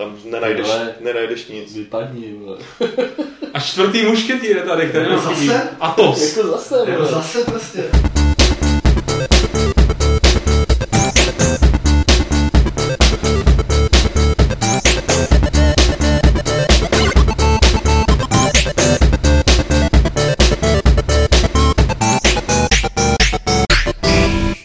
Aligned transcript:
Tam 0.00 0.16
nenajdeš, 0.24 0.66
Ale- 0.68 0.94
nenajdeš 1.00 1.46
nic. 1.48 1.76
Vypadni, 1.76 2.34
vole. 2.44 2.58
A 3.54 3.60
čtvrtý 3.60 4.02
mušketýr 4.06 4.56
je 4.56 4.62
tady, 4.62 4.86
který 4.88 5.06
chybí. 5.06 5.46
Zase? 5.48 5.68
Atos. 5.80 6.36
Jako 6.36 6.48
zase, 6.48 6.74
Jako 6.78 6.92
vole. 6.92 7.06
zase 7.12 7.44
prostě. 7.44 7.84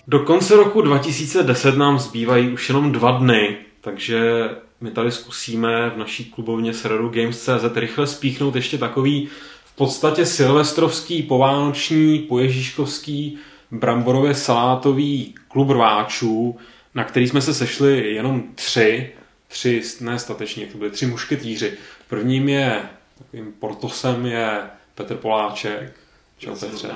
Do 0.07 0.19
konce 0.19 0.55
roku 0.55 0.81
2010 0.81 1.77
nám 1.77 1.99
zbývají 1.99 2.49
už 2.49 2.69
jenom 2.69 2.91
dva 2.91 3.11
dny, 3.11 3.57
takže 3.81 4.49
my 4.81 4.91
tady 4.91 5.11
zkusíme 5.11 5.89
v 5.89 5.97
naší 5.97 6.25
klubovně 6.25 6.73
serveru 6.73 7.09
Games.cz 7.09 7.75
rychle 7.75 8.07
spíchnout 8.07 8.55
ještě 8.55 8.77
takový 8.77 9.29
v 9.65 9.75
podstatě 9.75 10.25
silvestrovský, 10.25 11.23
povánoční, 11.23 12.19
poježíškovský, 12.19 13.37
bramborově 13.71 14.35
salátový 14.35 15.35
klub 15.47 15.69
rváčů, 15.69 16.57
na 16.95 17.03
který 17.03 17.27
jsme 17.27 17.41
se 17.41 17.53
sešli 17.53 18.13
jenom 18.13 18.43
tři, 18.55 19.11
tři, 19.47 19.81
ne 20.01 20.19
statečně, 20.19 20.63
jak 20.63 20.71
to 20.71 20.77
byly 20.77 20.91
tři 20.91 21.05
mušketýři. 21.05 21.73
Prvním 22.09 22.49
je, 22.49 22.81
takovým 23.17 23.53
portosem 23.59 24.25
je 24.25 24.61
Petr 24.95 25.15
Poláček. 25.15 25.93
Čau 26.37 26.55
Petře. 26.55 26.89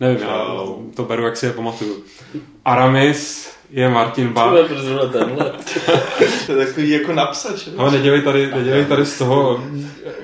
Nevím, 0.00 0.20
já 0.20 0.46
to 0.96 1.04
beru, 1.04 1.24
jak 1.24 1.36
si 1.36 1.46
je 1.46 1.52
pamatuju. 1.52 2.04
Aramis 2.64 3.50
je 3.74 3.88
Martin 3.88 4.28
Bach. 4.28 4.50
Prostě 4.50 4.74
zrovna 4.74 5.06
tenhle. 5.12 5.50
To 6.46 6.52
je 6.52 6.66
takový 6.66 6.90
jako 6.90 7.12
napsač. 7.12 7.68
Ale 7.76 7.90
nedělej 7.90 8.22
tady, 8.22 8.50
nedělej 8.54 8.84
tady 8.84 9.04
z 9.04 9.18
toho 9.18 9.64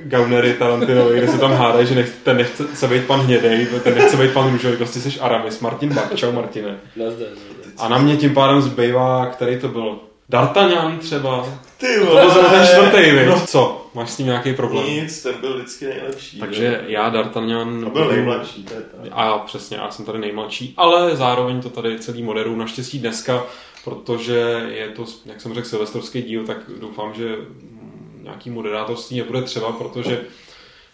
Gaunery 0.02 0.54
Tarantinovi, 0.54 1.18
kde 1.18 1.28
se 1.28 1.38
tam 1.38 1.52
hádají, 1.52 1.86
že 1.86 1.94
nech, 1.94 2.12
ten 2.24 2.36
nechce 2.36 2.64
se 2.74 2.88
být 2.88 3.04
pan 3.04 3.20
hnědej, 3.20 3.66
ten 3.84 3.94
nechce 3.94 4.16
být 4.16 4.32
pan 4.32 4.52
růžový, 4.52 4.76
prostě 4.76 5.00
jsi 5.00 5.20
Aramis, 5.20 5.60
Martin 5.60 5.94
Bach, 5.94 6.14
čau 6.14 6.32
Martine. 6.32 6.76
A 7.78 7.88
na 7.88 7.98
mě 7.98 8.16
tím 8.16 8.34
pádem 8.34 8.60
zbývá, 8.60 9.26
který 9.26 9.58
to 9.58 9.68
byl? 9.68 9.98
D'Artagnan 10.28 10.98
třeba? 10.98 11.46
Ty 11.80 11.86
To 11.98 12.04
byl 12.50 12.66
čtvrtý, 12.66 13.10
viď? 13.10 13.26
No, 13.26 13.40
Co? 13.46 13.86
Máš 13.94 14.10
s 14.10 14.16
tím 14.16 14.26
nějaký 14.26 14.54
problém? 14.54 14.86
nic, 14.86 15.22
ten 15.22 15.34
byl 15.40 15.56
vždycky 15.56 15.84
nejlepší. 15.84 16.38
Takže 16.38 16.84
já 16.86 17.08
D'Artagnan... 17.10 17.84
A 17.86 17.90
byl 17.90 18.08
nejmladší, 18.08 18.64
to 18.64 18.74
je 18.74 18.80
tak. 18.80 19.10
A 19.12 19.38
přesně, 19.38 19.76
já 19.76 19.90
jsem 19.90 20.04
tady 20.04 20.18
nejmladší, 20.18 20.74
ale 20.76 21.16
zároveň 21.16 21.62
to 21.62 21.70
tady 21.70 21.98
celý 21.98 22.22
moderu 22.22 22.56
naštěstí 22.56 22.98
dneska, 22.98 23.42
protože 23.84 24.68
je 24.68 24.88
to, 24.88 25.04
jak 25.26 25.40
jsem 25.40 25.54
řekl, 25.54 25.68
silvestrovský 25.68 26.22
díl, 26.22 26.46
tak 26.46 26.56
doufám, 26.80 27.14
že 27.14 27.36
nějaký 28.22 28.50
moderátorství 28.50 29.18
nebude 29.18 29.42
třeba, 29.42 29.72
protože 29.72 30.20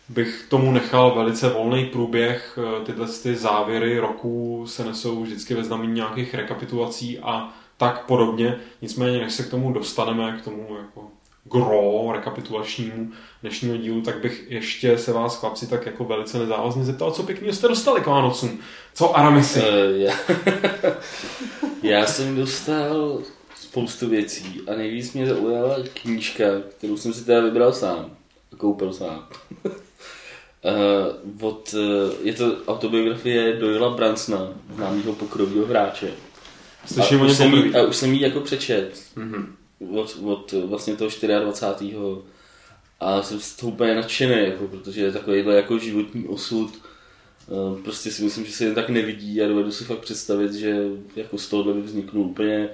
bych 0.08 0.46
tomu 0.48 0.72
nechal 0.72 1.14
velice 1.14 1.48
volný 1.48 1.84
průběh. 1.84 2.58
Tyhle 2.84 3.06
ty 3.22 3.34
závěry 3.34 3.98
roku 3.98 4.64
se 4.68 4.84
nesou 4.84 5.22
vždycky 5.22 5.54
ve 5.54 5.64
znamení 5.64 5.92
nějakých 5.92 6.34
rekapitulací 6.34 7.18
a 7.18 7.54
tak 7.76 8.06
podobně. 8.06 8.58
Nicméně, 8.82 9.18
než 9.18 9.32
se 9.32 9.42
k 9.42 9.50
tomu 9.50 9.72
dostaneme, 9.72 10.38
k 10.40 10.44
tomu 10.44 10.76
jako 10.78 11.10
gro 11.50 12.12
rekapitulačnímu 12.12 13.12
dnešního 13.42 13.76
dílu, 13.76 14.00
tak 14.00 14.20
bych 14.20 14.44
ještě 14.48 14.98
se 14.98 15.12
vás, 15.12 15.40
chlapci, 15.40 15.66
tak 15.66 15.86
jako 15.86 16.04
velice 16.04 16.38
nezávazně 16.38 16.84
zeptal, 16.84 17.10
co 17.10 17.22
pěkného 17.22 17.52
jste 17.52 17.68
dostali 17.68 18.00
k 18.00 18.06
Vánocům. 18.06 18.58
Co 18.94 19.16
Aramisi? 19.16 19.60
Eh, 19.62 19.98
já, 19.98 20.14
já 21.82 22.06
jsem 22.06 22.36
dostal 22.36 23.22
spoustu 23.60 24.08
věcí 24.08 24.60
a 24.68 24.76
nejvíc 24.76 25.12
mě 25.12 25.26
zaujala 25.26 25.76
knížka, 25.94 26.44
kterou 26.78 26.96
jsem 26.96 27.12
si 27.12 27.24
teda 27.24 27.40
vybral 27.40 27.72
sám 27.72 28.16
a 28.52 28.56
koupil 28.56 28.92
sám. 28.92 29.26
Uh, 29.64 29.72
od, 31.40 31.74
uh, 31.74 31.80
je 32.22 32.32
to 32.32 32.56
autobiografie 32.66 33.52
Doyla 33.52 33.90
Bransona, 33.90 34.48
známého 34.74 35.12
pokrovního 35.12 35.66
hráče. 35.66 36.12
Slyším 36.86 37.22
a, 37.22 37.24
už 37.24 37.32
jsem 37.36 37.54
jí, 37.54 37.74
a 37.74 37.82
už 37.82 37.96
jsem 37.96 38.12
jí 38.14 38.20
jako 38.20 38.40
přečet 38.40 39.02
Mhm. 39.16 39.56
od, 39.90 40.18
od 40.24 40.52
vlastně 40.66 40.96
toho 40.96 41.10
24. 41.40 41.86
A 43.00 43.22
jsem 43.22 43.40
z 43.40 43.56
toho 43.56 43.72
úplně 43.72 43.94
nadšený, 43.94 44.44
jako, 44.44 44.68
protože 44.68 45.00
je 45.00 45.12
takovýhle 45.12 45.56
jako 45.56 45.78
životní 45.78 46.28
osud. 46.28 46.70
Eh, 47.48 47.82
Prostě 47.82 48.10
si 48.10 48.22
myslím, 48.24 48.44
že 48.46 48.52
se 48.52 48.64
jen 48.64 48.74
tak 48.74 48.88
nevidí 48.88 49.42
a 49.42 49.48
dovedu 49.48 49.72
si 49.72 49.84
fakt 49.84 49.98
představit, 49.98 50.52
že 50.52 50.76
jako 51.16 51.38
z 51.38 51.48
tohohle 51.48 51.74
by 51.74 51.80
vzniknul 51.80 52.24
úplně 52.26 52.68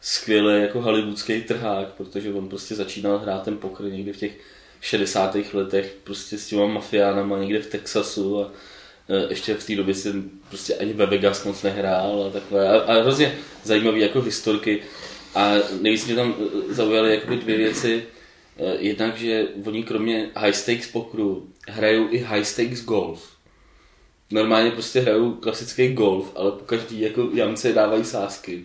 skvělý 0.00 0.62
jako 0.62 0.80
hollywoodský 0.82 1.42
trhák, 1.42 1.88
protože 1.88 2.32
on 2.32 2.48
prostě 2.48 2.74
začínal 2.74 3.18
hrát 3.18 3.42
ten 3.42 3.56
poker 3.58 3.86
někdy 3.92 4.12
v 4.12 4.16
těch 4.16 4.38
60. 4.80 5.36
letech 5.54 5.96
prostě 6.04 6.38
s 6.38 6.46
těma 6.46 6.66
mafiánama 6.66 7.38
někde 7.38 7.60
v 7.62 7.66
Texasu 7.66 8.42
a 8.42 8.50
ještě 9.28 9.54
v 9.54 9.66
té 9.66 9.76
době 9.76 9.94
jsem 9.94 10.30
prostě 10.48 10.74
ani 10.74 10.92
ve 10.92 11.06
Vegas 11.06 11.44
moc 11.44 11.62
nehrál 11.62 12.24
a 12.26 12.30
takhle. 12.30 12.68
A, 12.68 12.80
a 12.80 13.02
hrozně 13.02 13.34
zajímavý 13.64 14.00
jako 14.00 14.20
historky. 14.20 14.82
A 15.34 15.54
nejvíc 15.80 16.06
mě 16.06 16.14
tam 16.14 16.34
eh, 16.40 16.74
zaujaly 16.74 17.14
jakoby 17.14 17.36
dvě 17.36 17.56
věci. 17.56 18.04
Eh, 18.58 18.76
Jednak, 18.78 19.18
že 19.18 19.46
oni 19.64 19.82
kromě 19.82 20.30
high 20.36 20.52
stakes 20.52 20.86
pokru 20.86 21.48
hrajou 21.68 22.06
i 22.10 22.18
high 22.18 22.44
stakes 22.44 22.84
golf. 22.84 23.38
Normálně 24.30 24.70
prostě 24.70 25.00
hrajou 25.00 25.32
klasický 25.32 25.88
golf, 25.88 26.32
ale 26.36 26.50
po 26.50 26.64
každý 26.64 27.00
jako 27.00 27.28
jamce 27.34 27.72
dávají 27.72 28.04
sázky. 28.04 28.64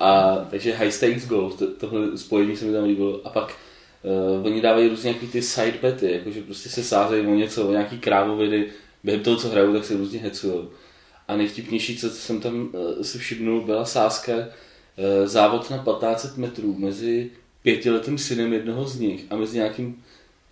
A 0.00 0.36
takže 0.50 0.74
high 0.74 0.90
stakes 0.90 1.26
golf, 1.26 1.58
to, 1.58 1.66
tohle 1.66 2.18
spojení 2.18 2.56
se 2.56 2.64
mi 2.64 2.72
tam 2.72 2.84
líbilo. 2.84 3.20
A 3.24 3.30
pak 3.30 3.56
uh, 4.02 4.46
oni 4.46 4.60
dávají 4.60 4.88
různě 4.88 5.08
nějaký 5.10 5.26
ty 5.26 5.42
side 5.42 5.78
bety, 5.82 6.12
jakože 6.12 6.42
prostě 6.42 6.68
se 6.68 6.84
sázejí 6.84 7.26
o 7.26 7.34
něco, 7.34 7.68
o 7.68 7.70
nějaký 7.70 7.98
krávoviny, 7.98 8.66
během 9.04 9.22
toho, 9.22 9.36
co 9.36 9.48
hrajou, 9.48 9.72
tak 9.72 9.84
se 9.84 9.96
různě 9.96 10.18
hecujou. 10.18 10.70
A 11.28 11.36
nejvtipnější, 11.36 11.98
co 11.98 12.10
jsem 12.10 12.40
tam 12.40 12.70
uh, 12.72 13.02
si 13.02 13.18
všimnul, 13.18 13.64
byla 13.64 13.84
sázka 13.84 14.32
uh, 14.36 15.26
závod 15.26 15.70
na 15.70 15.78
1500 15.78 16.36
metrů 16.36 16.74
mezi 16.78 17.30
pětiletým 17.62 18.18
synem 18.18 18.52
jednoho 18.52 18.88
z 18.88 19.00
nich 19.00 19.24
a 19.30 19.36
mezi 19.36 19.56
nějakým 19.56 20.02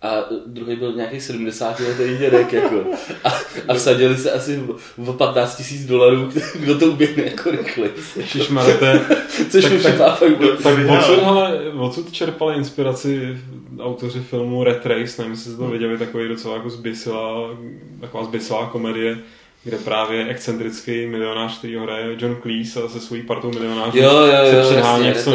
a 0.01 0.15
druhý 0.45 0.75
byl 0.75 0.93
nějaký 0.93 1.21
70 1.21 1.79
letý 1.79 2.17
dědek, 2.17 2.53
jako. 2.53 2.83
A, 3.23 3.29
a 3.67 3.73
vsadili 3.73 4.17
se 4.17 4.31
asi 4.31 4.59
o- 4.97 5.09
o 5.09 5.13
15 5.13 5.55
tisíc 5.57 5.85
dolarů, 5.85 6.29
kdo 6.59 6.79
to 6.79 6.85
uběhne 6.85 7.23
jako 7.23 7.51
rychleji. 7.51 7.91
Ježišmarja, 8.15 8.77
to 8.77 8.85
je- 8.85 9.01
Což 9.51 9.63
tak- 9.63 9.71
mi 9.73 9.79
tak- 9.79 9.91
připadá 9.91 10.15
fakt 10.15 10.37
bylo. 10.37 10.55
Tak 10.57 10.77
odsud, 10.89 11.19
hele, 11.23 11.59
odsud 11.79 12.11
čerpali 12.11 12.55
inspiraci 12.55 13.37
autoři 13.79 14.19
filmu 14.19 14.63
Red 14.63 14.85
Race, 14.85 15.15
nevím, 15.21 15.31
jestli 15.31 15.51
jste 15.51 15.57
to 15.57 15.67
viděli, 15.67 15.97
takový 15.97 16.27
docela 16.27 16.55
jako 16.55 16.69
zbysilá, 16.69 17.49
taková 18.01 18.23
zbysilá 18.23 18.65
komedie, 18.65 19.17
kde 19.63 19.77
právě 19.77 20.27
excentrický 20.27 21.07
milionář, 21.07 21.57
který 21.59 21.75
ho 21.75 21.83
hraje 21.83 22.15
John 22.19 22.37
Cleese 22.41 22.83
a 22.83 22.87
se 22.87 22.99
svojí 22.99 23.21
partou 23.21 23.51
milionářů 23.51 23.97
Jo, 23.97 24.11
jo, 24.11 24.25
jo. 24.25 24.63
se 24.63 24.69
předhání 24.71 25.07
jak 25.07 25.23
to 25.23 25.31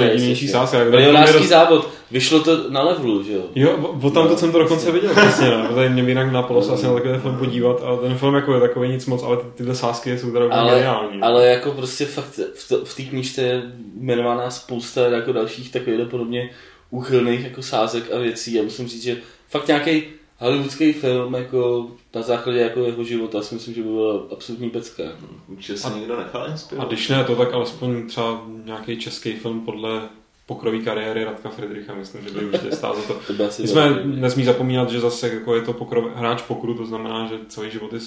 sázka. 0.49 0.79
Jak 0.79 0.91
Milionářský 0.91 1.39
dost- 1.39 1.49
závod. 1.49 1.89
Vyšlo 2.11 2.41
to 2.41 2.71
na 2.71 2.83
levelu, 2.83 3.23
že 3.23 3.33
jo? 3.33 3.43
Jo, 3.55 3.95
tam 4.15 4.29
to 4.29 4.37
jsem 4.37 4.53
to 4.53 4.59
dokonce 4.59 4.93
viděl, 4.93 5.11
přesně, 5.11 5.51
no. 5.51 5.75
Tady 5.75 5.89
mě 5.91 6.03
jinak 6.03 6.33
napadlo 6.33 6.63
se 6.63 6.73
asi 6.73 6.87
na 6.87 6.95
takový 6.95 7.19
film 7.19 7.37
podívat, 7.39 7.83
ale 7.85 7.99
ten 7.99 8.19
film 8.19 8.35
jako 8.35 8.55
je 8.55 8.61
takový 8.61 8.89
nic 8.89 9.07
moc, 9.07 9.23
ale 9.23 9.37
ty, 9.37 9.43
tyhle 9.55 9.75
sázky 9.75 10.19
jsou 10.19 10.31
teda 10.31 10.47
Ale, 10.51 10.75
geniální. 10.75 11.21
ale 11.23 11.47
jako 11.47 11.71
prostě 11.73 12.05
fakt 12.07 12.41
v, 12.55 12.69
to, 12.69 12.85
v 12.85 12.97
té 12.97 13.03
knížce 13.03 13.43
je 13.43 13.63
jmenovaná 14.01 14.51
spousta 14.51 15.07
jako 15.09 15.33
dalších 15.33 15.73
takových 15.73 16.09
podobně 16.09 16.51
úchylných 16.91 17.45
jako 17.45 17.63
sázek 17.63 18.05
a 18.15 18.19
věcí 18.19 18.61
a 18.61 18.63
musím 18.63 18.89
říct, 18.89 19.03
že 19.03 19.17
fakt 19.49 19.67
nějaký 19.69 20.03
hollywoodský 20.39 20.93
film 20.93 21.35
jako 21.35 21.91
na 22.15 22.23
základě 22.23 22.59
jako 22.59 22.81
jeho 22.81 23.05
života 23.05 23.43
si 23.43 23.55
myslím, 23.55 23.75
že 23.75 23.83
by 23.83 23.89
byla 23.89 24.23
absolutní 24.33 24.71
pecka. 24.71 25.03
Určitě 25.49 25.79
se 25.79 25.99
někdo 25.99 26.17
nechal 26.17 26.43
A 26.43 26.47
inspirovat. 26.47 26.89
když 26.89 27.09
ne 27.09 27.25
to, 27.25 27.37
tak 27.37 27.53
alespoň 27.53 28.07
třeba 28.09 28.43
nějaký 28.65 28.99
český 28.99 29.33
film 29.33 29.61
podle 29.61 30.01
pokrový 30.47 30.85
kariéry 30.85 31.25
Radka 31.25 31.49
Friedricha, 31.49 31.95
myslím, 31.95 32.25
že 32.25 32.31
by 32.31 32.45
určitě 32.45 32.77
stál 32.77 32.97
za 32.97 33.03
to. 33.03 33.15
To 33.27 33.33
by 33.33 33.45
asi 33.45 33.63
My 33.63 33.69
jsme 33.69 34.05
nesmí 34.05 34.45
zapomínat, 34.45 34.91
že 34.91 35.01
zase 35.01 35.29
jako 35.29 35.55
je 35.55 35.63
to 35.63 35.73
pokrov, 35.73 36.05
hráč 36.15 36.43
pokru, 36.43 36.75
to 36.75 36.87
znamená, 36.87 37.27
že 37.27 37.39
celý 37.49 37.71
život 37.71 37.93
je 37.93 38.01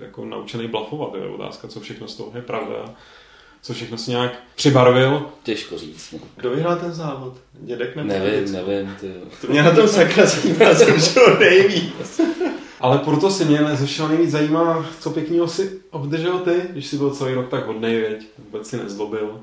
jako 0.00 0.24
naučený 0.24 0.68
blafovat. 0.68 1.14
Je 1.14 1.28
otázka, 1.28 1.68
co 1.68 1.80
všechno 1.80 2.08
z 2.08 2.16
toho 2.16 2.32
je 2.34 2.42
pravda. 2.42 2.94
Co 3.62 3.74
všechno 3.74 3.98
si 3.98 4.10
nějak 4.10 4.32
přibarvil. 4.54 5.26
Těžko 5.42 5.78
říct. 5.78 6.12
No. 6.12 6.18
Kdo 6.36 6.50
vyhrál 6.50 6.76
ten 6.76 6.92
závod? 6.92 7.36
Dědek 7.52 7.96
nebo 7.96 8.08
Nevím, 8.08 8.30
dědec? 8.34 8.50
nevím. 8.52 8.96
Ty. 9.00 9.12
To 9.40 9.46
mě 9.46 9.62
na 9.62 9.70
tom 9.70 9.88
sakra 9.88 10.26
zajímá, 10.26 10.74
jsem 10.74 11.00
šel 11.00 11.36
nejvíc. 11.40 12.20
Ale 12.80 12.98
proto 12.98 13.30
si 13.30 13.44
mě 13.44 13.60
nezešel 13.60 14.08
nejvíc 14.08 14.30
zajímá, 14.30 14.86
co 15.00 15.10
pěkného 15.10 15.48
si 15.48 15.80
obdržel 15.90 16.38
ty, 16.38 16.62
když 16.70 16.86
jsi 16.86 16.96
byl 16.96 17.10
celý 17.10 17.34
rok 17.34 17.48
tak 17.48 17.66
hodnej, 17.66 17.96
věď. 18.00 18.26
Vůbec 18.38 18.68
si 18.68 18.76
nezlobil. 18.76 19.40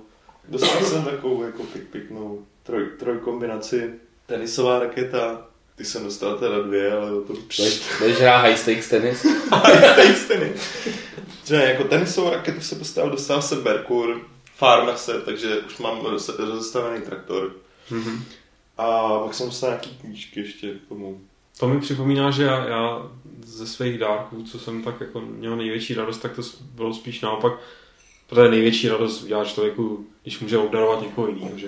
Dostal 0.50 0.81
jsem 0.86 1.04
takovou 1.04 1.44
jako 1.44 1.63
pik, 1.63 1.83
pěknou 1.83 2.39
troj, 2.63 2.86
trojkombinaci. 3.00 3.89
Tenisová 4.25 4.80
raketa, 4.80 5.42
ty 5.79 5.85
jsem 5.85 6.03
dostal 6.03 6.37
teda 6.37 6.59
dvě, 6.61 6.93
ale 6.93 7.09
to 7.09 7.33
Budeš, 7.99 8.19
hrát 8.19 8.37
high 8.41 8.55
stakes 8.55 8.89
tenis? 8.89 9.19
Stejný, 9.93 10.15
stejný. 10.15 10.49
Že 11.45 11.55
jako 11.55 11.83
tenisovou 11.83 12.29
raketu 12.29 12.61
jsem 12.61 12.79
dostal, 12.79 13.09
dostal 13.09 13.41
jsem 13.41 13.63
Merkur, 13.63 14.21
Farmase, 14.55 15.21
takže 15.21 15.59
už 15.59 15.77
mám 15.77 16.01
roz- 16.01 16.35
rozestavený 16.37 17.01
traktor. 17.01 17.51
Mhm. 17.91 18.23
A 18.77 19.19
pak 19.19 19.33
jsem 19.33 19.45
dostal 19.45 19.69
nějaký 19.69 19.89
knížky 20.01 20.39
ještě 20.39 20.73
k 20.73 20.89
tomu. 20.89 21.21
To 21.59 21.67
mi 21.67 21.79
připomíná, 21.81 22.31
že 22.31 22.43
já, 22.43 22.67
já 22.67 23.01
ze 23.45 23.67
svých 23.67 23.97
dárků, 23.97 24.43
co 24.43 24.59
jsem 24.59 24.83
tak 24.83 25.01
jako 25.01 25.21
měl 25.21 25.55
největší 25.55 25.93
radost, 25.93 26.17
tak 26.17 26.35
to 26.35 26.41
bylo 26.75 26.93
spíš 26.93 27.21
naopak, 27.21 27.53
protože 28.29 28.49
největší 28.49 28.89
radost 28.89 29.23
udělá 29.23 29.45
člověku, 29.45 30.05
když 30.23 30.39
může 30.39 30.57
obdarovat 30.57 31.01
někoho 31.01 31.27
jiného, 31.27 31.57
že. 31.57 31.67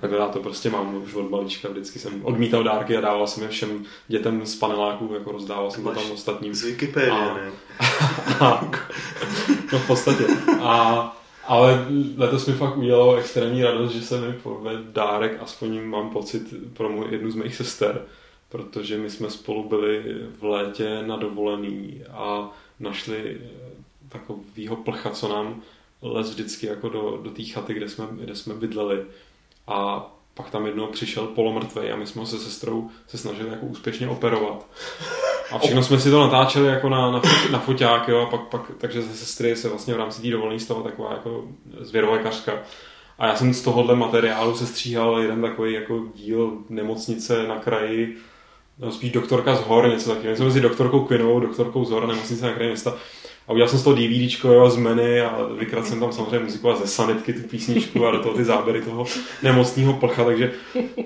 Tak 0.00 0.10
já 0.10 0.28
to 0.28 0.38
prostě 0.38 0.70
mám 0.70 1.02
už 1.02 1.14
od 1.14 1.30
malička, 1.30 1.68
vždycky 1.68 1.98
jsem 1.98 2.24
odmítal 2.24 2.64
dárky 2.64 2.96
a 2.96 3.00
dával 3.00 3.26
jsem 3.26 3.42
je 3.42 3.48
všem 3.48 3.84
dětem 4.08 4.46
z 4.46 4.56
paneláků, 4.56 5.14
jako 5.14 5.32
rozdával 5.32 5.70
jsem 5.70 5.84
to 5.84 5.90
tam 5.90 6.10
ostatním. 6.10 6.54
Z 6.54 6.62
Wikipedie, 6.64 7.10
A- 7.10 7.34
ne? 7.34 7.50
A, 8.40 8.70
no 9.72 9.78
v 9.78 9.86
podstatě. 9.86 10.24
A, 10.60 11.16
ale 11.46 11.86
letos 12.16 12.46
mi 12.46 12.52
fakt 12.52 12.76
udělalo 12.76 13.16
extrémní 13.16 13.62
radost, 13.62 13.92
že 13.92 14.02
se 14.02 14.20
mi 14.20 14.32
povedl 14.32 14.84
dárek, 14.92 15.38
aspoň 15.40 15.82
mám 15.82 16.10
pocit 16.10 16.42
pro 16.74 16.88
můj, 16.88 17.06
jednu 17.10 17.30
z 17.30 17.34
mých 17.34 17.56
sester, 17.56 18.02
protože 18.48 18.98
my 18.98 19.10
jsme 19.10 19.30
spolu 19.30 19.68
byli 19.68 20.02
v 20.40 20.44
létě 20.44 21.02
na 21.06 21.16
dovolený 21.16 22.02
a 22.10 22.50
našli 22.80 23.40
takovýho 24.08 24.76
plcha, 24.76 25.10
co 25.10 25.28
nám 25.28 25.62
les 26.02 26.30
vždycky 26.30 26.66
jako 26.66 26.88
do, 26.88 27.18
do 27.22 27.30
té 27.30 27.44
chaty, 27.44 27.74
kde 27.74 27.88
jsme, 27.88 28.06
kde 28.10 28.34
jsme 28.34 28.54
bydleli. 28.54 29.04
A 29.66 30.10
pak 30.34 30.50
tam 30.50 30.66
jednou 30.66 30.86
přišel 30.86 31.26
polomrtvej 31.26 31.92
a 31.92 31.96
my 31.96 32.06
jsme 32.06 32.26
se 32.26 32.38
sestrou 32.38 32.90
se 33.06 33.18
snažili 33.18 33.50
jako 33.50 33.66
úspěšně 33.66 34.08
operovat. 34.08 34.66
A 35.52 35.58
všechno 35.58 35.82
jsme 35.82 36.00
si 36.00 36.10
to 36.10 36.20
natáčeli 36.20 36.68
jako 36.68 36.88
na, 36.88 37.10
na, 37.10 37.22
na 37.50 37.58
foťák, 37.58 38.08
jo, 38.08 38.20
a 38.20 38.26
pak, 38.26 38.40
pak, 38.40 38.70
takže 38.78 39.02
ze 39.02 39.14
sestry 39.14 39.56
se 39.56 39.68
vlastně 39.68 39.94
v 39.94 39.96
rámci 39.96 40.22
té 40.22 40.30
dovolené 40.30 40.60
stala 40.60 40.82
taková 40.82 41.12
jako 41.12 41.44
zvěrolékařka. 41.80 42.52
A 43.18 43.26
já 43.26 43.36
jsem 43.36 43.54
z 43.54 43.62
tohohle 43.62 43.96
materiálu 43.96 44.56
se 44.56 44.66
stříhal 44.66 45.18
jeden 45.18 45.42
takový 45.42 45.72
jako 45.72 46.02
díl 46.14 46.58
nemocnice 46.68 47.48
na 47.48 47.58
kraji, 47.58 48.16
no 48.78 48.92
spíš 48.92 49.12
doktorka 49.12 49.54
z 49.54 49.60
hor, 49.60 49.88
něco 49.88 50.08
takového. 50.08 50.30
Něco 50.30 50.44
mezi 50.44 50.60
doktorkou 50.60 51.04
Quinovou, 51.04 51.40
doktorkou 51.40 51.84
z 51.84 51.90
hor, 51.90 52.06
nemocnice 52.06 52.46
na 52.46 52.52
kraji 52.52 52.68
města. 52.68 52.96
A 53.52 53.54
udělal 53.54 53.68
jsem 53.68 53.78
z 53.78 53.82
toho 53.82 53.96
DVDčko 53.96 54.48
jo, 54.48 54.70
z 54.70 54.76
menu 54.76 55.24
a 55.24 55.48
vykradl 55.58 55.86
jsem 55.86 56.00
tam 56.00 56.12
samozřejmě 56.12 56.38
muziku 56.38 56.70
a 56.70 56.76
ze 56.76 56.86
sanitky 56.86 57.32
tu 57.32 57.48
písničku 57.48 58.06
a 58.06 58.10
do 58.10 58.18
toho 58.18 58.34
ty 58.34 58.44
záběry 58.44 58.82
toho 58.82 59.04
nemocního 59.42 59.92
plcha, 59.92 60.24
takže 60.24 60.52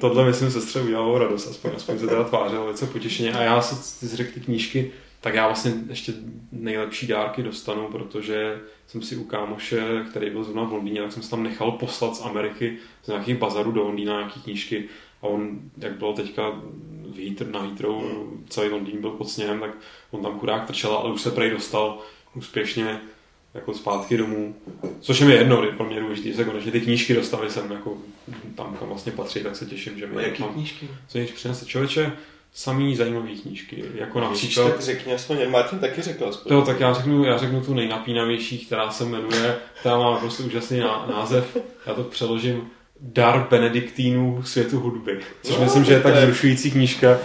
tohle 0.01 0.25
myslím 0.25 0.51
sestře 0.51 0.81
udělalo 0.81 1.19
radost, 1.19 1.47
aspoň, 1.47 1.71
aspoň 1.77 1.99
se 1.99 2.07
teda 2.07 2.25
tvářilo 2.25 2.65
velice 2.65 2.87
potěšeně. 2.87 3.33
A 3.33 3.43
já 3.43 3.61
se 3.61 4.01
ty 4.01 4.17
řekl 4.17 4.31
ty 4.35 4.41
knížky, 4.41 4.91
tak 5.21 5.35
já 5.35 5.47
vlastně 5.47 5.73
ještě 5.89 6.13
nejlepší 6.53 7.07
dárky 7.07 7.43
dostanu, 7.43 7.89
protože 7.93 8.61
jsem 8.87 9.03
si 9.03 9.17
u 9.17 9.25
kámoše, 9.25 10.05
který 10.11 10.31
byl 10.31 10.45
zrovna 10.45 10.65
v 10.65 10.73
Londýně, 10.73 11.03
tak 11.03 11.13
jsem 11.13 11.23
se 11.23 11.31
tam 11.31 11.43
nechal 11.43 11.71
poslat 11.71 12.17
z 12.17 12.25
Ameriky 12.25 12.77
z 13.03 13.09
nějakých 13.09 13.39
bazarů 13.39 13.73
do 13.73 13.83
Londýna 13.83 14.13
nějaký 14.13 14.41
knížky 14.41 14.85
a 15.23 15.27
on, 15.27 15.59
jak 15.79 15.99
bylo 15.99 16.13
teďka 16.13 16.53
v 17.17 17.51
na 17.51 17.61
Heathrow, 17.61 18.03
celý 18.49 18.71
Londýn 18.71 19.01
byl 19.01 19.11
pod 19.11 19.29
sněhem, 19.29 19.61
tak 19.61 19.71
on 20.11 20.23
tam 20.23 20.39
chudák 20.39 20.67
trčel, 20.67 20.93
ale 20.93 21.13
už 21.13 21.23
se 21.23 21.31
prej 21.31 21.51
dostal 21.51 21.99
úspěšně 22.37 23.01
jako 23.55 23.75
zpátky 23.75 24.17
domů. 24.17 24.55
Což 25.01 25.21
je 25.21 25.27
mi 25.27 25.33
jedno, 25.35 25.63
pro 25.77 25.87
mě 25.87 26.01
důležité, 26.01 26.29
že 26.29 26.35
se 26.35 26.45
konečně 26.45 26.73
ty 26.73 26.81
knížky 26.81 27.15
dostaly 27.15 27.51
sem 27.51 27.73
jako 27.73 27.97
tam, 28.55 28.77
kam 28.79 28.89
vlastně 28.89 29.13
patří, 29.13 29.41
tak 29.41 29.57
se 29.57 29.67
těším, 29.67 29.99
že 29.99 30.07
mi 30.07 30.23
jaký 30.23 30.43
mám, 30.43 30.53
knížky? 30.53 30.89
co 31.09 31.19
jich 31.19 31.33
přinese 31.33 31.67
člověče, 31.67 32.13
samý 32.55 32.97
zajímavé 32.97 33.29
knížky, 33.43 33.85
jako 33.95 34.21
například... 34.21 34.71
tak 34.71 34.81
řekni 34.81 35.15
aspoň, 35.15 35.51
Martin 35.51 35.79
taky 35.79 36.03
řekl 36.03 36.25
aspoň. 36.29 36.53
Jo, 36.53 36.63
tak 36.63 36.81
já 36.81 36.93
řeknu, 36.95 37.25
já 37.25 37.39
řeknu 37.39 37.61
tu 37.61 37.75
nejnapínavější, 37.75 38.59
která 38.59 38.91
se 38.91 39.05
jmenuje, 39.05 39.57
která 39.81 39.99
má 39.99 40.19
prostě 40.19 40.43
úžasný 40.43 40.81
ná- 40.81 41.07
název, 41.17 41.57
já 41.87 41.95
to 41.95 42.03
přeložím, 42.03 42.69
Dar 43.01 43.47
Benediktínů 43.51 44.43
světu 44.45 44.81
hudby. 44.81 45.19
Což 45.43 45.57
No, 45.57 45.65
myslím, 45.65 45.85
že 45.85 45.93
je 45.93 46.01
tak 46.01 46.17
zrušující 46.17 46.71
knížka, 46.71 47.19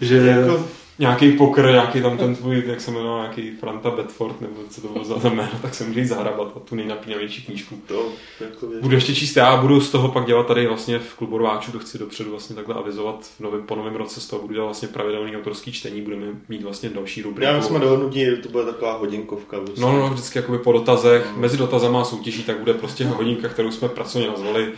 že 0.00 0.16
Jako- 0.16 0.68
nějaký 0.98 1.32
pokr, 1.32 1.70
nějaký 1.70 2.02
tam 2.02 2.18
ten 2.18 2.36
tvůj, 2.36 2.62
jak 2.66 2.80
se 2.80 2.90
jmenoval, 2.90 3.20
nějaký 3.20 3.50
Franta 3.50 3.90
Bedford, 3.90 4.40
nebo 4.40 4.54
co 4.70 4.80
to 4.80 4.88
bylo 4.88 5.04
za 5.04 5.18
za 5.18 5.28
jméno, 5.28 5.50
tak 5.62 5.74
se 5.74 5.84
může 5.84 6.00
jít 6.00 6.06
zahrabat 6.06 6.52
a 6.56 6.60
tu 6.60 6.74
nejnapínavější 6.74 7.42
knížku. 7.42 7.78
To, 7.86 8.06
jako 8.40 8.66
Budu 8.80 8.94
ještě 8.94 9.14
číst 9.14 9.36
já, 9.36 9.56
budu 9.56 9.80
z 9.80 9.90
toho 9.90 10.08
pak 10.08 10.26
dělat 10.26 10.46
tady 10.46 10.66
vlastně 10.66 10.98
v 10.98 11.14
klubu 11.14 11.38
rváčů, 11.38 11.72
to 11.72 11.78
chci 11.78 11.98
dopředu 11.98 12.30
vlastně 12.30 12.56
takhle 12.56 12.74
avizovat 12.74 13.26
v 13.36 13.40
novém, 13.40 13.62
po 13.62 13.74
novém 13.74 13.94
roce, 13.94 14.20
z 14.20 14.26
toho 14.26 14.42
budu 14.42 14.54
dělat 14.54 14.64
vlastně 14.64 14.88
pravidelný 14.88 15.36
autorský 15.36 15.72
čtení, 15.72 16.02
budeme 16.02 16.26
mít 16.48 16.62
vlastně 16.62 16.88
další 16.88 17.22
rubriku. 17.22 17.52
Já 17.52 17.62
jsme 17.62 17.78
dohodnutí, 17.78 18.26
to 18.42 18.48
bude 18.48 18.64
taková 18.64 18.96
hodinkovka. 18.96 19.60
Prostě. 19.60 19.80
No, 19.80 19.92
no, 19.92 19.98
no, 19.98 20.10
vždycky 20.10 20.38
jakoby 20.38 20.58
po 20.58 20.72
dotazech, 20.72 21.36
mezi 21.36 21.56
dotazama 21.56 22.00
a 22.00 22.04
soutěží, 22.04 22.42
tak 22.42 22.58
bude 22.58 22.74
prostě 22.74 23.04
hodinka, 23.04 23.48
kterou 23.48 23.70
jsme 23.70 23.88
pracovně 23.88 24.28
nazvali 24.28 24.72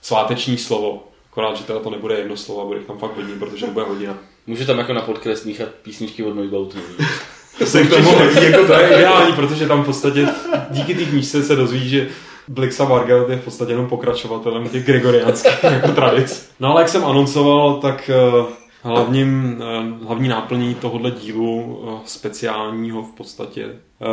sváteční 0.00 0.58
slovo. 0.58 1.08
Akorát, 1.32 1.56
že 1.56 1.64
teda 1.64 1.78
to 1.78 1.90
nebude 1.90 2.14
jedno 2.14 2.36
slovo, 2.36 2.62
a 2.62 2.64
bude 2.64 2.80
tam 2.80 2.98
fakt 2.98 3.16
hodně, 3.16 3.34
protože 3.34 3.66
to 3.66 3.72
bude 3.72 3.84
hodina. 3.84 4.18
Může 4.46 4.66
tam 4.66 4.78
jako 4.78 4.92
na 4.92 5.00
podkres 5.00 5.44
míchat 5.44 5.68
písničky 5.68 6.22
od 6.22 6.36
Neubautu. 6.36 6.78
to 7.58 7.66
se 7.66 7.84
k 7.84 7.90
tomu 7.90 8.10
hodí, 8.10 8.44
jako 8.44 8.66
to 8.66 8.72
je 8.72 8.88
ideální, 8.98 9.32
protože 9.32 9.66
tam 9.66 9.82
v 9.82 9.86
podstatě 9.86 10.28
díky 10.70 10.94
té 10.94 11.04
knížce 11.04 11.42
se 11.42 11.56
dozví, 11.56 11.88
že 11.88 12.08
Blixa 12.48 12.84
Margaret 12.84 13.28
je 13.28 13.36
v 13.36 13.44
podstatě 13.44 13.72
jenom 13.72 13.88
pokračovatelem 13.88 14.68
těch 14.68 14.86
gregoriánských 14.86 15.64
jako 15.72 15.92
tradic. 15.92 16.50
No 16.60 16.70
ale 16.70 16.80
jak 16.80 16.88
jsem 16.88 17.04
anoncoval, 17.04 17.74
tak 17.80 18.10
eh, 18.10 18.52
hlavním, 18.82 19.62
eh, 19.62 20.04
hlavní 20.06 20.28
náplní 20.28 20.74
tohohle 20.74 21.10
dílu 21.10 21.82
eh, 21.86 22.00
speciálního 22.04 23.02
v 23.02 23.12
podstatě 23.12 23.68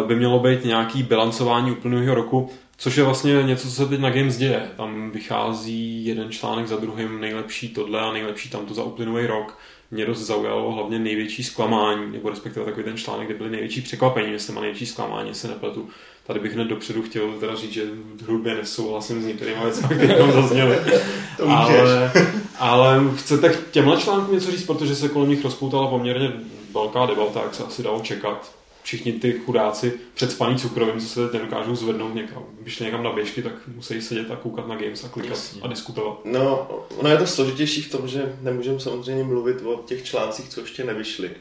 by 0.07 0.15
mělo 0.15 0.39
být 0.39 0.65
nějaký 0.65 1.03
bilancování 1.03 1.71
úplného 1.71 2.15
roku, 2.15 2.49
což 2.77 2.97
je 2.97 3.03
vlastně 3.03 3.43
něco, 3.43 3.67
co 3.67 3.73
se 3.73 3.85
teď 3.85 3.99
na 3.99 4.09
Games 4.09 4.37
děje. 4.37 4.61
Tam 4.77 5.11
vychází 5.11 6.05
jeden 6.05 6.31
článek 6.31 6.67
za 6.67 6.75
druhým, 6.75 7.21
nejlepší 7.21 7.69
tohle 7.69 7.99
a 7.99 8.11
nejlepší 8.13 8.49
tamto 8.49 8.73
za 8.73 8.83
uplynulý 8.83 9.25
rok. 9.25 9.57
Mě 9.91 10.05
dost 10.05 10.19
zaujalo 10.19 10.71
hlavně 10.71 10.99
největší 10.99 11.43
zklamání, 11.43 12.11
nebo 12.11 12.29
respektive 12.29 12.65
takový 12.65 12.83
ten 12.83 12.97
článek, 12.97 13.27
kde 13.27 13.37
byly 13.37 13.49
největší 13.49 13.81
překvapení, 13.81 14.31
jestli 14.31 14.53
má 14.53 14.61
největší 14.61 14.85
zklamání, 14.85 15.33
se 15.33 15.47
nepletu. 15.47 15.89
Tady 16.27 16.39
bych 16.39 16.53
hned 16.53 16.67
dopředu 16.67 17.01
chtěl 17.01 17.33
teda 17.39 17.55
říct, 17.55 17.71
že 17.71 17.83
hrubě 18.23 18.55
nesouhlasím 18.55 19.21
s 19.21 19.25
některými 19.25 19.61
věcmi, 19.63 19.95
které 19.95 20.15
tam 20.15 20.31
zazněly. 20.31 20.77
To 21.37 21.49
ale, 21.49 22.11
ale 22.59 23.03
chcete 23.15 23.49
k 23.49 23.71
těmhle 23.71 23.97
článkům 23.97 24.35
něco 24.35 24.51
říct, 24.51 24.65
protože 24.65 24.95
se 24.95 25.09
kolem 25.09 25.29
nich 25.29 25.43
rozpoutala 25.43 25.87
poměrně 25.87 26.31
velká 26.73 27.05
debata, 27.05 27.41
jak 27.43 27.55
se 27.55 27.63
asi 27.63 27.83
dalo 27.83 27.99
čekat. 27.99 28.58
Všichni 28.89 29.13
ty 29.13 29.33
chudáci 29.33 29.93
před 30.13 30.31
spaní 30.31 30.57
cukrovým, 30.57 30.99
co 30.99 31.07
se 31.07 31.27
teď 31.27 31.41
nedokážou 31.41 31.75
zvednout 31.75 32.15
někam, 32.15 32.43
když 32.61 32.73
šli 32.73 32.85
někam 32.85 33.03
na 33.03 33.11
běžky, 33.11 33.41
tak 33.41 33.53
musí 33.75 34.01
sedět 34.01 34.31
a 34.31 34.35
koukat 34.35 34.67
na 34.67 34.75
games 34.75 35.03
a 35.03 35.09
klikat 35.09 35.29
Jasně. 35.29 35.61
a 35.61 35.67
diskutovat. 35.67 36.17
No, 36.25 36.67
ono 36.97 37.09
je 37.09 37.17
to 37.17 37.27
složitější 37.27 37.81
v 37.81 37.91
tom, 37.91 38.07
že 38.07 38.35
nemůžeme 38.41 38.79
samozřejmě 38.79 39.23
mluvit 39.23 39.57
o 39.65 39.83
těch 39.85 40.03
článcích, 40.03 40.49
co 40.49 40.61
ještě 40.61 40.83
nevyšly. 40.83 41.31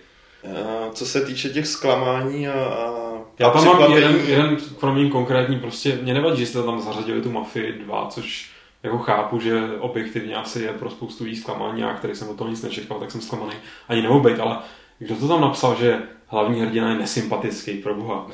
A 0.45 0.91
co 0.93 1.07
se 1.07 1.21
týče 1.21 1.49
těch 1.49 1.67
zklamání 1.67 2.49
a, 2.49 2.65
a 2.65 3.13
Já 3.39 3.49
a 3.49 3.51
tam 3.51 3.65
mám 3.65 3.93
jeden, 3.93 4.21
jeden 4.27 4.57
kromě 4.81 5.11
konkrétní, 5.11 5.59
prostě 5.59 5.99
mě 6.03 6.15
nevadí, 6.15 6.41
že 6.41 6.47
jste 6.47 6.63
tam 6.63 6.81
zařadili 6.81 7.23
tu 7.23 7.31
Mafii 7.31 7.73
2, 7.73 8.07
což 8.07 8.51
jako 8.83 8.99
chápu, 8.99 9.41
že 9.41 9.63
objektivně 9.79 10.37
asi 10.37 10.63
je 10.63 10.73
pro 10.73 10.91
spoustu 10.91 11.25
lidí 11.25 11.37
zklamání, 11.37 11.81
já, 11.81 11.95
který 11.95 12.15
jsem 12.15 12.29
o 12.29 12.35
toho 12.35 12.51
nic 12.51 12.63
nečekal, 12.63 13.01
tak 13.01 13.11
jsem 13.11 13.21
zklamaný. 13.21 13.55
Ani 13.89 14.03
nemohu 14.03 14.21
být, 14.21 14.41
ale 14.41 14.59
kdo 14.99 15.15
to 15.15 15.29
tam 15.29 15.41
napsal, 15.41 15.77
že 15.81 15.99
hlavní 16.27 16.61
hrdina 16.61 16.93
je 16.93 16.99
nesympatický, 16.99 17.73
pro 17.73 17.95
boha. 17.95 18.27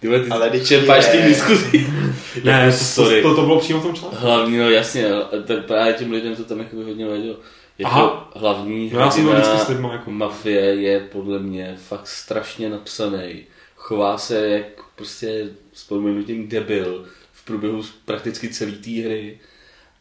Tyhle, 0.00 0.20
ty 0.20 0.30
Ale 0.30 0.50
teď 0.50 0.66
čerpáš 0.66 1.06
ty 1.06 1.22
diskuzi. 1.22 1.86
Ne, 2.44 2.52
Jako, 2.52 2.78
to, 2.78 2.84
sorry. 2.84 3.22
to, 3.22 3.28
to, 3.28 3.36
to, 3.36 3.42
bylo 3.42 3.60
přímo 3.60 3.80
v 3.80 3.82
tom 3.82 3.94
článku. 3.94 4.16
Hlavní, 4.20 4.58
no 4.58 4.70
jasně, 4.70 5.08
tak 5.46 5.66
právě 5.66 5.92
těm 5.92 6.12
lidem 6.12 6.36
to 6.36 6.44
tam 6.44 6.58
jako 6.58 6.76
hodně 6.76 7.06
vadilo. 7.06 7.36
Jako 7.78 7.94
Aha. 7.94 8.30
hlavní 8.36 8.90
No 8.94 9.00
já 9.00 9.10
jsem 9.10 9.58
s 9.58 9.68
lidma 9.68 9.92
jako... 9.92 10.10
Mafie 10.10 10.60
je 10.60 11.00
podle 11.00 11.38
mě 11.38 11.76
fakt 11.88 12.06
strašně 12.06 12.68
napsaný. 12.68 13.44
Chová 13.76 14.18
se 14.18 14.48
jak 14.48 14.66
prostě 14.96 15.48
s 15.72 15.84
prominutím 15.84 16.48
debil 16.48 17.04
v 17.32 17.44
průběhu 17.44 17.82
prakticky 18.04 18.48
celé 18.48 18.72
té 18.72 18.90
hry. 18.90 19.38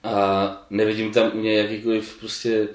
A 0.04 0.66
nevidím 0.70 1.12
tam 1.12 1.32
u 1.34 1.42
něj 1.42 1.58
jakýkoliv 1.58 2.18
prostě, 2.20 2.68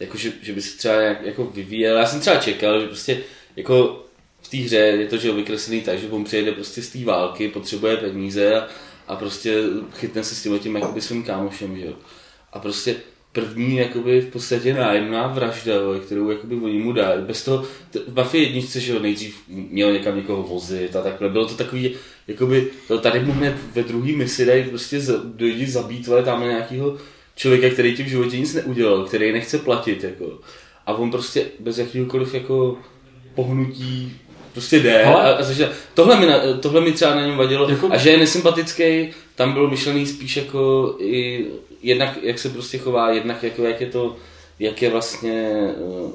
jako 0.00 0.16
že, 0.18 0.32
že 0.42 0.52
by 0.52 0.62
se 0.62 0.78
třeba 0.78 1.00
nějak 1.00 1.26
jako 1.26 1.44
vyvíjel. 1.44 1.96
Já 1.96 2.06
jsem 2.06 2.20
třeba 2.20 2.36
čekal, 2.36 2.80
že 2.80 2.86
prostě 2.86 3.20
jako 3.56 4.04
v 4.40 4.48
té 4.48 4.56
hře 4.56 4.76
je 4.76 5.06
to, 5.06 5.16
že 5.16 5.32
vykreslený 5.32 5.80
tak, 5.80 5.98
že 5.98 6.08
on 6.08 6.24
přijede 6.24 6.52
prostě 6.52 6.82
z 6.82 6.88
té 6.88 7.04
války, 7.04 7.48
potřebuje 7.48 7.96
peníze 7.96 8.54
a, 8.54 8.68
a 9.06 9.16
prostě 9.16 9.62
chytne 9.94 10.24
se 10.24 10.34
s 10.34 10.42
tím 10.42 10.58
tím 10.58 10.76
jakoby 10.76 11.00
svým 11.00 11.22
kámošem, 11.22 11.78
že 11.78 11.86
jo. 11.86 11.92
A 12.52 12.58
prostě 12.58 12.96
první 13.32 13.76
jakoby 13.76 14.20
v 14.20 14.26
podstatě 14.26 14.74
nájemná 14.74 15.26
vražda, 15.26 15.72
kterou 16.06 16.30
jakoby 16.30 16.54
oni 16.54 16.78
mu 16.78 16.92
dali. 16.92 17.22
Bez 17.22 17.44
toho, 17.44 17.66
t- 17.90 17.98
v 18.08 18.14
Mafii 18.14 18.44
jedničce, 18.44 18.80
že 18.80 18.92
jo, 18.92 18.98
nejdřív 18.98 19.36
měl 19.48 19.92
někam 19.92 20.16
někoho 20.16 20.42
vozit 20.42 20.96
a 20.96 21.02
takhle. 21.02 21.28
Bylo 21.28 21.46
to 21.46 21.54
takový, 21.54 21.94
jakoby, 22.28 22.70
to 22.88 22.98
tady 22.98 23.20
mu 23.20 23.32
hned 23.32 23.54
ve 23.74 23.82
druhý 23.82 24.16
misi 24.16 24.44
dají 24.44 24.64
prostě 24.64 25.00
dojdi 25.24 25.66
zabít, 25.66 26.06
vole, 26.06 26.22
tam 26.22 26.40
nějakýho 26.40 26.98
člověka, 27.38 27.70
který 27.70 27.96
ti 27.96 28.02
v 28.02 28.06
životě 28.08 28.38
nic 28.38 28.54
neudělal, 28.54 29.04
který 29.04 29.32
nechce 29.32 29.58
platit, 29.58 30.04
jako. 30.04 30.38
A 30.86 30.92
on 30.94 31.10
prostě 31.10 31.46
bez 31.60 31.78
jakýhokoliv 31.78 32.34
jako 32.34 32.78
pohnutí 33.34 34.16
prostě 34.52 34.80
jde. 34.80 35.02
A, 35.04 35.12
a 35.12 35.42
začne, 35.42 35.68
tohle, 35.94 36.20
mi, 36.20 36.26
na- 36.26 36.40
tohle 36.60 36.80
mi 36.80 36.92
třeba 36.92 37.14
na 37.14 37.26
něm 37.26 37.36
vadilo. 37.36 37.70
Jako- 37.70 37.88
A 37.92 37.96
že 37.96 38.10
je 38.10 38.18
nesympatický, 38.18 39.08
tam 39.34 39.52
byl 39.52 39.70
myšlený 39.70 40.06
spíš 40.06 40.36
jako 40.36 40.94
i 40.98 41.46
jednak, 41.82 42.18
jak 42.22 42.38
se 42.38 42.48
prostě 42.48 42.78
chová, 42.78 43.10
jednak 43.10 43.42
jako 43.42 43.62
jak 43.64 43.80
je 43.80 43.86
to 43.86 44.16
jak 44.60 44.82
je 44.82 44.90
vlastně, 44.90 45.48
eh, 45.70 46.10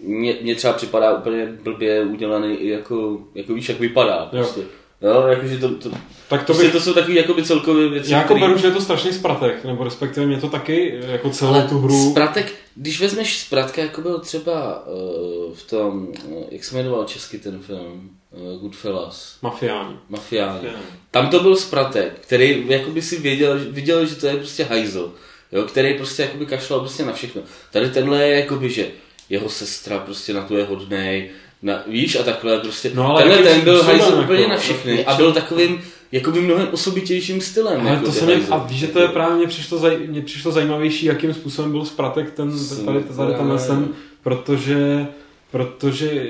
mně, 0.00 0.36
mně 0.42 0.54
třeba 0.54 0.72
připadá 0.72 1.16
úplně 1.18 1.46
blbě 1.62 2.02
udělaný 2.04 2.68
jako, 2.68 3.18
jako 3.34 3.54
víš, 3.54 3.68
jak 3.68 3.80
vypadá. 3.80 4.26
Prostě. 4.30 4.60
Jo, 4.60 4.66
jakože 5.08 5.58
to, 5.58 5.74
to, 5.74 5.90
Tak 6.28 6.40
to, 6.40 6.44
prostě 6.44 6.62
bych, 6.62 6.72
to 6.72 6.80
jsou 6.80 6.92
takové 6.92 7.14
jakoby 7.14 7.42
celkové 7.42 7.88
věci, 7.88 8.12
já 8.12 8.18
jako 8.18 8.34
který- 8.34 8.46
beru, 8.46 8.58
že 8.58 8.66
je 8.66 8.70
to 8.70 8.80
strašný 8.80 9.12
zpratek, 9.12 9.64
nebo 9.64 9.84
respektive 9.84 10.26
mě 10.26 10.40
to 10.40 10.48
taky, 10.48 11.00
jako 11.06 11.30
celou 11.30 11.54
ale 11.54 11.62
tu 11.68 11.78
hru... 11.78 12.10
Spratek, 12.10 12.52
když 12.74 13.00
vezmeš 13.00 13.38
Spratka, 13.38 13.82
jako 13.82 14.00
byl 14.00 14.18
třeba 14.18 14.86
uh, 14.86 15.54
v 15.54 15.62
tom, 15.62 16.08
uh, 16.24 16.44
jak 16.50 16.64
se 16.64 16.76
jmenoval 16.76 17.04
česky 17.04 17.38
ten 17.38 17.58
film, 17.58 18.10
uh, 18.30 18.60
Goodfellas, 18.60 19.38
Mafiáni. 19.42 19.96
Mafiáni. 20.08 20.68
Tam 21.10 21.28
to 21.28 21.40
byl 21.40 21.56
Spratek, 21.56 22.12
který 22.20 22.64
jakoby 22.68 23.02
si 23.02 23.20
věděl, 23.20 23.60
viděl, 23.70 24.06
že 24.06 24.14
to 24.14 24.26
je 24.26 24.36
prostě 24.36 24.64
hajzl, 24.64 25.12
jo, 25.52 25.62
který 25.62 25.94
prostě 25.94 26.22
jakoby 26.22 26.46
kašlal 26.46 26.80
prostě 26.80 27.04
na 27.04 27.12
všechno. 27.12 27.42
Tady 27.72 27.90
tenhle 27.90 28.24
je 28.28 28.40
jakoby, 28.40 28.70
že 28.70 28.86
jeho 29.30 29.48
sestra 29.48 29.98
prostě 29.98 30.32
na 30.34 30.42
to 30.42 30.56
je 30.56 30.64
hodnej, 30.64 31.30
na, 31.64 31.82
víš, 31.86 32.16
a 32.16 32.22
takhle 32.22 32.58
prostě. 32.58 32.90
No, 32.94 33.10
ale 33.10 33.22
tenhle 33.22 33.42
ten 33.42 33.60
byl 33.60 33.82
hajzl 33.82 34.10
jako, 34.10 34.22
úplně 34.22 34.48
na 34.48 34.54
no, 34.54 34.60
všechny 34.60 35.04
a 35.04 35.14
byl 35.14 35.32
takovým 35.32 35.82
jakoby 36.12 36.40
mnohem 36.40 36.68
osobitějším 36.72 37.40
stylem. 37.40 37.80
Ale 37.80 37.90
jako 37.90 38.04
to 38.04 38.12
se 38.12 38.24
mě, 38.24 38.34
hajzl. 38.34 38.54
a 38.54 38.58
víš, 38.58 38.78
že 38.78 38.86
to 38.86 39.00
je 39.00 39.08
právě, 39.08 39.36
mně 39.36 39.46
přišlo, 39.46 39.78
zaj, 39.78 39.98
mně 40.06 40.22
přišlo 40.22 40.52
zajímavější, 40.52 41.06
jakým 41.06 41.34
způsobem 41.34 41.70
byl 41.70 41.84
Spratek 41.84 42.30
ten, 42.30 42.52
tady, 42.84 43.00
tady 43.02 43.34
tenhle 43.34 43.58
ten, 43.58 43.88
protože 44.22 45.06
protože 45.50 46.26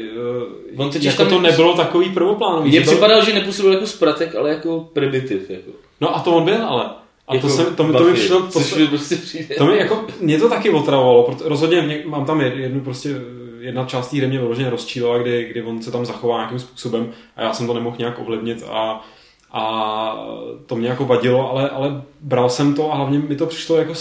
On 0.76 0.86
uh, 0.86 0.92
totiž 0.92 1.04
jako 1.04 1.22
tam 1.22 1.28
to 1.28 1.40
nebylo 1.40 1.74
takový 1.74 2.10
prvoplánový. 2.10 2.70
Mně 2.70 2.80
to- 2.80 2.90
připadalo, 2.90 3.24
že 3.24 3.34
nepůsobil 3.34 3.72
jako 3.72 3.86
Spratek, 3.86 4.34
ale 4.34 4.50
jako 4.50 4.88
primitiv. 4.92 5.50
Jako. 5.50 5.70
No 6.00 6.16
a 6.16 6.20
to 6.20 6.32
on 6.32 6.44
byl, 6.44 6.66
ale. 6.66 6.84
A 7.28 7.34
jako 7.34 7.46
to, 7.46 7.52
jsem, 7.52 7.74
to, 7.74 7.84
mi, 7.84 7.92
to 7.92 8.04
mi 8.04 8.12
přišlo, 8.12 8.42
to, 8.42 8.58
mi 8.78 8.86
prostě 8.86 9.16
přijde. 9.16 9.54
to 9.54 9.66
mi 9.66 9.78
jako, 9.78 10.04
mě 10.20 10.38
to 10.38 10.48
taky 10.48 10.70
otravovalo, 10.70 11.22
proto, 11.22 11.48
rozhodně 11.48 11.82
mě, 11.82 12.02
mám 12.06 12.24
tam 12.24 12.40
jednu 12.40 12.80
prostě, 12.80 13.20
jedna 13.64 13.84
část 13.84 14.10
té 14.10 14.16
hry 14.16 14.26
mě 14.26 14.38
vyloženě 14.38 14.70
rozčílila, 14.70 15.18
kdy, 15.18 15.44
kdy 15.44 15.62
on 15.62 15.82
se 15.82 15.90
tam 15.90 16.06
zachová 16.06 16.36
nějakým 16.36 16.58
způsobem 16.58 17.10
a 17.36 17.42
já 17.42 17.52
jsem 17.52 17.66
to 17.66 17.74
nemohl 17.74 17.96
nějak 17.98 18.18
ovlivnit 18.18 18.64
a, 18.70 19.04
a 19.52 20.26
to 20.66 20.76
mě 20.76 20.88
jako 20.88 21.04
vadilo, 21.04 21.50
ale, 21.50 21.70
ale 21.70 22.02
bral 22.20 22.50
jsem 22.50 22.74
to 22.74 22.92
a 22.92 22.96
hlavně 22.96 23.18
mi 23.18 23.36
to 23.36 23.46
přišlo 23.46 23.76
jako 23.76 23.92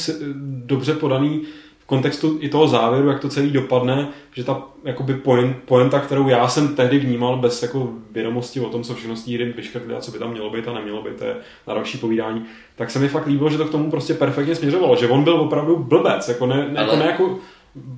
dobře 0.65 0.93
podaný 0.93 1.41
v 1.79 1.85
kontextu 1.85 2.37
i 2.39 2.49
toho 2.49 2.67
závěru, 2.67 3.07
jak 3.07 3.19
to 3.19 3.29
celý 3.29 3.51
dopadne, 3.51 4.07
že 4.33 4.43
ta 4.43 4.63
jakoby 4.83 5.13
point, 5.13 5.57
pointa, 5.65 5.99
kterou 5.99 6.27
já 6.27 6.47
jsem 6.47 6.75
tehdy 6.75 6.99
vnímal 6.99 7.37
bez 7.37 7.63
jako 7.63 7.89
vědomosti 8.11 8.59
o 8.59 8.69
tom, 8.69 8.83
co 8.83 8.95
všechno 8.95 9.15
z 9.15 9.23
té 9.23 9.31
vyškrtli 9.37 9.95
a 9.95 10.01
co 10.01 10.11
by 10.11 10.19
tam 10.19 10.31
mělo 10.31 10.49
být 10.49 10.67
a 10.67 10.73
nemělo 10.73 11.01
být, 11.01 11.15
to 11.17 11.25
je 11.25 11.35
na 11.67 11.73
další 11.73 11.97
povídání, 11.97 12.45
tak 12.75 12.91
se 12.91 12.99
mi 12.99 13.07
fakt 13.07 13.27
líbilo, 13.27 13.49
že 13.49 13.57
to 13.57 13.65
k 13.65 13.71
tomu 13.71 13.91
prostě 13.91 14.13
perfektně 14.13 14.55
směřovalo, 14.55 14.95
že 14.95 15.07
on 15.07 15.23
byl 15.23 15.33
opravdu 15.33 15.77
blbec, 15.77 16.27
jako 16.27 16.45
ne, 16.45 16.67
ne, 16.71 16.79
Ale- 16.79 16.87
jako, 16.87 16.95
ne 16.95 17.05
jako, 17.05 17.39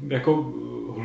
jako 0.08 0.54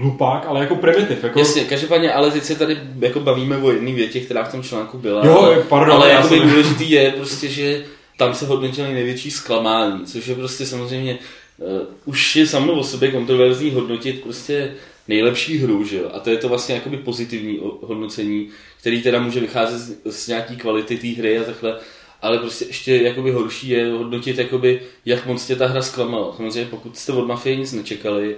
hlupák, 0.00 0.44
ale 0.48 0.60
jako 0.60 0.76
primitiv. 0.76 1.24
Jako, 1.24 1.38
Jasně, 1.38 1.64
každopádně, 1.64 2.12
ale 2.12 2.30
teď 2.30 2.44
se 2.44 2.54
tady 2.54 2.78
jako 3.00 3.20
bavíme 3.20 3.56
o 3.58 3.70
jedné 3.70 3.92
větě, 3.92 4.20
která 4.20 4.44
v 4.44 4.52
tom 4.52 4.62
článku 4.62 4.98
byla. 4.98 5.26
Jo, 5.26 5.38
ale, 5.38 5.56
pardon, 5.68 5.96
ale 5.96 6.08
já 6.10 6.14
jakoby 6.16 6.38
jsem- 6.38 6.48
důležitý 6.50 6.90
je 6.90 7.10
prostě, 7.10 7.48
že 7.48 7.84
tam 8.16 8.34
se 8.34 8.46
hodnotily 8.46 8.94
největší 8.94 9.30
zklamání, 9.30 10.04
což 10.06 10.26
je 10.26 10.34
prostě 10.34 10.66
samozřejmě 10.66 11.18
uh, 11.58 11.66
už 12.04 12.36
je 12.36 12.46
samo 12.46 12.72
o 12.72 12.84
sobě 12.84 13.10
kontroverzní 13.10 13.70
hodnotit 13.70 14.22
prostě 14.22 14.72
nejlepší 15.08 15.58
hru, 15.58 15.84
že 15.84 15.96
jo? 15.96 16.10
A 16.14 16.18
to 16.20 16.30
je 16.30 16.36
to 16.36 16.48
vlastně 16.48 16.74
jakoby 16.74 16.96
pozitivní 16.96 17.58
hodnocení, 17.82 18.48
který 18.80 19.02
teda 19.02 19.20
může 19.20 19.40
vycházet 19.40 19.78
z, 19.78 19.96
z 20.04 20.28
nějaký 20.28 20.56
kvality 20.56 20.96
té 20.96 21.08
hry 21.08 21.38
a 21.38 21.44
takhle, 21.44 21.76
ale 22.22 22.38
prostě 22.38 22.64
ještě 22.64 22.96
jakoby 22.96 23.30
horší 23.32 23.68
je 23.68 23.90
hodnotit 23.90 24.38
jakoby, 24.38 24.80
jak 25.04 25.26
moc 25.26 25.46
tě 25.46 25.56
ta 25.56 25.66
hra 25.66 25.82
zklamala. 25.82 26.34
Samozřejmě 26.36 26.64
pokud 26.70 26.98
jste 26.98 27.12
od 27.12 27.26
Mafie 27.26 27.56
nic 27.56 27.72
nečekali, 27.72 28.36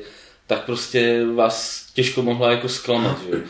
tak 0.53 0.65
prostě 0.65 1.27
vás 1.35 1.87
těžko 1.95 2.23
mohla 2.23 2.51
jako 2.51 2.69
zklamat. 2.69 3.19
Že? 3.23 3.43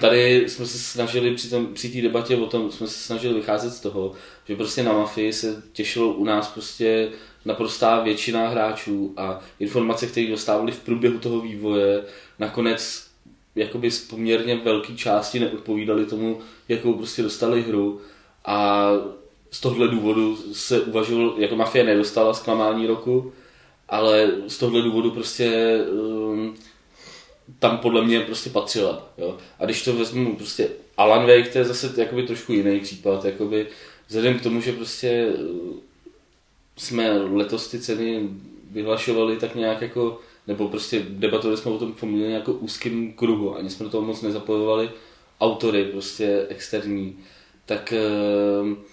Tady 0.00 0.48
jsme 0.48 0.66
se 0.66 0.78
snažili 0.78 1.34
při, 1.34 1.50
tom, 1.50 1.66
při 1.74 1.88
té 1.88 2.02
debatě 2.02 2.36
o 2.36 2.46
tom, 2.46 2.70
jsme 2.70 2.86
se 2.86 2.98
snažili 2.98 3.34
vycházet 3.34 3.70
z 3.70 3.80
toho, 3.80 4.12
že 4.48 4.56
prostě 4.56 4.82
na 4.82 4.92
Mafii 4.92 5.32
se 5.32 5.62
těšilo 5.72 6.12
u 6.12 6.24
nás 6.24 6.48
prostě 6.48 7.08
naprostá 7.44 8.00
většina 8.00 8.48
hráčů 8.48 9.14
a 9.16 9.40
informace, 9.60 10.06
které 10.06 10.26
dostávali 10.26 10.72
v 10.72 10.80
průběhu 10.80 11.18
toho 11.18 11.40
vývoje, 11.40 12.02
nakonec 12.38 13.06
jakoby 13.54 13.90
z 13.90 14.06
poměrně 14.08 14.56
velké 14.56 14.94
části 14.94 15.40
neodpovídali 15.40 16.06
tomu, 16.06 16.40
jakou 16.68 16.94
prostě 16.94 17.22
dostali 17.22 17.62
hru 17.62 18.00
a 18.44 18.88
z 19.50 19.60
tohohle 19.60 19.88
důvodu 19.88 20.38
se 20.52 20.80
uvažoval, 20.80 21.34
jako 21.38 21.56
Mafie 21.56 21.84
nedostala 21.84 22.34
zklamání 22.34 22.86
roku, 22.86 23.32
ale 23.94 24.32
z 24.48 24.58
tohohle 24.58 24.82
důvodu 24.82 25.10
prostě 25.10 25.78
um, 25.92 26.56
tam 27.58 27.78
podle 27.78 28.04
mě 28.04 28.20
prostě 28.20 28.50
patřila. 28.50 29.08
Jo? 29.18 29.36
A 29.58 29.64
když 29.64 29.84
to 29.84 29.92
vezmu 29.92 30.36
prostě 30.36 30.68
Alan 30.96 31.26
Wake, 31.26 31.52
to 31.52 31.58
je 31.58 31.64
zase 31.64 31.92
jakoby 31.96 32.22
trošku 32.22 32.52
jiný 32.52 32.80
případ, 32.80 33.24
jakoby 33.24 33.66
vzhledem 34.08 34.38
k 34.38 34.42
tomu, 34.42 34.60
že 34.60 34.72
prostě 34.72 35.26
uh, 35.26 35.76
jsme 36.76 37.12
letos 37.12 37.70
ty 37.70 37.78
ceny 37.78 38.28
vyhlašovali 38.70 39.36
tak 39.36 39.54
nějak 39.54 39.82
jako, 39.82 40.20
nebo 40.46 40.68
prostě 40.68 41.04
debatovali 41.08 41.56
jsme 41.56 41.70
o 41.70 41.78
tom 41.78 41.92
poměrně 41.92 42.34
jako 42.34 42.52
úzkým 42.52 43.12
kruhu, 43.12 43.56
ani 43.56 43.70
jsme 43.70 43.84
do 43.84 43.90
toho 43.90 44.06
moc 44.06 44.22
nezapojovali 44.22 44.90
autory 45.40 45.84
prostě 45.84 46.46
externí, 46.48 47.18
tak 47.66 47.94
um, 48.62 48.84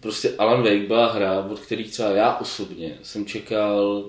prostě 0.00 0.34
Alan 0.38 0.62
Wake 0.62 0.88
byla 0.88 1.12
hra, 1.12 1.46
od 1.50 1.60
který 1.60 1.84
třeba 1.84 2.08
já 2.08 2.36
osobně 2.36 2.98
jsem 3.02 3.26
čekal, 3.26 4.04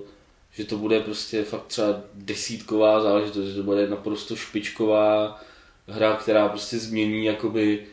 že 0.53 0.63
to 0.63 0.77
bude 0.77 1.00
prostě 1.00 1.43
fakt 1.43 1.67
třeba 1.67 2.01
desítková 2.13 3.01
záležitost, 3.01 3.45
že 3.45 3.55
to 3.55 3.63
bude 3.63 3.88
naprosto 3.88 4.36
špičková 4.36 5.41
hra, 5.88 6.15
která 6.15 6.50
prostě 6.50 6.77
změní 6.77 7.25
jakoby 7.25 7.86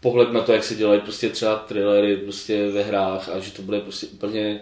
pohled 0.00 0.32
na 0.32 0.42
to, 0.42 0.52
jak 0.52 0.64
se 0.64 0.74
dělají 0.74 1.00
prostě 1.00 1.28
třeba 1.28 1.56
thrillery 1.56 2.16
prostě 2.16 2.70
ve 2.70 2.82
hrách 2.82 3.28
a 3.28 3.38
že 3.38 3.52
to 3.52 3.62
bude 3.62 3.80
prostě 3.80 4.06
úplně, 4.06 4.60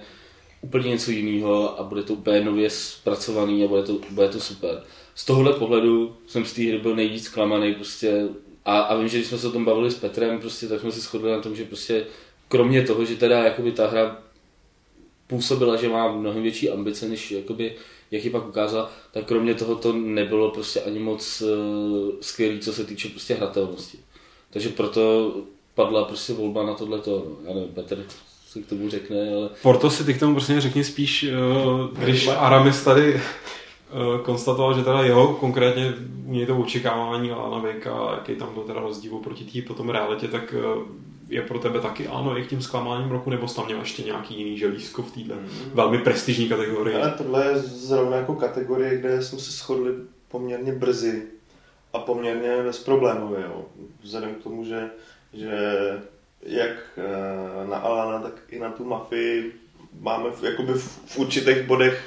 úplně 0.61 0.89
něco 0.89 1.11
jiného 1.11 1.81
a 1.81 1.83
bude 1.83 2.03
to 2.03 2.13
úplně 2.13 2.41
nově 2.41 2.71
zpracovaný 2.71 3.65
a 3.65 3.69
bude 3.69 3.83
to, 3.83 4.01
bude 4.11 4.29
to 4.29 4.41
super. 4.41 4.83
Z 5.15 5.25
tohohle 5.25 5.53
pohledu 5.53 6.17
jsem 6.27 6.45
z 6.45 6.53
té 6.53 6.63
hry 6.63 6.79
byl 6.79 6.97
nejvíc 6.97 7.25
zklamaný 7.25 7.75
prostě 7.75 8.29
a, 8.65 8.79
a 8.81 8.97
vím, 8.97 9.09
že 9.09 9.19
když 9.19 9.29
jsme 9.29 9.39
se 9.39 9.49
o 9.49 9.53
tom 9.53 9.65
bavili 9.65 9.91
s 9.91 9.95
Petrem, 9.95 10.41
prostě, 10.41 10.69
tak 10.69 10.81
jsme 10.81 10.93
si 10.93 11.01
shodli 11.01 11.31
na 11.31 11.41
tom, 11.41 11.57
že 11.57 11.65
prostě 11.65 12.07
kromě 12.49 12.83
toho, 12.83 13.05
že 13.05 13.17
teda 13.17 13.45
jakoby 13.45 13.73
ta 13.73 13.87
hra 13.87 14.23
působila, 15.29 15.77
že 15.77 15.89
má 15.89 16.13
mnohem 16.13 16.43
větší 16.43 16.71
ambice, 16.71 17.09
než 17.09 17.31
jakoby, 17.31 17.75
jak 18.11 18.25
ji 18.25 18.31
pak 18.31 18.49
ukázala, 18.49 18.91
tak 19.13 19.25
kromě 19.25 19.55
toho 19.55 19.75
to 19.75 19.93
nebylo 19.93 20.51
prostě 20.51 20.81
ani 20.81 20.99
moc 20.99 21.41
uh, 21.43 21.49
skvělý, 22.21 22.61
co 22.61 22.73
se 22.73 22.85
týče 22.85 23.09
prostě 23.09 23.35
hratelnosti. 23.35 23.99
Takže 24.51 24.69
proto 24.69 25.33
padla 25.75 26.05
prostě 26.05 26.33
volba 26.33 26.67
na 26.67 26.75
tohleto. 26.75 27.27
No. 27.27 27.49
Já 27.49 27.55
nevím, 27.55 27.75
Petr 27.75 28.05
si 28.47 28.63
k 28.63 28.69
tomu 28.69 28.91
řekne, 28.91 29.35
ale 29.37 29.51
Porto 29.63 29.91
si 29.91 30.05
ty 30.05 30.15
k 30.15 30.21
tomu 30.21 30.35
prostě 30.35 30.61
řekni 30.61 30.85
spíš, 30.85 31.25
eh, 31.25 32.05
když 32.05 32.29
Aramis 32.29 32.85
tady 32.85 33.15
eh, 33.15 33.23
konstatoval, 34.23 34.75
že 34.75 34.85
teda 34.85 35.03
jeho 35.03 35.35
konkrétně 35.35 35.95
u 36.27 36.33
něj 36.33 36.47
to 36.47 36.57
očekávání 36.57 37.31
Alana 37.31 37.59
Wakea 37.59 37.95
a 37.95 38.15
jaký 38.15 38.35
tam 38.35 38.55
byl 38.55 38.63
teda 38.63 38.81
rozdíl 38.81 39.13
proti 39.13 39.45
té 39.45 39.69
potom 39.69 39.89
realitě, 39.91 40.29
tak 40.29 40.55
je 41.29 41.43
pro 41.43 41.59
tebe 41.59 41.81
taky 41.81 42.09
ano, 42.09 42.37
jak 42.37 42.49
tím 42.49 42.63
zklamáním 42.63 43.11
roku, 43.11 43.31
nebo 43.31 43.49
jsi 43.49 43.57
tam 43.57 43.67
měl 43.67 43.79
ještě 43.79 44.03
nějaký 44.03 44.39
jiný 44.39 44.59
želízko 44.59 45.03
v 45.03 45.13
této 45.13 45.35
velmi 45.75 45.99
prestižní 45.99 46.49
kategorii? 46.49 46.97
Ale 46.97 47.15
tohle 47.19 47.47
je 47.47 47.59
zrovna 47.59 48.17
jako 48.17 48.35
kategorie, 48.35 48.99
kde 48.99 49.23
jsme 49.23 49.39
se 49.39 49.53
shodli 49.53 49.93
poměrně 50.29 50.73
brzy 50.73 51.23
a 51.93 51.99
poměrně 51.99 52.63
bezproblémově. 52.63 53.45
Jo. 53.45 53.65
Vzhledem 54.03 54.35
k 54.35 54.43
tomu, 54.43 54.65
že, 54.65 54.91
že 55.33 55.53
jak 56.43 56.77
eh, 56.97 57.69
na 57.69 57.77
Alana, 57.77 58.19
tak 58.19 58.35
i 58.49 58.59
na 58.59 58.71
tu 58.71 58.85
mafii 58.85 59.53
máme 60.01 60.31
v, 60.31 60.43
jakoby 60.43 60.73
v, 60.73 60.99
v 61.07 61.19
určitých 61.19 61.63
bodech 61.63 62.05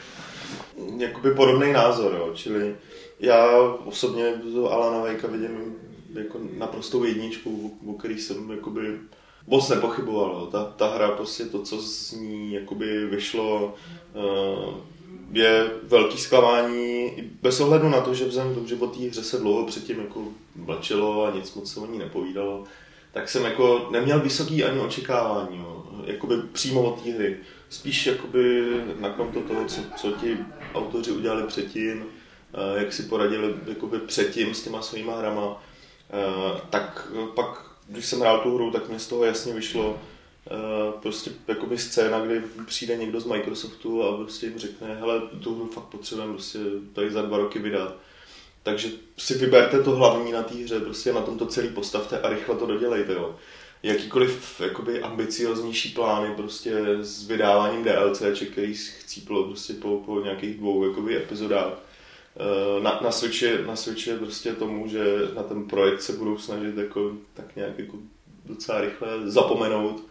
jakoby 0.97 1.31
podobný 1.31 1.73
názor. 1.73 2.13
Jo. 2.13 2.31
Čili 2.33 2.75
já 3.19 3.61
osobně 3.85 4.33
Alana 4.69 5.03
Vejka 5.03 5.27
vidím 5.27 5.75
jako 6.13 6.39
naprostou 6.57 7.03
jedničku, 7.03 7.77
o 7.87 7.93
který 7.93 8.19
jsem 8.19 8.51
jakoby 8.51 8.99
moc 9.47 9.69
nepochyboval. 9.69 10.47
Ta, 10.51 10.63
ta 10.63 10.95
hra, 10.95 11.11
prostě 11.11 11.45
to, 11.45 11.61
co 11.61 11.81
z 11.81 12.11
ní 12.11 12.53
jakoby 12.53 13.05
vyšlo, 13.05 13.75
eh, 14.15 14.91
je 15.31 15.71
velký 15.83 16.17
zklamání, 16.17 17.11
bez 17.41 17.59
ohledu 17.59 17.89
na 17.89 18.01
to, 18.01 18.13
že 18.13 18.25
vzhledem 18.25 18.53
tomu, 18.53 18.67
že 18.67 18.75
o 18.75 18.87
té 18.87 18.99
hře 18.99 19.23
se 19.23 19.37
dlouho 19.37 19.65
předtím 19.65 19.99
jako 19.99 20.23
mlčelo 20.55 21.25
a 21.25 21.35
nic 21.35 21.53
moc 21.53 21.73
se 21.73 21.79
o 21.79 21.85
ní 21.85 21.97
nepovídalo, 21.97 22.63
tak 23.13 23.29
jsem 23.29 23.43
jako 23.43 23.87
neměl 23.91 24.19
vysoký 24.19 24.63
ani 24.63 24.79
očekávání, 24.79 25.57
jo. 25.57 25.85
jakoby 26.05 26.35
přímo 26.51 26.83
od 26.83 27.03
té 27.03 27.11
hry. 27.11 27.37
Spíš 27.69 28.05
jakoby 28.05 28.63
na 28.99 29.09
konto 29.09 29.41
toho, 29.41 29.65
co, 29.65 29.81
co 29.97 30.11
ti 30.11 30.37
autoři 30.73 31.11
udělali 31.11 31.43
předtím, 31.43 32.03
eh, 32.53 32.79
jak 32.79 32.93
si 32.93 33.03
poradili 33.03 33.55
jakoby 33.67 33.99
předtím 33.99 34.53
s 34.53 34.63
těma 34.63 34.81
svýma 34.81 35.17
hrama, 35.17 35.63
tak 36.69 37.07
pak, 37.35 37.65
když 37.87 38.05
jsem 38.05 38.19
hrál 38.19 38.39
tu 38.39 38.55
hru, 38.55 38.71
tak 38.71 38.89
mi 38.89 38.99
z 38.99 39.07
toho 39.07 39.23
jasně 39.23 39.53
vyšlo, 39.53 39.99
Uh, 40.51 41.01
prostě 41.01 41.31
jakoby 41.47 41.77
scéna, 41.77 42.19
kdy 42.19 42.41
přijde 42.65 42.97
někdo 42.97 43.19
z 43.19 43.25
Microsoftu 43.25 44.03
a 44.03 44.17
prostě 44.17 44.45
jim 44.45 44.59
řekne, 44.59 44.95
hele, 44.95 45.21
tu 45.43 45.55
hru 45.55 45.67
fakt 45.67 45.83
potřebujeme 45.83 46.33
prostě 46.33 46.59
tady 46.93 47.11
za 47.11 47.21
dva 47.21 47.37
roky 47.37 47.59
vydat. 47.59 47.95
Takže 48.63 48.89
si 49.17 49.37
vyberte 49.37 49.83
to 49.83 49.91
hlavní 49.91 50.31
na 50.31 50.43
té 50.43 50.55
hře, 50.55 50.79
prostě 50.79 51.13
na 51.13 51.21
tomto 51.21 51.45
celý 51.45 51.69
postavte 51.69 52.19
a 52.19 52.29
rychle 52.29 52.55
to 52.55 52.65
dodělejte, 52.65 53.13
jo. 53.13 53.35
Jakýkoliv 53.83 54.61
jakoby 54.61 55.01
ambicioznější 55.01 55.89
plány 55.89 56.35
prostě 56.35 56.73
s 57.01 57.27
vydáváním 57.27 57.83
DLC, 57.83 58.21
který 58.51 58.73
chcíplo 58.75 59.43
prostě 59.43 59.73
po, 59.73 60.03
po 60.05 60.19
nějakých 60.19 60.57
dvou 60.57 60.87
jakoby 60.87 61.17
epizodách. 61.17 61.73
Eh, 62.37 62.81
na, 62.81 62.99
na, 63.03 63.11
Switchi, 63.11 63.57
na 63.67 63.75
Switchi 63.75 64.11
prostě 64.13 64.53
tomu, 64.53 64.87
že 64.87 65.03
na 65.35 65.43
ten 65.43 65.63
projekt 65.63 66.01
se 66.01 66.13
budou 66.13 66.37
snažit 66.37 66.77
jako, 66.77 67.11
tak 67.33 67.55
nějak 67.55 67.79
jako 67.79 67.97
docela 68.45 68.81
rychle 68.81 69.07
zapomenout. 69.23 70.03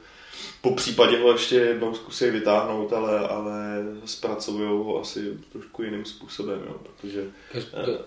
Po 0.62 0.74
případě 0.74 1.18
ho 1.18 1.32
ještě 1.32 1.56
jednou 1.56 1.94
zkusí 1.94 2.30
vytáhnout, 2.30 2.92
ale, 2.92 3.28
ale 3.28 3.84
zpracují 4.04 4.68
ho 4.68 5.00
asi 5.00 5.38
trošku 5.52 5.82
jiným 5.82 6.04
způsobem, 6.04 6.60
jo, 6.66 6.76
protože... 6.82 7.24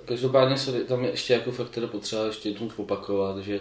Každopádně 0.05 0.57
se 0.57 0.83
tam 0.83 1.03
ještě 1.03 1.33
jako 1.33 1.51
fakt 1.51 1.69
teda 1.69 1.87
potřeba 1.87 2.25
ještě 2.25 2.49
jednou 2.49 2.71
opakovat, 2.77 3.37
že 3.37 3.59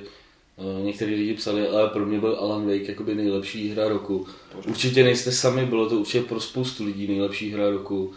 uh, 0.56 0.84
některý 0.84 1.14
lidi 1.14 1.34
psali, 1.34 1.68
ale 1.68 1.88
pro 1.88 2.06
mě 2.06 2.20
byl 2.20 2.36
Alan 2.40 2.66
Wake 2.66 2.88
jakoby 2.88 3.14
nejlepší 3.14 3.70
hra 3.70 3.88
roku. 3.88 4.26
Určitě 4.68 5.04
nejste 5.04 5.32
sami, 5.32 5.66
bylo 5.66 5.88
to 5.88 5.96
určitě 5.96 6.22
pro 6.22 6.40
spoustu 6.40 6.84
lidí 6.84 7.06
nejlepší 7.06 7.50
hra 7.50 7.70
roku. 7.70 8.12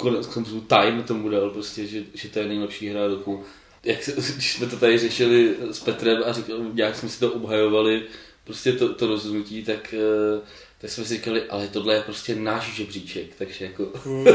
Konec 0.00 0.26
konců 0.26 0.60
Time 0.60 1.02
tomu 1.02 1.28
dal 1.28 1.50
prostě, 1.50 1.86
že, 1.86 2.02
že 2.14 2.28
to 2.28 2.38
je 2.38 2.46
nejlepší 2.46 2.88
hra 2.88 3.06
roku. 3.06 3.44
Jak, 3.84 3.98
když 4.34 4.52
jsme 4.52 4.66
to 4.66 4.76
tady 4.76 4.98
řešili 4.98 5.54
s 5.70 5.80
Petrem 5.80 6.22
a 6.26 6.32
říkal, 6.32 6.56
nějak 6.72 6.96
jsme 6.96 7.08
si 7.08 7.20
to 7.20 7.32
obhajovali, 7.32 8.02
prostě 8.44 8.72
to, 8.72 8.94
to 8.94 9.06
rozhodnutí, 9.06 9.62
tak, 9.62 9.94
eh, 9.94 10.40
tak 10.80 10.90
jsme 10.90 11.04
si 11.04 11.14
říkali, 11.14 11.42
ale 11.42 11.68
tohle 11.68 11.94
je 11.94 12.00
prostě 12.00 12.34
náš 12.34 12.74
žebříček, 12.74 13.26
takže 13.38 13.64
jako... 13.64 13.88
Hmm. 14.04 14.26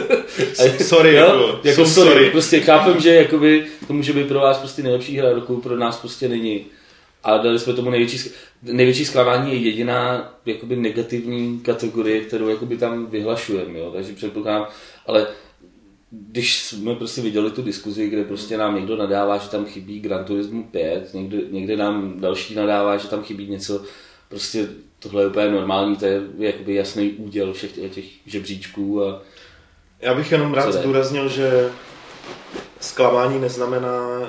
sorry, 0.82 1.16
jo? 1.16 1.26
jako, 1.26 1.60
jako 1.64 1.86
sorry. 1.86 2.10
sorry. 2.10 2.30
Prostě 2.30 2.60
chápem, 2.60 3.02
že 3.02 3.16
jakoby, 3.16 3.66
to 3.88 3.94
může 3.94 4.14
být 4.14 4.28
pro 4.28 4.40
vás 4.40 4.58
prostě 4.58 4.84
nejlepší 4.84 5.18
hra 5.18 5.34
roku, 5.34 5.62
pro 5.62 5.78
nás 5.78 5.98
prostě 5.98 6.28
není. 6.28 6.66
A 7.24 7.38
dali 7.38 7.60
jsme 7.60 7.74
tomu 7.74 7.90
největší, 7.90 8.30
největší 8.62 9.06
zklamání 9.06 9.54
je 9.54 9.60
jediná 9.60 10.34
jakoby 10.46 10.76
negativní 10.76 11.60
kategorie, 11.60 12.22
kterou 12.22 12.48
jakoby 12.48 12.78
tam 12.78 13.06
vyhlašujeme, 13.06 13.80
jo? 13.80 13.92
takže 13.96 14.14
předpokládám, 14.14 14.68
ale 15.06 15.28
když 16.12 16.64
jsme 16.64 16.96
prostě 16.96 17.22
viděli 17.22 17.52
tu 17.52 17.62
diskuzi, 17.62 18.10
kde 18.10 18.24
prostě 18.24 18.58
nám 18.58 18.76
někdo 18.76 18.98
nadává, 18.98 19.38
že 19.38 19.50
tam 19.50 19.66
chybí 19.66 20.00
Gran 20.00 20.26
Turismo 20.26 20.64
5, 20.64 21.14
někde, 21.14 21.38
někde 21.52 21.78
nám 21.78 22.20
další 22.20 22.56
nadává, 22.56 22.98
že 22.98 23.08
tam 23.08 23.24
chybí 23.24 23.48
něco, 23.48 23.84
prostě 24.30 24.68
tohle 25.00 25.24
je 25.24 25.28
úplně 25.28 25.50
normální, 25.50 25.96
to 25.96 26.06
je 26.06 26.22
jakoby 26.38 26.76
jasný 26.76 27.12
úděl 27.12 27.54
všech 27.54 27.72
těch 27.72 28.06
žebříčků. 28.26 29.04
A 29.04 29.22
Já 30.00 30.14
bych 30.14 30.32
jenom 30.32 30.54
rád 30.54 30.72
zdůraznil, 30.72 31.30
že 31.30 31.72
zklamání 32.80 33.40
neznamená, 33.40 34.20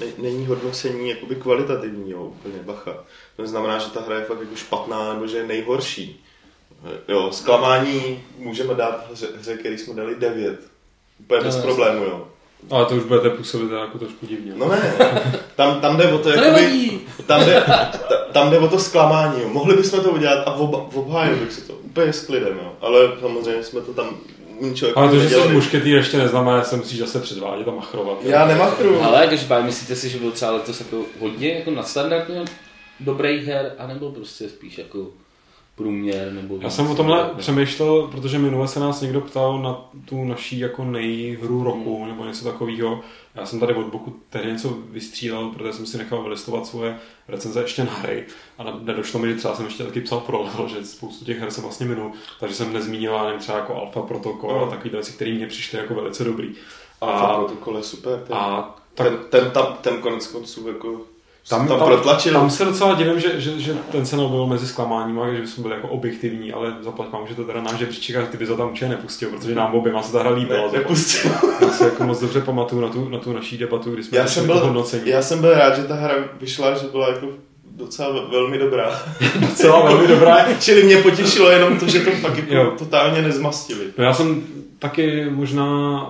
ne, 0.00 0.06
není 0.18 0.46
hodnocení 0.46 1.08
jakoby 1.08 1.34
kvalitativní, 1.34 2.10
jo, 2.10 2.24
úplně 2.24 2.58
bacha. 2.62 3.04
To 3.36 3.42
neznamená, 3.42 3.78
že 3.78 3.90
ta 3.90 4.00
hra 4.00 4.18
je 4.18 4.24
fakt 4.24 4.40
jako 4.40 4.56
špatná 4.56 5.14
nebo 5.14 5.26
že 5.26 5.36
je 5.36 5.46
nejhorší. 5.46 6.24
Jo, 7.08 7.32
zklamání 7.32 8.24
můžeme 8.38 8.74
dát 8.74 9.10
hře, 9.12 9.28
hře 9.36 9.56
který 9.56 9.78
jsme 9.78 9.94
dali 9.94 10.14
9 10.14 10.77
Úplně 11.20 11.40
bez 11.40 11.56
no, 11.56 11.62
problému, 11.62 12.04
jo. 12.04 12.26
Ale 12.70 12.86
to 12.86 12.94
už 12.94 13.04
budete 13.04 13.30
působit 13.30 13.72
jako 13.72 13.98
trošku 13.98 14.26
divně. 14.26 14.52
No 14.56 14.68
ne, 14.68 14.94
tam, 15.56 15.80
tam 15.80 15.96
jde 15.96 16.12
o 16.12 16.18
to, 16.18 16.28
jakoby, 16.28 16.90
tam, 17.26 17.44
jde, 17.44 17.62
tam 18.32 18.50
jde 18.50 18.58
o 18.58 18.68
to 18.68 18.78
zklamání, 18.78 19.42
jo. 19.42 19.48
Mohli 19.48 19.76
bychom 19.76 20.00
to 20.00 20.10
udělat 20.10 20.48
a 20.48 20.54
obhájil 20.94 21.36
bych 21.36 21.52
si 21.52 21.60
to 21.60 21.72
úplně 21.72 22.12
s 22.12 22.26
klidem, 22.26 22.58
jo. 22.62 22.72
Ale 22.80 23.00
samozřejmě 23.20 23.62
jsme 23.62 23.80
to 23.80 23.94
tam 23.94 24.16
ničeho 24.60 24.98
Ale 24.98 25.10
to, 25.10 25.18
že 25.18 25.28
jsi 25.28 25.48
mušketýr 25.48 25.96
ještě 25.96 26.18
neznamená, 26.18 26.58
že 26.58 26.64
se 26.64 26.76
musíš 26.76 26.98
zase 26.98 27.20
předvádět 27.20 27.68
a 27.68 27.70
machrovat. 27.70 28.18
Já 28.22 28.46
nemachru. 28.46 29.02
Ale 29.02 29.26
když 29.26 29.46
myslíte 29.62 29.96
si, 29.96 30.08
že 30.08 30.18
byl 30.18 30.30
třeba 30.30 30.50
letos 30.50 30.80
jako 30.80 31.02
hodně 31.20 31.52
jako 31.52 31.70
nadstandardně 31.70 32.44
dobrých 33.00 33.46
her, 33.46 33.72
anebo 33.78 34.10
prostě 34.10 34.48
spíš 34.48 34.78
jako 34.78 35.06
průměr? 35.78 36.32
Nebo 36.32 36.58
Já 36.60 36.70
jsem 36.70 36.90
o 36.90 36.94
tomhle 36.94 37.22
ne? 37.22 37.30
přemýšlel, 37.36 38.02
protože 38.02 38.38
minule 38.38 38.68
se 38.68 38.80
nás 38.80 39.00
někdo 39.00 39.20
ptal 39.20 39.62
na 39.62 39.90
tu 40.04 40.24
naší 40.24 40.58
jako 40.58 40.84
nejhru 40.84 41.64
roku 41.64 41.98
hmm. 41.98 42.08
nebo 42.08 42.24
něco 42.24 42.44
takového. 42.44 43.00
Já 43.34 43.46
jsem 43.46 43.60
tady 43.60 43.74
od 43.74 43.86
boku 43.86 44.16
tehdy 44.30 44.52
něco 44.52 44.78
vystřílel, 44.90 45.48
protože 45.48 45.72
jsem 45.72 45.86
si 45.86 45.98
nechal 45.98 46.22
vylistovat 46.22 46.66
svoje 46.66 46.98
recenze 47.28 47.60
ještě 47.60 47.84
na 47.84 47.92
hry 47.92 48.26
a 48.58 48.64
nedošlo 48.82 49.20
mi, 49.20 49.28
že 49.28 49.34
třeba 49.34 49.54
jsem 49.54 49.64
ještě 49.64 49.84
taky 49.84 50.00
psal 50.00 50.20
pro 50.20 50.42
level, 50.44 50.68
že 50.68 50.84
spoustu 50.84 51.24
těch 51.24 51.38
her 51.38 51.50
jsem 51.50 51.62
vlastně 51.62 51.86
minul, 51.86 52.12
takže 52.40 52.54
jsem 52.54 52.72
nezmínil 52.72 53.24
nevím, 53.24 53.40
třeba 53.40 53.58
jako 53.58 53.74
Alpha 53.74 54.02
Protocol 54.02 54.52
no. 54.52 54.66
a 54.66 54.70
takové 54.70 54.90
věci, 54.90 55.12
které 55.12 55.30
mě 55.30 55.46
přišly 55.46 55.78
jako 55.78 55.94
velice 55.94 56.24
dobrý. 56.24 56.54
Alpha 57.00 57.34
Protocol 57.34 57.76
je 57.76 57.82
super. 57.82 58.18
Ten, 58.26 58.36
a 58.36 58.76
tak, 58.94 59.06
ten, 59.06 59.18
ten, 59.30 59.50
tam, 59.50 59.76
ten 59.80 60.00
konec 60.00 60.26
konců 60.26 60.68
jako 60.68 61.00
tam, 61.48 61.68
tam, 61.68 61.80
protlačil. 61.80 62.32
Tam 62.32 62.50
se 62.50 62.64
docela 62.64 62.94
divím, 62.94 63.20
že, 63.20 63.40
že, 63.40 63.60
že 63.60 63.74
ten 63.74 64.06
se 64.06 64.16
byl 64.16 64.46
mezi 64.46 64.66
zklamáním 64.66 65.20
a 65.20 65.34
že 65.34 65.40
bychom 65.40 65.62
byli 65.62 65.74
jako 65.74 65.88
objektivní, 65.88 66.52
ale 66.52 66.74
zaplať 66.80 67.12
vám, 67.12 67.26
že 67.28 67.34
to 67.34 67.44
teda 67.44 67.60
náš 67.60 67.78
žebříček 67.78 68.16
a 68.16 68.26
ty 68.26 68.36
bys 68.36 68.48
to 68.48 68.56
tam 68.56 68.68
určitě 68.68 68.88
nepustil, 68.88 69.30
protože 69.30 69.54
nám 69.54 69.74
oběma 69.74 70.02
se 70.02 70.12
ta 70.12 70.20
hra 70.20 70.30
líbila. 70.30 70.66
Ne, 70.72 70.78
nepustil. 70.78 71.30
Já 71.60 71.68
se 71.68 71.84
jako 71.84 72.04
moc 72.04 72.20
dobře 72.20 72.40
pamatuju 72.40 72.82
na 72.82 72.88
tu, 72.88 73.08
na 73.08 73.18
tu 73.18 73.32
naší 73.32 73.58
debatu, 73.58 73.90
kdy 73.90 74.04
jsme 74.04 74.18
já 74.18 74.26
jsem 74.26 74.46
byl, 74.46 74.58
hodnocení. 74.58 75.10
Já 75.10 75.22
jsem 75.22 75.40
byl 75.40 75.54
rád, 75.54 75.76
že 75.76 75.82
ta 75.82 75.94
hra 75.94 76.14
vyšla, 76.40 76.74
že 76.74 76.86
byla 76.86 77.08
jako 77.08 77.28
docela 77.64 78.26
velmi 78.30 78.58
dobrá. 78.58 79.02
docela 79.40 79.80
velmi 79.80 80.08
dobrá. 80.08 80.52
Čili 80.60 80.82
mě 80.82 80.96
potěšilo 80.96 81.50
jenom 81.50 81.78
to, 81.78 81.88
že 81.88 82.00
to 82.00 82.10
fakt 82.10 82.36
jako 82.36 82.70
totálně 82.78 83.22
nezmastili. 83.22 83.84
No 83.98 84.04
já 84.04 84.14
jsem 84.14 84.42
taky 84.78 85.30
možná 85.30 86.00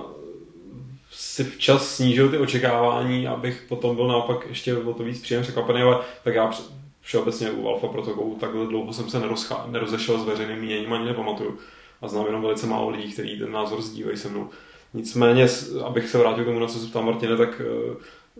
si 1.39 1.51
včas 1.51 1.95
snížil 1.95 2.29
ty 2.29 2.37
očekávání, 2.37 3.27
abych 3.27 3.65
potom 3.69 3.95
byl 3.95 4.07
naopak 4.07 4.45
ještě 4.49 4.77
o 4.77 4.93
to 4.93 5.03
víc 5.03 5.21
příjem 5.21 5.43
překvapený, 5.43 5.81
ale 5.81 5.99
tak 6.23 6.35
já 6.35 6.51
všeobecně 7.01 7.51
u 7.51 7.67
Alfa 7.67 7.87
protokolu 7.87 8.37
takhle 8.39 8.65
dlouho 8.65 8.93
jsem 8.93 9.09
se 9.09 9.19
nerozchá, 9.19 9.65
nerozešel 9.67 10.19
s 10.19 10.25
veřejným 10.25 10.59
míněním, 10.59 10.93
ani 10.93 11.05
nepamatuju. 11.05 11.57
A 12.01 12.07
znám 12.07 12.25
jenom 12.25 12.41
velice 12.41 12.67
málo 12.67 12.89
lidí, 12.89 13.11
kteří 13.11 13.39
ten 13.39 13.51
názor 13.51 13.81
sdílejí 13.81 14.17
se 14.17 14.29
mnou. 14.29 14.49
Nicméně, 14.93 15.47
abych 15.85 16.09
se 16.09 16.17
vrátil 16.17 16.43
k 16.43 16.47
tomu, 16.47 16.59
na 16.59 16.67
co 16.67 16.79
se 16.79 16.87
ptal 16.87 17.03
Martine, 17.03 17.37
tak 17.37 17.61
eh, 17.65 17.95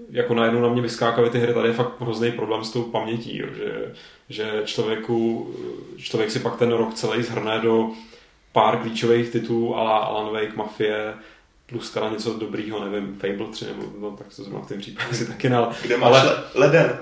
jako 0.10 0.34
najednou 0.34 0.62
na 0.62 0.70
mě 0.70 0.82
vyskákaly 0.82 1.30
ty 1.30 1.40
hry, 1.40 1.54
tady 1.54 1.68
je 1.68 1.74
fakt 1.74 2.02
hrozný 2.02 2.32
problém 2.32 2.64
s 2.64 2.72
tou 2.72 2.84
pamětí, 2.84 3.38
jo, 3.38 3.48
že, 3.58 3.94
že 4.30 4.62
člověku, 4.66 5.50
člověk 5.98 6.32
si 6.32 6.40
pak 6.40 6.58
ten 6.58 6.72
rok 6.72 6.94
celý 6.94 7.24
zhrne 7.24 7.60
do 7.60 7.90
pár 8.52 8.78
klíčových 8.78 9.30
titulů, 9.30 9.78
ala 9.78 9.98
Alan 9.98 10.34
Wake, 10.34 10.56
Mafie, 10.56 11.14
plus 11.70 11.92
teda 11.92 12.10
něco 12.10 12.34
dobrýho, 12.34 12.86
nevím, 12.86 13.16
Fable 13.20 13.48
3, 13.52 13.66
nebo 13.66 13.84
no, 14.00 14.18
tak 14.18 14.28
to 14.36 14.44
zrovna 14.44 14.60
v 14.60 14.68
tom 14.68 14.78
případě 14.78 15.16
si 15.16 15.28
taky 15.28 15.50
ne, 15.50 15.56
ale... 15.56 15.76
Kde 15.82 15.98
máš 15.98 16.22
ale, 16.22 16.44
leden, 16.56 17.00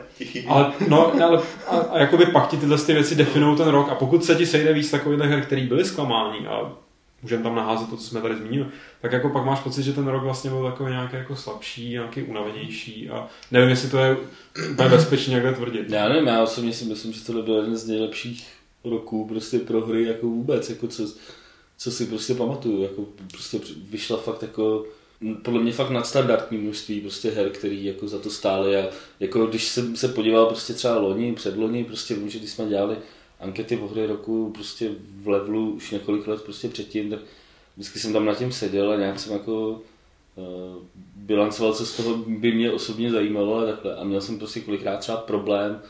Ale, 0.47 0.73
no, 0.88 1.23
ale 1.23 1.41
a, 1.67 1.77
a 1.77 1.99
jakoby 1.99 2.25
pak 2.25 2.49
ti 2.49 2.58
tyhle 2.58 2.77
ty 2.77 2.93
věci 2.93 3.15
definují 3.15 3.58
ten 3.58 3.67
rok. 3.67 3.89
A 3.89 3.95
pokud 3.95 4.25
se 4.25 4.36
ti 4.36 4.45
sejde 4.45 4.73
víc 4.73 4.91
takových 4.91 5.19
her, 5.19 5.41
které 5.41 5.65
byly 5.65 5.86
zklamání 5.86 6.47
a 6.47 6.71
můžeme 7.21 7.43
tam 7.43 7.56
naházet 7.56 7.89
to, 7.89 7.97
co 7.97 8.03
jsme 8.03 8.21
tady 8.21 8.36
zmínili, 8.36 8.65
tak 9.01 9.12
jako 9.12 9.30
pak 9.30 9.45
máš 9.45 9.60
pocit, 9.60 9.84
že 9.84 9.93
ten 9.93 10.08
rok 10.08 10.23
vlastně 10.23 10.49
byl 10.49 10.63
takový 10.63 10.91
nějaký 10.91 11.15
jako 11.15 11.36
slabší, 11.36 11.89
nějaký 11.89 12.23
unavenější 12.23 13.10
a 13.10 13.27
nevím, 13.51 13.69
jestli 13.69 13.89
to 13.89 13.97
je 13.97 14.17
úplně 14.71 14.89
bezpečně 14.89 15.34
někde 15.34 15.51
tvrdit. 15.51 15.89
Já 15.89 16.10
nevím, 16.10 16.27
já 16.27 16.43
osobně 16.43 16.73
si 16.73 16.86
myslím, 16.86 17.13
že 17.13 17.25
to 17.25 17.34
byl 17.34 17.56
jeden 17.56 17.77
z 17.77 17.88
nejlepších 17.88 18.47
roků 18.84 19.27
prostě 19.27 19.60
pro 19.60 19.86
hry 19.86 20.03
jako 20.03 20.27
vůbec, 20.27 20.69
jako 20.69 20.88
co, 20.88 21.03
co 21.78 21.92
si 21.92 22.06
prostě 22.06 22.34
pamatuju, 22.34 22.84
jako 22.84 23.06
prostě 23.32 23.60
vyšla 23.90 24.18
fakt 24.18 24.42
jako 24.42 24.86
podle 25.44 25.62
mě 25.62 25.72
fakt 25.72 25.90
nadstandardní 25.90 26.58
množství 26.58 27.02
prostě 27.02 27.30
her, 27.30 27.50
který 27.50 27.86
jako 27.86 28.08
za 28.08 28.20
to 28.20 28.30
stály 28.30 28.78
a 28.78 28.90
jako 29.20 29.46
když 29.46 29.68
jsem 29.68 29.96
se 29.96 30.08
podíval 30.08 30.46
prostě 30.46 30.74
třeba 30.74 30.98
loni, 30.98 31.34
předloni, 31.34 31.84
prostě 31.84 32.16
vím, 32.16 32.30
že 32.30 32.40
když 32.40 32.52
jsme 32.52 32.66
dělali 32.66 32.98
ankety 33.40 33.78
o 33.78 33.88
hry 33.88 34.06
roku 34.06 34.52
prostě 34.54 34.90
v 35.22 35.28
levelu 35.28 35.72
už 35.72 35.92
několik 35.92 36.28
let 36.28 36.42
prostě 36.42 36.70
předtím, 36.70 37.10
tak 37.10 37.20
vždycky 37.76 38.00
jsem 38.00 38.13
tam 38.13 38.26
na 38.26 38.36
tím 38.36 38.52
seděl 38.52 38.92
a 38.92 38.96
nějak 38.96 39.20
jsem 39.20 39.34
jako 39.34 39.82
uh, 40.36 40.84
bilancoval, 41.16 41.74
co 41.74 41.86
z 41.86 41.98
toho 41.98 42.18
by 42.18 42.52
mě 42.52 42.72
osobně 42.72 43.12
zajímalo 43.12 43.58
a 43.58 43.66
takhle. 43.66 43.96
A 43.96 44.04
měl 44.04 44.22
jsem 44.22 44.38
prostě 44.38 44.60
kolikrát 44.60 44.98
třeba 44.98 45.18
problém 45.18 45.82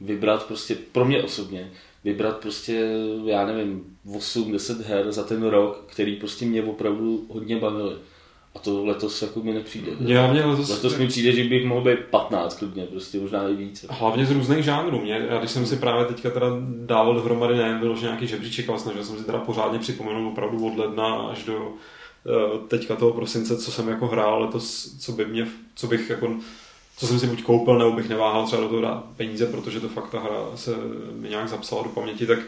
vybrat 0.00 0.46
prostě 0.46 0.74
pro 0.92 1.04
mě 1.04 1.22
osobně 1.22 1.72
vybrat 2.06 2.36
prostě, 2.36 2.88
já 3.24 3.46
nevím, 3.46 3.84
8-10 4.06 4.82
her 4.82 5.12
za 5.12 5.24
ten 5.24 5.42
rok, 5.42 5.84
který 5.86 6.16
prostě 6.16 6.46
mě 6.46 6.62
opravdu 6.62 7.26
hodně 7.30 7.56
bavily. 7.56 7.94
A 8.54 8.58
to 8.58 8.84
letos 8.84 9.22
jako 9.22 9.42
mi 9.42 9.54
nepřijde. 9.54 9.92
Já 10.00 10.32
mě 10.32 10.44
letos... 10.44 10.68
letos 10.68 10.98
mi 10.98 11.06
přijde, 11.06 11.32
že 11.32 11.44
bych 11.44 11.66
mohl 11.66 11.80
být 11.80 11.98
15 12.10 12.58
klidně, 12.58 12.84
prostě 12.84 13.20
možná 13.20 13.48
i 13.48 13.54
více. 13.54 13.86
Hlavně 13.90 14.26
z 14.26 14.30
různých 14.30 14.64
žánrů. 14.64 15.00
Mě, 15.00 15.26
já 15.30 15.38
když 15.38 15.50
jsem 15.50 15.66
si 15.66 15.76
právě 15.76 16.04
teďka 16.04 16.30
teda 16.30 16.46
dával 16.86 17.14
dohromady, 17.14 17.56
nevím, 17.56 17.80
vyložený 17.80 18.06
nějaký 18.06 18.26
žebříček, 18.26 18.68
ale 18.68 18.78
snažil 18.78 19.04
jsem 19.04 19.18
si 19.18 19.24
teda 19.24 19.38
pořádně 19.38 19.78
připomenout 19.78 20.28
opravdu 20.32 20.66
od 20.66 20.78
ledna 20.78 21.14
až 21.14 21.44
do 21.44 21.58
uh, 21.58 22.66
teďka 22.68 22.96
toho 22.96 23.12
prosince, 23.12 23.56
co 23.56 23.72
jsem 23.72 23.88
jako 23.88 24.06
hrál 24.06 24.42
letos, 24.42 24.96
co 25.00 25.12
by 25.12 25.24
mě, 25.24 25.48
co 25.74 25.86
bych 25.86 26.10
jako 26.10 26.36
co 26.96 27.06
jsem 27.06 27.20
si 27.20 27.26
buď 27.26 27.42
koupil, 27.42 27.78
nebo 27.78 27.92
bych 27.92 28.08
neváhal 28.08 28.46
třeba 28.46 28.62
do 28.62 28.68
toho 28.68 28.80
dát 28.80 29.04
peníze, 29.16 29.46
protože 29.46 29.80
to 29.80 29.88
fakt 29.88 30.10
ta 30.10 30.20
hra 30.20 30.36
se 30.54 30.70
mi 31.12 31.28
nějak 31.28 31.48
zapsala 31.48 31.82
do 31.82 31.88
paměti, 31.88 32.26
tak 32.26 32.38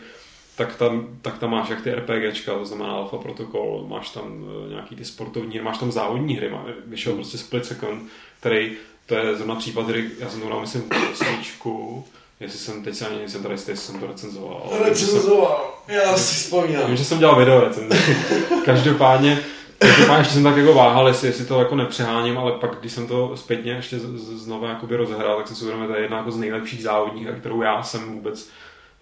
tak 0.58 0.76
tam, 0.76 1.06
tak 1.22 1.38
tam 1.38 1.50
máš 1.50 1.68
jak 1.68 1.82
ty 1.82 1.94
RPGčka, 1.94 2.54
to 2.54 2.64
znamená 2.64 2.90
Alpha 2.90 3.16
Protocol, 3.16 3.86
máš 3.88 4.10
tam 4.10 4.44
eh, 4.66 4.70
nějaký 4.70 4.96
ty 4.96 5.04
sportovní 5.04 5.54
hry, 5.54 5.62
máš 5.62 5.78
tam 5.78 5.92
závodní 5.92 6.36
hry, 6.36 6.50
má, 6.50 6.64
vyšel 6.86 7.14
prostě 7.14 7.38
Split 7.38 7.66
Second, 7.66 8.02
který, 8.40 8.72
to 9.06 9.14
je 9.14 9.36
zrovna 9.36 9.54
případ 9.54 9.88
hry, 9.88 10.10
já 10.18 10.28
jsem 10.28 10.40
to 10.40 10.48
dal, 10.48 10.60
myslím, 10.60 10.90
osmičku, 11.12 12.04
jestli 12.40 12.58
jsem, 12.58 12.84
teď 12.84 12.94
se 12.94 13.06
ani 13.06 13.18
nejsem 13.18 13.42
tady 13.42 13.54
jestli 13.54 13.76
jsem 13.76 14.00
to 14.00 14.06
recenzoval. 14.06 14.62
ale 14.64 14.88
Recenzoval, 14.88 15.74
já 15.88 16.16
si 16.16 16.34
vzpomínám. 16.34 16.86
Vím, 16.86 16.96
že 16.96 17.04
jsem 17.04 17.18
dělal 17.18 17.38
video 17.38 17.60
recenzi. 17.60 17.98
Každopádně, 18.64 19.38
Každopádně 19.78 20.20
ještě 20.20 20.34
jsem 20.34 20.44
tak 20.44 20.56
jako 20.56 20.74
váhal, 20.74 21.08
jestli, 21.08 21.28
jestli 21.28 21.44
to 21.44 21.58
jako 21.58 21.74
nepřeháním, 21.76 22.38
ale 22.38 22.52
pak, 22.52 22.76
když 22.80 22.92
jsem 22.92 23.06
to 23.06 23.36
zpětně 23.36 23.72
ještě 23.72 23.98
z- 23.98 24.02
z- 24.02 24.42
znova 24.42 24.68
jakoby 24.68 24.96
rozhrál, 24.96 25.36
tak 25.36 25.46
jsem 25.46 25.56
si 25.56 25.62
uvědomil, 25.62 25.86
že 25.88 25.92
to 25.92 25.96
je 25.98 26.04
jedna 26.04 26.16
jako 26.18 26.30
z 26.30 26.36
nejlepších 26.36 26.82
závodních 26.82 27.28
kterou 27.40 27.62
já 27.62 27.82
jsem 27.82 28.12
vůbec 28.12 28.50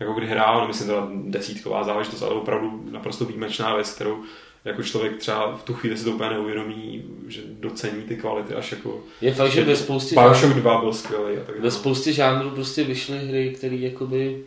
jako 0.00 0.12
kdy 0.12 0.26
hrál, 0.26 0.60
nemyslím 0.60 0.86
teda 0.88 1.08
desítková 1.24 1.84
záležitost, 1.84 2.22
ale 2.22 2.34
opravdu 2.34 2.84
naprosto 2.90 3.24
výjimečná 3.24 3.74
věc, 3.74 3.92
kterou 3.94 4.22
jako 4.64 4.82
člověk 4.82 5.16
třeba 5.18 5.56
v 5.56 5.62
tu 5.62 5.74
chvíli 5.74 5.96
si 5.98 6.04
to 6.04 6.10
úplně 6.10 6.30
neuvědomí, 6.30 7.04
že 7.28 7.40
docení 7.60 8.02
ty 8.02 8.16
kvality 8.16 8.54
až 8.54 8.72
jako... 8.72 9.00
Je 9.20 9.34
fakt, 9.34 9.50
že 9.52 9.64
ve 9.64 9.76
spoustě, 9.76 10.14
Bioshock 10.14 10.54
2 10.54 10.80
byl 10.80 10.92
skvělý 10.92 11.36
a 11.36 11.44
tak 11.46 11.60
ve 11.60 11.70
spoustě 11.70 12.12
žánrů 12.12 12.50
prostě 12.50 12.84
vyšly 12.84 13.18
hry, 13.18 13.54
které 13.56 13.76
jakoby 13.76 14.42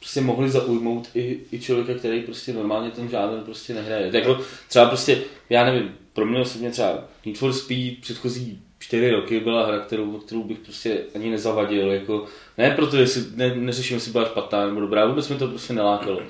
prostě 0.00 0.20
mohli 0.20 0.50
zaujmout 0.50 1.08
i, 1.14 1.40
i 1.52 1.60
člověka, 1.60 1.94
který 1.94 2.20
prostě 2.20 2.52
normálně 2.52 2.90
ten 2.90 3.08
žánr 3.08 3.40
prostě 3.44 3.74
nehraje. 3.74 4.12
Tak 4.12 4.14
jako 4.14 4.42
třeba 4.68 4.86
prostě, 4.86 5.22
já 5.50 5.64
nevím, 5.64 5.90
pro 6.12 6.26
mě 6.26 6.40
osobně 6.40 6.70
třeba 6.70 7.04
Need 7.26 7.38
for 7.38 7.52
Speed 7.52 7.98
předchozí 8.00 8.62
čtyři 8.82 9.10
roky 9.10 9.40
byla 9.40 9.66
hra, 9.66 9.78
kterou, 9.78 10.12
kterou 10.12 10.44
bych 10.44 10.58
prostě 10.58 11.00
ani 11.14 11.30
nezavadil, 11.30 11.90
jako, 11.90 12.24
ne 12.58 12.70
proto, 12.70 12.96
jestli, 12.96 13.22
ne, 13.34 13.54
neřeším, 13.54 13.94
jestli 13.94 14.12
byla 14.12 14.24
špatná 14.24 14.66
nebo 14.66 14.80
dobrá, 14.80 15.06
vůbec 15.06 15.28
mi 15.28 15.36
to 15.36 15.48
prostě 15.48 15.72
nelákalo. 15.72 16.20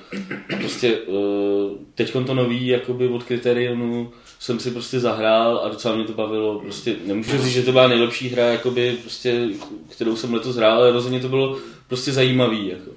A 0.53 0.55
prostě 0.59 0.97
uh, 0.97 1.77
teď 1.95 2.13
to 2.25 2.33
nový, 2.33 2.67
jakoby 2.67 3.07
od 3.07 3.23
Criterionu 3.23 4.11
jsem 4.39 4.59
si 4.59 4.71
prostě 4.71 4.99
zahrál 4.99 5.61
a 5.63 5.69
docela 5.69 5.95
mě 5.95 6.05
to 6.05 6.13
bavilo, 6.13 6.59
prostě 6.59 6.95
nemůžu 7.05 7.31
říct, 7.31 7.53
že 7.53 7.61
to 7.61 7.71
byla 7.71 7.87
nejlepší 7.87 8.29
hra, 8.29 8.45
jakoby 8.45 8.97
prostě, 9.01 9.47
kterou 9.89 10.15
jsem 10.15 10.33
letos 10.33 10.55
hrál, 10.55 10.77
ale 10.77 10.91
rozhodně 10.91 11.19
to 11.19 11.29
bylo 11.29 11.57
prostě 11.87 12.11
zajímavý, 12.11 12.67
jako. 12.67 12.91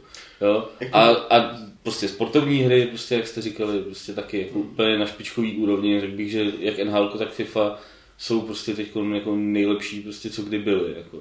Jo? 0.44 0.68
A, 0.92 1.08
a 1.10 1.56
prostě 1.82 2.08
sportovní 2.08 2.58
hry, 2.58 2.86
prostě 2.86 3.14
jak 3.14 3.26
jste 3.26 3.42
říkali, 3.42 3.80
prostě 3.80 4.12
taky 4.12 4.42
jako 4.42 4.58
úplně 4.58 4.98
na 4.98 5.06
špičkový 5.06 5.56
úrovni, 5.56 6.00
řekl 6.00 6.16
bych, 6.16 6.30
že 6.30 6.52
jak 6.58 6.78
NHL, 6.78 7.08
tak 7.08 7.32
FIFA 7.32 7.78
jsou 8.18 8.40
prostě 8.40 8.74
teď 8.74 8.90
jako 9.14 9.36
nejlepší, 9.36 10.00
prostě 10.00 10.30
co 10.30 10.42
kdy 10.42 10.58
byly. 10.58 10.94
Jako. 10.96 11.18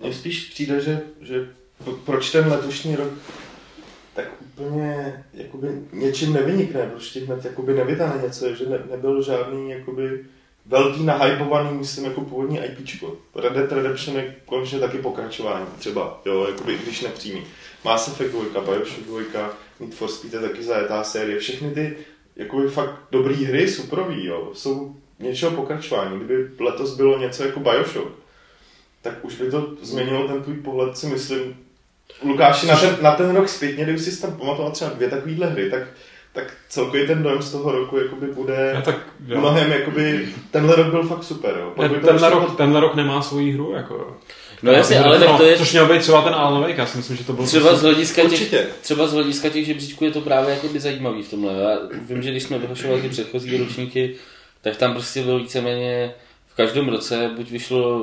Mně 0.00 0.14
spíš 0.14 0.50
přijde, 0.50 0.80
že, 0.80 1.00
že 1.20 1.48
pro- 1.84 1.92
proč 1.92 2.32
ten 2.32 2.48
letošní 2.48 2.96
rok 2.96 3.12
tak 4.14 4.28
úplně 4.40 5.24
jakoby 5.34 5.68
něčím 5.92 6.32
nevynikne, 6.32 6.86
proč 6.90 7.10
ti 7.10 7.20
hned 7.20 7.44
jakoby 7.44 7.74
nevytane 7.74 8.22
něco, 8.22 8.54
že 8.54 8.66
ne, 8.66 8.78
nebyl 8.90 9.22
žádný 9.22 9.70
jakoby 9.70 10.24
velký 10.66 11.04
nahypovaný, 11.04 11.78
myslím, 11.78 12.04
jako 12.04 12.20
původní 12.20 12.58
IPčko. 12.58 13.16
Red 13.34 13.52
Dead 13.52 13.72
Redemption 13.72 14.16
je 14.16 14.34
konečně 14.46 14.78
taky 14.78 14.98
pokračování, 14.98 15.66
třeba, 15.78 16.20
jo, 16.24 16.46
jakoby, 16.50 16.72
i 16.72 16.78
když 16.78 17.00
nepřímý. 17.00 17.42
Mass 17.84 18.08
Effect 18.08 18.32
2, 18.32 18.60
Bioshock 18.60 19.06
2, 19.32 19.50
Need 19.80 19.94
for 19.94 20.08
Speed 20.08 20.34
je 20.34 20.40
taky 20.40 20.62
zajetá 20.62 21.04
série. 21.04 21.38
Všechny 21.38 21.70
ty 21.70 21.96
jakoby 22.36 22.68
fakt 22.68 22.94
dobré 23.10 23.34
hry, 23.34 23.68
superový, 23.68 24.26
jo, 24.26 24.50
jsou 24.54 24.96
něčeho 25.18 25.52
pokračování. 25.52 26.16
Kdyby 26.16 26.64
letos 26.64 26.96
bylo 26.96 27.18
něco 27.18 27.44
jako 27.44 27.60
Bioshock, 27.60 28.12
tak 29.02 29.24
už 29.24 29.34
by 29.34 29.50
to 29.50 29.76
změnilo 29.82 30.28
ten 30.28 30.42
tvůj 30.42 30.54
pohled, 30.54 30.96
si 30.96 31.06
myslím. 31.06 31.56
Lukáši, 32.24 32.66
na 32.66 32.76
ten, 32.80 32.96
na 33.00 33.16
ten 33.16 33.36
rok 33.36 33.48
zpětně, 33.48 33.84
kdyby 33.84 33.98
si 33.98 34.20
tam 34.20 34.36
pamatoval 34.36 34.72
třeba 34.72 34.90
dvě 34.90 35.10
takovýhle 35.10 35.46
hry, 35.46 35.70
tak, 35.70 35.82
tak 36.34 36.52
celkový 36.68 37.06
ten 37.06 37.22
dojem 37.22 37.42
z 37.42 37.52
toho 37.52 37.72
roku 37.72 37.98
jakoby 37.98 38.26
bude 38.26 38.72
Ja, 38.74 38.80
tak, 38.80 38.96
jo. 39.26 39.38
mnohem, 39.38 39.72
jakoby, 39.72 40.28
tenhle 40.50 40.76
rok 40.76 40.86
byl 40.86 41.02
fakt 41.02 41.24
super, 41.24 41.56
jo. 41.60 41.72
To 41.76 42.06
tenhle, 42.06 42.30
rok, 42.30 42.56
tenhle 42.56 42.80
rok 42.80 42.94
nemá 42.94 43.22
svoji 43.22 43.52
hru, 43.52 43.72
jako 43.72 43.94
jo. 43.94 44.16
No 44.62 44.72
jasně, 44.72 44.98
ale 45.00 45.18
tak 45.18 45.36
to 45.36 45.44
je 45.44 45.56
Což 45.56 45.72
měl 45.72 45.86
být 45.86 46.02
třeba 46.02 46.22
ten 46.22 46.34
Alan 46.34 46.62
Wake, 46.62 46.78
já 46.78 46.86
si 46.86 46.96
myslím, 46.96 47.16
že 47.16 47.24
to 47.24 47.32
byl 47.32 47.46
třeba 47.46 47.74
z 47.74 47.82
hlediska 47.82 48.22
těch, 48.22 48.30
Určitě. 48.30 48.66
třeba 48.80 49.06
z 49.06 49.12
hlediska 49.12 49.48
těch 49.48 49.66
žebříčků 49.66 50.04
je 50.04 50.10
to 50.10 50.20
právě 50.20 50.54
jakoby 50.54 50.80
zajímavý 50.80 51.22
v 51.22 51.30
tomhle. 51.30 51.52
Já 51.54 51.78
vím, 52.08 52.22
že 52.22 52.30
když 52.30 52.42
jsme 52.42 52.58
vyhlašovali 52.58 53.02
ty 53.02 53.08
předchozí 53.08 53.56
ročníky, 53.56 54.14
tak 54.60 54.76
tam 54.76 54.92
prostě 54.92 55.22
bylo 55.22 55.38
víceméně 55.38 56.14
v 56.48 56.56
každém 56.56 56.88
roce 56.88 57.30
buď 57.36 57.50
vyšlo 57.50 58.00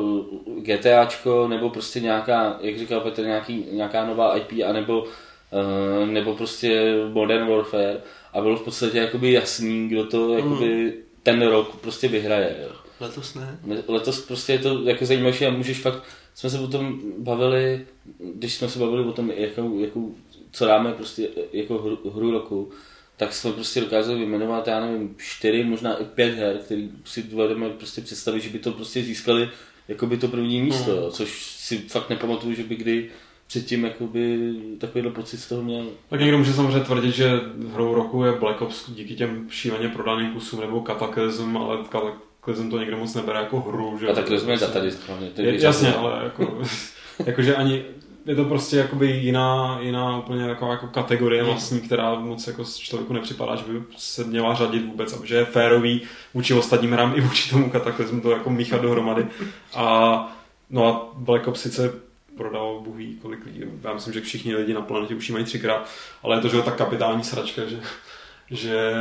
GTAčko, 0.58 1.48
nebo 1.48 1.70
prostě 1.70 2.00
nějaká, 2.00 2.58
jak 2.62 2.78
říkal 2.78 3.00
Petr, 3.00 3.26
nějaký, 3.26 3.66
nějaká 3.72 4.06
nová 4.06 4.38
IP, 4.38 4.52
anebo, 4.70 5.04
uh, 5.04 6.08
nebo 6.08 6.36
prostě 6.36 6.96
Modern 7.14 7.50
Warfare 7.50 7.98
a 8.34 8.42
bylo 8.42 8.58
v 8.58 8.62
podstatě 8.62 8.98
jakoby 8.98 9.32
jasný, 9.32 9.90
kdo 9.90 10.06
to 10.06 10.38
jakoby 10.38 10.94
ten 11.24 11.42
rok 11.42 11.76
prostě 11.76 12.08
vyhraje. 12.08 12.58
Jo. 12.64 12.76
Letos 13.00 13.34
ne. 13.34 13.60
Letos 13.88 14.26
prostě 14.26 14.54
je 14.54 14.60
to 14.60 14.84
jako 14.84 15.06
zajímavější 15.06 15.46
a 15.46 15.50
můžeš 15.50 15.80
fakt, 15.80 16.04
jsme 16.36 16.50
se 16.50 16.60
o 16.60 16.68
tom 16.68 17.02
bavili, 17.18 17.86
když 18.36 18.54
jsme 18.54 18.70
se 18.70 18.80
bavili 18.80 19.06
o 19.06 19.12
tom, 19.12 19.32
jakou, 19.32 19.80
jakou, 19.80 20.16
co 20.52 20.66
dáme 20.66 20.94
prostě 20.94 21.30
jako 21.54 21.78
hru, 21.78 22.12
hru 22.14 22.32
roku, 22.32 22.72
tak 23.18 23.34
jsme 23.34 23.52
prostě 23.52 23.82
dokázali 23.82 24.18
vyjmenovat, 24.18 24.68
já 24.68 24.80
nevím, 24.80 25.16
čtyři, 25.18 25.64
možná 25.64 25.98
i 25.98 26.06
pět 26.06 26.36
her, 26.36 26.58
který 26.58 26.92
si 27.06 27.24
dovedeme 27.24 27.70
prostě 27.70 28.02
představit, 28.02 28.42
že 28.42 28.50
by 28.50 28.60
to 28.60 28.72
prostě 28.72 29.04
získali 29.04 29.50
jako 29.88 30.08
by 30.08 30.18
to 30.18 30.28
první 30.28 30.62
místo, 30.62 30.92
jo, 30.92 31.12
což 31.12 31.56
si 31.58 31.78
fakt 31.78 32.10
nepamatuju, 32.10 32.54
že 32.54 32.64
by 32.64 32.76
kdy 32.76 33.10
předtím 33.52 33.84
jakoby 33.84 34.54
takovýhle 34.80 35.12
pocit 35.12 35.38
z 35.38 35.48
toho 35.48 35.62
měl. 35.62 35.86
Tak 36.10 36.20
někdo 36.20 36.38
může 36.38 36.54
samozřejmě 36.54 36.80
tvrdit, 36.80 37.16
že 37.16 37.40
hrou 37.74 37.96
roku 37.96 38.24
je 38.24 38.32
Black 38.32 38.62
Ops 38.62 38.90
díky 38.92 39.16
těm 39.16 39.48
šíleně 39.50 39.90
prodaným 39.90 40.32
kusům 40.32 40.62
nebo 40.62 40.84
Cataclysm, 40.88 41.58
ale 41.58 41.78
Cataclysm 41.84 42.70
to 42.70 42.80
někdo 42.80 42.98
moc 42.98 43.14
nebere 43.14 43.40
jako 43.40 43.60
hru. 43.60 43.98
Že? 44.00 44.08
A 44.08 44.14
tak 44.14 44.28
jsme 44.28 44.58
datadisk 44.58 45.08
hlavně. 45.08 45.30
to 45.30 45.42
je 45.42 45.54
Je, 45.54 45.64
jasně, 45.64 45.94
ale 45.94 46.24
jako, 46.24 46.62
jakože 47.26 47.56
ani 47.56 47.84
je 48.26 48.36
to 48.36 48.46
prostě 48.46 48.78
jakoby 48.78 49.08
jiná, 49.08 49.80
jiná 49.82 50.18
úplně 50.18 50.44
jako, 50.44 50.72
jako 50.72 50.88
kategorie 50.88 51.44
vlastní, 51.44 51.82
která 51.82 52.16
moc 52.16 52.48
jako 52.48 52.64
člověku 52.64 53.14
nepřipadá, 53.14 53.56
že 53.56 53.64
by 53.64 53.82
se 53.98 54.24
měla 54.24 54.56
řadit 54.56 54.86
vůbec, 54.86 55.14
a 55.14 55.26
že 55.26 55.36
je 55.36 55.46
férový 55.46 56.02
vůči 56.34 56.54
ostatním 56.54 56.92
hrám 56.92 57.14
i 57.16 57.22
vůči 57.22 57.50
tomu 57.50 57.70
kataklizmu 57.70 58.22
to 58.22 58.32
jako 58.32 58.50
míchat 58.50 58.82
dohromady. 58.82 59.28
A 59.76 60.38
no 60.70 60.88
a 60.88 61.14
Black 61.18 61.48
Ops 61.48 61.62
sice 61.62 62.11
prodal 62.42 62.82
Bůh 62.84 62.96
ví 62.96 63.18
kolik 63.22 63.46
lidí, 63.46 63.64
já 63.84 63.94
myslím, 63.94 64.14
že 64.14 64.22
všichni 64.22 64.56
lidi 64.56 64.74
na 64.74 64.82
planetě 64.82 65.16
už 65.16 65.30
mají 65.30 65.46
třikrát, 65.46 65.90
ale 66.24 66.38
je 66.38 66.42
to, 66.42 66.48
že 66.48 66.62
tak 66.62 66.76
kapitální 66.76 67.24
sračka, 67.24 67.66
že 67.66 67.80
že 68.52 68.92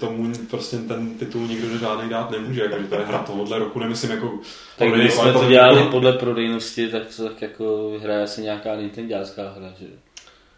tomu 0.00 0.32
prostě 0.50 0.76
ten 0.76 1.18
titul 1.18 1.46
nikdo 1.46 1.78
žádný 1.78 2.10
dát 2.10 2.30
nemůže, 2.30 2.62
jako, 2.62 2.82
že 2.82 2.88
to 2.88 2.94
je 2.94 3.04
hra 3.04 3.18
tohohle 3.18 3.58
roku, 3.58 3.78
nemyslím 3.78 4.10
jako... 4.10 4.38
Tak 4.78 4.88
když 4.88 5.12
jsme 5.12 5.32
to 5.32 5.38
jako- 5.38 5.50
dělali 5.50 5.82
podle 5.82 6.12
prodejnosti, 6.12 6.88
tak 6.88 7.02
to 7.16 7.28
tak 7.28 7.42
jako 7.42 7.90
vyhraje 7.90 8.26
se 8.26 8.40
nějaká 8.40 8.76
Nintendácká 8.76 9.42
hra, 9.50 9.72
že. 9.80 9.86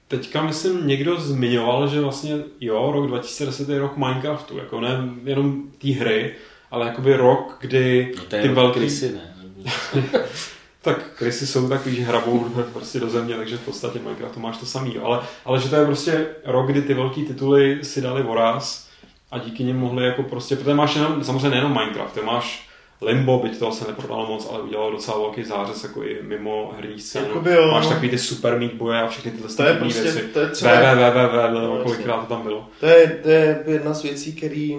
Teďka 0.09 0.42
myslím 0.42 0.87
někdo 0.87 1.20
zmiňoval, 1.20 1.88
že 1.88 2.00
vlastně 2.00 2.38
jo, 2.61 2.90
rok 2.92 3.07
2010 3.07 3.68
je 3.68 3.79
rok 3.79 3.96
Minecraftu, 3.96 4.59
jako 4.59 4.81
ne 4.81 5.09
jenom 5.24 5.62
té 5.79 5.88
hry, 5.88 6.35
ale 6.70 6.87
jakoby 6.87 7.16
rok, 7.16 7.57
kdy 7.61 8.12
No 8.16 8.22
to 8.22 8.29
ty 8.29 8.37
velký... 8.37 8.55
velký... 8.55 8.81
krysy, 8.81 9.12
ne? 9.12 9.35
Tak 10.82 11.12
krysy 11.18 11.46
jsou 11.46 11.68
takový, 11.68 11.96
že 11.96 12.02
hrabou 12.02 12.46
prostě 12.72 13.00
do 13.00 13.10
země, 13.10 13.34
takže 13.34 13.56
v 13.56 13.64
podstatě 13.64 13.98
Minecraftu 13.98 14.40
máš 14.40 14.58
to 14.58 14.66
samý, 14.66 14.98
ale, 14.98 15.20
ale 15.44 15.60
že 15.60 15.68
to 15.68 15.76
je 15.76 15.86
prostě 15.86 16.26
rok, 16.44 16.66
kdy 16.66 16.82
ty 16.82 16.94
velký 16.94 17.24
tituly 17.26 17.78
si 17.82 18.00
dali 18.00 18.22
voraz 18.22 18.88
a 19.30 19.38
díky 19.38 19.64
nim 19.64 19.76
mohli 19.76 20.06
jako 20.06 20.22
prostě, 20.22 20.56
protože 20.56 20.74
máš 20.74 20.94
jenom, 20.96 21.24
samozřejmě 21.24 21.50
nejenom 21.50 21.72
Minecraft, 21.78 22.14
ty 22.14 22.20
máš 22.20 22.70
Limbo, 23.02 23.38
byť 23.38 23.58
toho 23.58 23.72
se 23.72 23.86
neprodalo 23.88 24.26
moc, 24.26 24.48
ale 24.50 24.62
udělalo 24.62 24.90
docela 24.90 25.18
velký 25.18 25.44
zářez 25.44 25.82
jako 25.84 26.02
i 26.02 26.18
mimo 26.22 26.72
herní 26.76 27.00
scénu. 27.00 27.26
Jakoby 27.26 27.52
jo, 27.52 27.68
máš 27.70 27.84
no. 27.84 27.90
takový 27.90 28.08
ty 28.10 28.18
Super 28.18 28.58
Meat 28.58 28.72
Boy 28.72 28.96
a 28.98 29.08
všechny 29.08 29.30
tyhle 29.30 29.48
To 29.54 29.62
je 29.62 29.74
prostě, 29.74 30.02
věci. 30.02 30.22
to 30.22 30.40
je 30.40 30.48
třeba, 30.48 30.94
www, 30.94 31.54
No, 31.54 31.80
kolikrát 31.82 32.20
to 32.20 32.26
tam 32.34 32.42
bylo. 32.42 32.68
to 32.80 32.86
je, 32.86 33.20
to 33.22 33.28
je 33.30 33.64
jedna 33.66 33.94
z 33.94 34.02
věcí, 34.02 34.32
které 34.32 34.70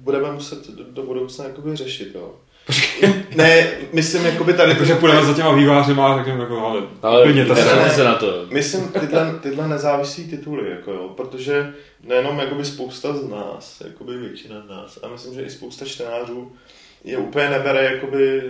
budeme 0.00 0.32
muset 0.32 0.70
do, 0.70 0.84
do 0.90 1.02
budoucna 1.02 1.44
jakoby 1.44 1.76
řešit, 1.76 2.10
jo. 2.14 2.34
ne, 3.34 3.66
myslím, 3.92 4.24
jakoby 4.24 4.52
tady... 4.52 4.70
Jakože 4.70 4.94
půjdeme 4.94 5.24
za 5.24 5.34
těma 5.34 5.52
vývářema 5.52 6.12
a 6.12 6.18
řekneme 6.18 6.42
jako, 6.42 6.58
ale, 6.66 6.82
Ale 7.02 7.20
uklidněte 7.20 7.56
se. 7.56 7.62
hrajte 7.62 7.90
se 7.90 8.04
na 8.04 8.14
to. 8.14 8.46
Myslím 8.50 8.88
tyhle, 8.88 9.34
tyhle 9.42 9.68
nezávislý 9.68 10.24
tituly, 10.24 10.70
jako 10.70 10.92
jo, 10.92 11.08
protože 11.16 11.72
nejenom 12.04 12.38
jakoby 12.38 12.64
spousta 12.64 13.12
z 13.12 13.28
nás, 13.28 13.82
jakoby 13.84 14.18
většina 14.18 14.62
z 14.66 14.70
nás, 14.70 14.98
a 15.02 15.08
myslím, 15.08 15.34
že 15.34 15.42
i 15.42 15.50
spousta 15.50 15.84
čtenářů 15.84 16.52
je 17.04 17.18
úplně 17.18 17.50
nebere, 17.50 17.84
jakoby, 17.84 18.42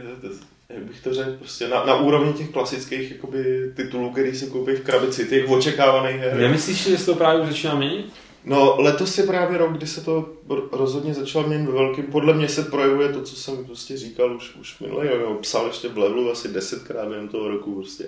jak 0.69 0.83
bych 0.83 1.01
to 1.01 1.15
řekl, 1.15 1.33
prostě 1.39 1.69
na, 1.69 1.85
na 1.85 1.95
úrovni 1.95 2.33
těch 2.33 2.51
klasických 2.51 3.11
jakoby, 3.11 3.73
titulů, 3.77 4.11
který 4.11 4.37
se 4.37 4.47
koupí 4.47 4.73
v 4.73 4.85
krabici, 4.85 5.27
těch 5.27 5.51
očekávaných 5.51 6.17
her. 6.17 6.37
Nemyslíš, 6.37 6.85
že 6.85 6.99
se 6.99 7.07
to 7.07 7.15
právě 7.15 7.43
už 7.43 7.49
začíná 7.49 7.75
měnit? 7.75 8.13
No, 8.45 8.77
letos 8.79 9.19
je 9.19 9.25
právě 9.25 9.59
rok, 9.59 9.73
kdy 9.73 9.87
se 9.87 10.01
to 10.01 10.33
rozhodně 10.73 11.15
začalo 11.15 11.49
měnit 11.49 11.67
ve 11.67 11.73
velkým. 11.73 12.05
Podle 12.05 12.35
mě 12.35 12.49
se 12.49 12.63
projevuje 12.63 13.09
to, 13.09 13.23
co 13.23 13.37
jsem 13.37 13.65
prostě 13.65 13.97
říkal 13.97 14.37
už, 14.37 14.57
už 14.61 14.79
minulý 14.79 15.09
rok, 15.09 15.41
psal 15.41 15.67
ještě 15.67 15.89
v 15.89 15.99
levelu 15.99 16.31
asi 16.31 16.49
desetkrát 16.49 17.09
během 17.09 17.29
toho 17.29 17.49
roku 17.49 17.75
prostě. 17.75 18.07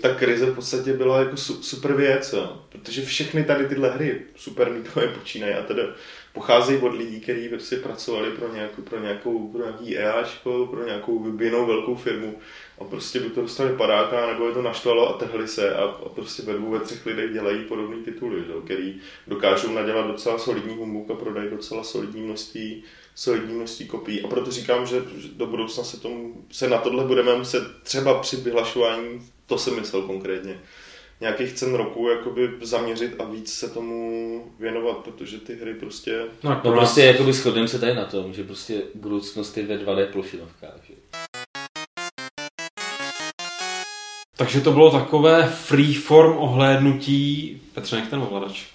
Ta 0.00 0.14
krize 0.14 0.46
v 0.46 0.54
podstatě 0.54 0.92
byla 0.92 1.18
jako 1.18 1.36
super 1.36 1.94
věc, 1.94 2.32
jo. 2.32 2.62
protože 2.68 3.04
všechny 3.04 3.44
tady 3.44 3.68
tyhle 3.68 3.90
hry, 3.90 4.22
super 4.36 4.70
mítové 4.70 5.08
počínají 5.18 5.54
a 5.54 5.62
teda 5.62 5.82
pocházejí 6.32 6.80
od 6.80 6.94
lidí, 6.94 7.20
kteří 7.20 7.48
prostě 7.48 7.76
pracovali 7.76 8.30
pro 8.30 8.54
nějakou, 8.54 8.82
pro 8.82 9.00
nějakou, 9.00 9.48
pro 9.48 9.62
nějaký 9.62 9.98
EAčko, 9.98 10.68
pro 10.70 10.84
nějakou 10.86 11.18
vybijenou 11.18 11.66
velkou 11.66 11.94
firmu 11.94 12.38
a 12.78 12.84
prostě 12.84 13.20
by 13.20 13.30
to 13.30 13.42
dostali 13.42 13.76
padáka, 13.76 14.26
nebo 14.26 14.46
je 14.46 14.54
to 14.54 14.62
naštvalo 14.62 15.08
a 15.08 15.18
trhli 15.18 15.48
se 15.48 15.74
a, 15.74 15.82
a 15.82 16.08
prostě 16.08 16.42
ve 16.42 16.52
dvou, 16.52 16.70
ve 16.70 16.80
třech 16.80 17.06
lidech 17.06 17.32
dělají 17.32 17.64
podobné 17.64 17.96
tituly, 17.96 18.40
že? 18.40 18.52
který 18.64 19.00
dokážou 19.26 19.72
nadělat 19.72 20.06
docela 20.06 20.38
solidní 20.38 20.76
humbuk 20.76 21.10
a 21.10 21.14
prodají 21.14 21.50
docela 21.50 21.84
solidní 21.84 22.20
množství, 22.22 22.84
solidní 23.14 23.54
množství 23.54 23.86
kopií. 23.86 24.22
A 24.22 24.28
proto 24.28 24.50
říkám, 24.50 24.86
že 24.86 25.02
do 25.32 25.46
budoucna 25.46 25.84
se, 25.84 26.00
tomu, 26.00 26.44
se 26.50 26.68
na 26.68 26.78
tohle 26.78 27.04
budeme 27.04 27.34
muset 27.34 27.62
třeba 27.82 28.20
při 28.20 28.36
vyhlašování, 28.36 29.20
to 29.46 29.58
jsem 29.58 29.76
myslel 29.76 30.02
konkrétně, 30.02 30.60
nějakých 31.20 31.52
cen 31.52 31.74
roku 31.74 32.08
jakoby 32.08 32.50
zaměřit 32.62 33.14
a 33.18 33.24
víc 33.24 33.52
se 33.52 33.70
tomu 33.70 34.44
věnovat, 34.58 34.96
protože 34.96 35.38
ty 35.38 35.56
hry 35.56 35.74
prostě... 35.74 36.24
No, 36.42 36.60
no 36.64 36.72
prostě 36.72 37.04
jakoby 37.04 37.32
shodneme 37.32 37.68
se 37.68 37.78
tady 37.78 37.94
na 37.94 38.04
tom, 38.04 38.32
že 38.32 38.44
prostě 38.44 38.82
budoucnost 38.94 39.56
je 39.56 39.66
ve 39.66 39.78
2D 39.78 40.06
plošinovkách. 40.06 40.80
Že? 40.88 40.94
Takže 44.36 44.60
to 44.60 44.72
bylo 44.72 44.90
takové 44.90 45.46
freeform 45.46 46.36
ohlédnutí... 46.36 47.60
Petře, 47.74 47.96
nech 47.96 48.08
ten 48.08 48.18
ovladač. 48.18 48.66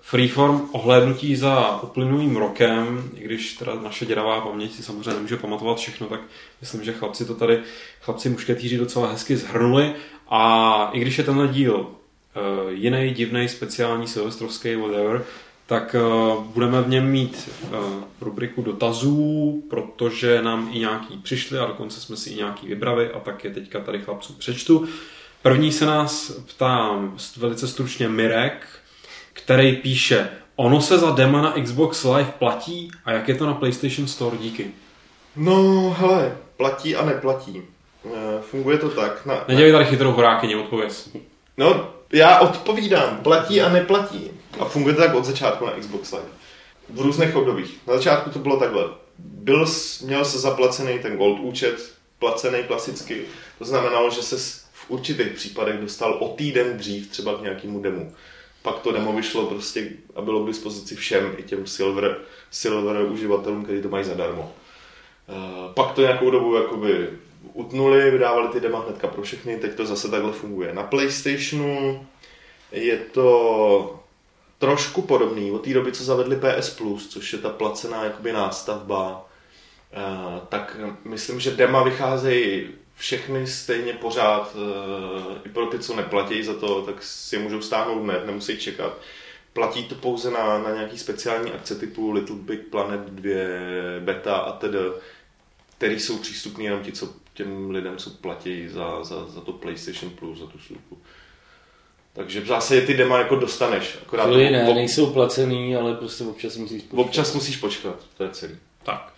Freeform 0.00 0.68
ohlédnutí 0.72 1.36
za 1.36 1.82
uplynulým 1.82 2.36
rokem, 2.36 3.10
i 3.16 3.24
když 3.24 3.52
teda 3.52 3.74
naše 3.74 4.06
děravá 4.06 4.40
paměť 4.40 4.72
si 4.72 4.82
samozřejmě 4.82 5.10
nemůže 5.10 5.36
pamatovat 5.36 5.78
všechno, 5.78 6.06
tak 6.06 6.20
myslím, 6.60 6.84
že 6.84 6.92
chlapci 6.92 7.24
to 7.24 7.34
tady, 7.34 7.62
chlapci 8.00 8.28
mušketýři 8.28 8.78
docela 8.78 9.10
hezky 9.10 9.36
zhrnuli. 9.36 9.94
A 10.34 10.90
i 10.92 11.00
když 11.00 11.18
je 11.18 11.24
tenhle 11.24 11.48
díl 11.48 11.74
uh, 11.74 12.70
jiný, 12.70 13.10
divný, 13.10 13.48
speciální, 13.48 14.06
silvestrovský, 14.06 14.76
whatever, 14.76 15.24
tak 15.66 15.96
uh, 15.98 16.44
budeme 16.44 16.82
v 16.82 16.88
něm 16.88 17.10
mít 17.10 17.50
uh, 17.62 17.78
rubriku 18.20 18.62
dotazů, 18.62 19.62
protože 19.70 20.42
nám 20.42 20.68
i 20.72 20.78
nějaký 20.78 21.16
přišli 21.18 21.58
a 21.58 21.66
dokonce 21.66 22.00
jsme 22.00 22.16
si 22.16 22.30
i 22.30 22.36
nějaký 22.36 22.66
vybrali 22.66 23.10
a 23.10 23.20
tak 23.20 23.44
je 23.44 23.50
teďka 23.50 23.80
tady 23.80 23.98
chlapců 23.98 24.32
přečtu. 24.32 24.88
První 25.42 25.72
se 25.72 25.86
nás 25.86 26.30
ptá 26.30 26.90
velice 27.36 27.68
stručně 27.68 28.08
Mirek, 28.08 28.66
který 29.32 29.76
píše, 29.76 30.28
ono 30.56 30.80
se 30.80 30.98
za 30.98 31.10
dema 31.10 31.42
na 31.42 31.54
Xbox 31.62 32.04
Live 32.04 32.32
platí 32.38 32.90
a 33.04 33.12
jak 33.12 33.28
je 33.28 33.34
to 33.34 33.46
na 33.46 33.54
PlayStation 33.54 34.08
Store, 34.08 34.36
díky. 34.36 34.70
No, 35.36 35.90
hele, 35.98 36.36
platí 36.56 36.96
a 36.96 37.04
neplatí. 37.04 37.62
Eh, 38.06 38.42
funguje 38.42 38.78
to 38.78 38.88
tak. 38.90 39.26
Na, 39.26 39.44
Nedělej 39.48 39.72
tady 39.72 39.84
chytrou 39.84 40.12
horákyni, 40.12 40.56
odpověz. 40.56 41.10
No, 41.56 41.90
já 42.12 42.38
odpovídám. 42.38 43.16
Platí 43.16 43.60
a 43.60 43.68
neplatí. 43.68 44.30
A 44.60 44.64
funguje 44.64 44.94
to 44.94 45.00
tak 45.00 45.14
od 45.14 45.24
začátku 45.24 45.66
na 45.66 45.72
Xbox 45.72 46.12
Live. 46.12 46.24
V 46.90 47.00
různých 47.00 47.36
obdobích. 47.36 47.78
Na 47.86 47.94
začátku 47.94 48.30
to 48.30 48.38
bylo 48.38 48.56
takhle. 48.56 48.84
Byl, 49.18 49.66
měl 50.04 50.24
se 50.24 50.38
zaplacený 50.38 50.98
ten 50.98 51.16
Gold 51.16 51.40
účet, 51.40 51.92
placený 52.18 52.62
klasicky. 52.62 53.22
To 53.58 53.64
znamenalo, 53.64 54.10
že 54.10 54.22
se 54.22 54.36
v 54.72 54.90
určitých 54.90 55.32
případech 55.32 55.80
dostal 55.80 56.16
o 56.20 56.28
týden 56.28 56.76
dřív 56.78 57.10
třeba 57.10 57.34
k 57.34 57.42
nějakému 57.42 57.80
demu. 57.80 58.12
Pak 58.62 58.78
to 58.78 58.92
demo 58.92 59.12
vyšlo 59.12 59.46
prostě 59.46 59.88
a 60.16 60.22
bylo 60.22 60.44
k 60.44 60.46
dispozici 60.46 60.96
všem, 60.96 61.34
i 61.36 61.42
těm 61.42 61.66
Silver, 61.66 62.18
Silver 62.50 63.02
uživatelům, 63.02 63.64
kteří 63.64 63.82
to 63.82 63.88
mají 63.88 64.04
zadarmo. 64.04 64.52
Uh, 65.28 65.72
pak 65.74 65.92
to 65.92 66.00
nějakou 66.00 66.30
dobu 66.30 66.56
jakoby 66.56 67.08
utnuli, 67.52 68.10
vydávali 68.10 68.48
ty 68.48 68.60
dema 68.60 68.80
hnedka 68.80 69.08
pro 69.08 69.22
všechny, 69.22 69.56
teď 69.56 69.74
to 69.74 69.86
zase 69.86 70.10
takhle 70.10 70.32
funguje. 70.32 70.74
Na 70.74 70.82
PlayStationu 70.82 72.06
je 72.72 72.96
to 72.96 74.02
trošku 74.58 75.02
podobný. 75.02 75.50
Od 75.50 75.64
té 75.64 75.74
doby, 75.74 75.92
co 75.92 76.04
zavedli 76.04 76.36
PS 76.36 76.70
Plus, 76.70 77.08
což 77.08 77.32
je 77.32 77.38
ta 77.38 77.48
placená 77.48 78.04
jakoby 78.04 78.32
nástavba, 78.32 79.28
eh, 79.92 80.40
tak 80.48 80.76
myslím, 81.04 81.40
že 81.40 81.50
dema 81.50 81.82
vycházejí 81.82 82.68
všechny 82.96 83.46
stejně 83.46 83.92
pořád, 83.92 84.56
eh, 84.56 85.40
i 85.44 85.48
pro 85.48 85.66
ty, 85.66 85.78
co 85.78 85.96
neplatí 85.96 86.42
za 86.42 86.54
to, 86.54 86.82
tak 86.82 87.02
si 87.02 87.38
můžou 87.38 87.62
stáhnout 87.62 88.02
hned, 88.02 88.26
nemusí 88.26 88.58
čekat. 88.58 88.98
Platí 89.52 89.84
to 89.84 89.94
pouze 89.94 90.30
na, 90.30 90.58
na 90.58 90.70
nějaký 90.70 90.98
speciální 90.98 91.52
akce 91.52 91.74
typu 91.74 92.10
Little 92.10 92.36
Big 92.36 92.60
Planet 92.60 93.00
2, 93.00 94.00
beta 94.00 94.36
a 94.36 94.52
tedy, 94.52 94.78
který 95.78 96.00
jsou 96.00 96.18
přístupný 96.18 96.64
jenom 96.64 96.80
ti, 96.80 96.92
co 96.92 97.21
těm 97.34 97.70
lidem, 97.70 97.96
co 97.96 98.10
platí 98.10 98.68
za, 98.68 99.04
za, 99.04 99.26
za 99.26 99.40
to 99.40 99.52
PlayStation 99.52 100.12
Plus, 100.12 100.38
za 100.38 100.46
tu 100.46 100.58
službu. 100.58 100.98
Takže 102.12 102.40
v 102.40 102.46
zásadě 102.46 102.80
ty 102.80 102.94
dema 102.94 103.18
jako 103.18 103.36
dostaneš. 103.36 103.98
Akorát 104.02 104.26
Chvíli 104.26 104.50
ne, 104.50 104.68
ob... 104.68 104.74
nejsou 104.74 105.06
placený, 105.06 105.76
ale 105.76 105.94
prostě 105.94 106.24
občas 106.24 106.56
musíš 106.56 106.82
počkat. 106.82 106.98
Občas 106.98 107.34
musíš 107.34 107.56
počkat, 107.56 107.94
to 108.16 108.24
je 108.24 108.30
celý. 108.30 108.54
Tak. 108.82 109.12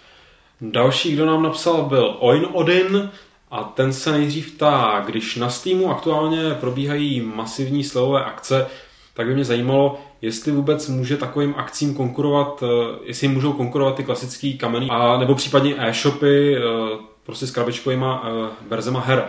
Další, 0.61 1.13
kdo 1.13 1.27
nám 1.27 1.43
napsal, 1.43 1.83
byl 1.83 2.17
Oin 2.19 2.47
Odin 2.53 3.11
a 3.51 3.65
ten 3.65 3.93
se 3.93 4.13
nejdřív 4.13 4.53
ptá, 4.53 5.03
když 5.07 5.37
na 5.37 5.51
Steamu 5.51 5.91
aktuálně 5.91 6.55
probíhají 6.61 7.21
masivní 7.21 7.85
slevové 7.85 8.25
akce, 8.25 8.67
tak 9.15 9.27
by 9.27 9.35
mě 9.35 9.45
zajímalo, 9.45 10.01
jestli 10.23 10.53
vůbec 10.53 10.89
může 10.89 11.17
takovým 11.17 11.55
akcím 11.57 11.95
konkurovat, 11.95 12.63
eh, 12.63 12.99
jestli 13.05 13.29
můžou 13.29 13.53
konkurovat 13.53 13.95
ty 13.95 14.05
klasický 14.05 14.59
kameny, 14.59 14.89
a 14.91 15.19
nebo 15.19 15.35
případně 15.35 15.75
e-shopy, 15.79 16.57
eh, 16.57 16.61
prostě 17.27 17.47
s 17.47 17.51
krabičkovýma 17.51 18.33
uh, 18.33 18.49
verzema 18.69 19.01
her. 19.01 19.29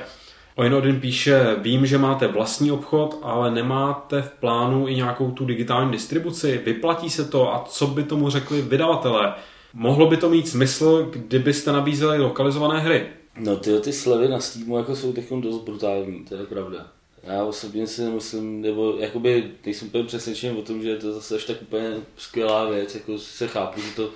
Oinodin 0.56 1.00
píše, 1.00 1.56
vím, 1.58 1.86
že 1.86 1.98
máte 1.98 2.28
vlastní 2.28 2.72
obchod, 2.72 3.20
ale 3.24 3.52
nemáte 3.52 4.22
v 4.22 4.32
plánu 4.32 4.88
i 4.88 4.96
nějakou 4.96 5.32
tu 5.32 5.46
digitální 5.46 5.92
distribuci. 5.92 6.62
Vyplatí 6.66 7.10
se 7.10 7.26
to 7.26 7.54
a 7.54 7.66
co 7.68 7.88
by 7.88 8.04
tomu 8.04 8.30
řekli 8.30 8.62
vydavatelé? 8.62 9.34
Mohlo 9.74 10.08
by 10.08 10.18
to 10.18 10.30
mít 10.30 10.48
smysl, 10.48 11.10
kdybyste 11.12 11.72
nabízeli 11.72 12.20
lokalizované 12.20 12.80
hry? 12.80 13.08
No 13.40 13.58
ty, 13.58 13.80
ty 13.80 13.94
slevy 13.94 14.28
na 14.28 14.40
Steamu 14.40 14.78
jako 14.78 14.96
jsou 14.96 15.14
teď 15.14 15.34
dost 15.34 15.64
brutální, 15.64 16.26
to 16.26 16.36
je 16.36 16.46
pravda. 16.46 16.88
Já 17.24 17.44
osobně 17.44 17.88
si 17.88 18.02
myslím, 18.02 18.62
nebo 18.62 18.96
jakoby 19.00 19.52
nejsem 19.66 19.88
úplně 19.88 20.04
přesvědčen 20.04 20.58
o 20.58 20.62
tom, 20.62 20.82
že 20.82 20.90
je 20.90 20.98
to 20.98 21.14
zase 21.14 21.36
až 21.36 21.46
tak 21.46 21.62
úplně 21.62 21.94
skvělá 22.18 22.70
věc, 22.70 22.96
jako 22.96 23.18
se 23.18 23.48
chápu, 23.48 23.82
že 23.82 23.96
to 23.96 24.10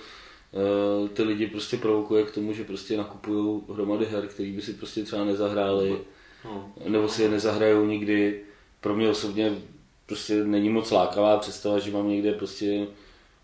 ty 1.14 1.24
lidi 1.24 1.48
prostě 1.48 1.78
provokuje 1.78 2.24
k 2.24 2.32
tomu, 2.32 2.54
že 2.54 2.64
prostě 2.64 2.98
nakupují 2.98 3.62
hromady 3.74 4.06
her, 4.06 4.28
který 4.28 4.52
by 4.52 4.62
si 4.62 4.74
prostě 4.74 5.04
třeba 5.04 5.26
nezahráli, 5.26 5.98
no. 6.46 6.74
nebo 6.88 7.10
si 7.10 7.24
je 7.24 7.30
nezahrajou 7.30 7.86
nikdy. 7.86 8.42
Pro 8.82 8.96
mě 8.96 9.10
osobně 9.10 9.58
prostě 10.06 10.44
není 10.44 10.70
moc 10.70 10.92
lákavá 10.92 11.38
představa, 11.38 11.80
že 11.80 11.92
mám 11.92 12.10
někde 12.10 12.34
prostě 12.34 12.88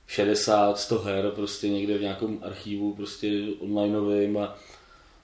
60, 0.08 0.80
100 0.80 1.00
her 1.00 1.32
prostě 1.36 1.70
někde 1.70 1.98
v 1.98 2.02
nějakém 2.02 2.40
archivu 2.42 2.94
prostě 2.94 3.44
onlineovým 3.60 4.38
a 4.38 4.58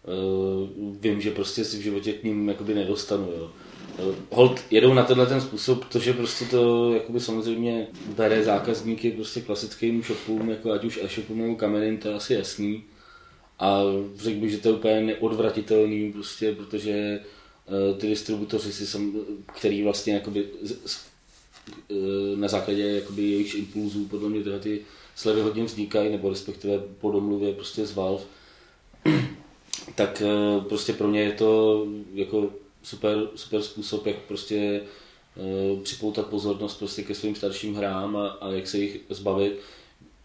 uh, 0.03 0.69
vím, 0.99 1.21
že 1.21 1.31
prostě 1.31 1.65
si 1.65 1.77
v 1.77 1.81
životě 1.81 2.13
k 2.13 2.23
ním 2.23 2.49
jakoby 2.49 2.75
nedostanu. 2.75 3.31
Jo. 3.37 3.51
Hold 4.29 4.61
jedou 4.71 4.93
na 4.93 5.03
tenhle 5.03 5.25
ten 5.25 5.41
způsob, 5.41 5.85
protože 5.85 6.13
prostě 6.13 6.45
to 6.45 6.93
jakoby 6.93 7.19
samozřejmě 7.19 7.87
bere 8.15 8.43
zákazníky 8.43 9.11
prostě 9.11 9.41
klasickým 9.41 10.03
shopům, 10.03 10.49
jako 10.49 10.71
ať 10.71 10.83
už 10.83 10.99
e-shopům 11.03 11.41
nebo 11.41 11.55
kamením, 11.55 11.97
to 11.97 12.07
je 12.07 12.13
asi 12.13 12.33
jasný. 12.33 12.83
A 13.59 13.81
řekl 14.15 14.39
bych, 14.39 14.51
že 14.51 14.57
to 14.57 14.69
je 14.69 14.75
úplně 14.75 15.01
neodvratitelný, 15.01 16.13
prostě, 16.13 16.51
protože 16.51 17.19
uh, 17.91 17.97
ty 17.97 18.07
distributoři 18.07 18.73
si 18.73 18.87
sam, 18.87 19.13
který 19.55 19.83
vlastně 19.83 20.13
jakoby 20.13 20.43
uh, 20.43 22.39
na 22.39 22.47
základě 22.47 22.83
jakoby 22.83 23.21
jejich 23.21 23.55
impulzů 23.55 24.05
podle 24.05 24.29
mě 24.29 24.43
tyhle 24.43 24.59
ty 24.59 24.81
slevy 25.15 25.41
hodně 25.41 25.63
vznikají, 25.63 26.11
nebo 26.11 26.29
respektive 26.29 26.79
po 26.79 27.11
domluvě 27.11 27.53
prostě 27.53 27.85
z 27.85 27.95
Valve, 27.95 28.23
tak 29.95 30.23
prostě 30.69 30.93
pro 30.93 31.11
ně 31.11 31.21
je 31.21 31.31
to 31.31 31.85
jako 32.13 32.49
super, 32.83 33.27
super 33.35 33.61
způsob, 33.61 34.05
jak 34.05 34.17
prostě 34.17 34.81
uh, 35.35 35.79
připoutat 35.83 36.27
pozornost 36.27 36.75
prostě 36.75 37.03
ke 37.03 37.15
svým 37.15 37.35
starším 37.35 37.75
hrám 37.75 38.17
a, 38.17 38.27
a 38.27 38.49
jak 38.49 38.67
se 38.67 38.77
jich 38.77 38.99
zbavit. 39.09 39.59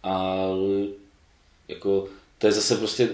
A 0.02 0.46
jako, 1.68 2.08
to 2.38 2.46
je 2.46 2.52
zase 2.52 2.76
prostě 2.76 3.08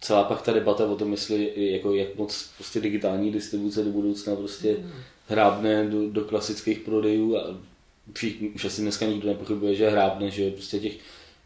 celá 0.00 0.24
pak 0.24 0.42
ta 0.42 0.52
debata 0.52 0.86
o 0.86 0.96
tom, 0.96 1.12
jestli 1.12 1.52
jako, 1.56 1.94
jak 1.94 2.16
moc 2.16 2.50
prostě 2.56 2.80
digitální 2.80 3.32
distribuce 3.32 3.84
do 3.84 3.90
budoucna 3.90 4.36
prostě 4.36 4.76
mm. 4.78 4.90
hrábne 5.28 5.88
do, 5.88 6.10
do 6.10 6.24
klasických 6.24 6.78
prodejů 6.78 7.36
a 7.36 7.56
všichni, 8.12 8.48
už 8.48 8.64
asi 8.64 8.82
dneska 8.82 9.06
nikdo 9.06 9.28
nepochybuje, 9.28 9.74
že 9.74 9.90
hrábne, 9.90 10.30
že 10.30 10.50
prostě 10.50 10.78
těch 10.78 10.92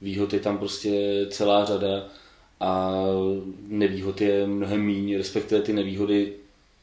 výhod 0.01 0.33
je 0.33 0.41
tam 0.41 0.59
prostě 0.59 1.27
celá 1.31 1.65
řada 1.65 2.09
a 2.61 2.95
nevýhod 3.67 4.21
je 4.21 4.47
mnohem 4.47 4.87
méně, 4.87 5.19
respektive 5.19 5.63
ty 5.63 5.73
nevýhody 5.73 6.33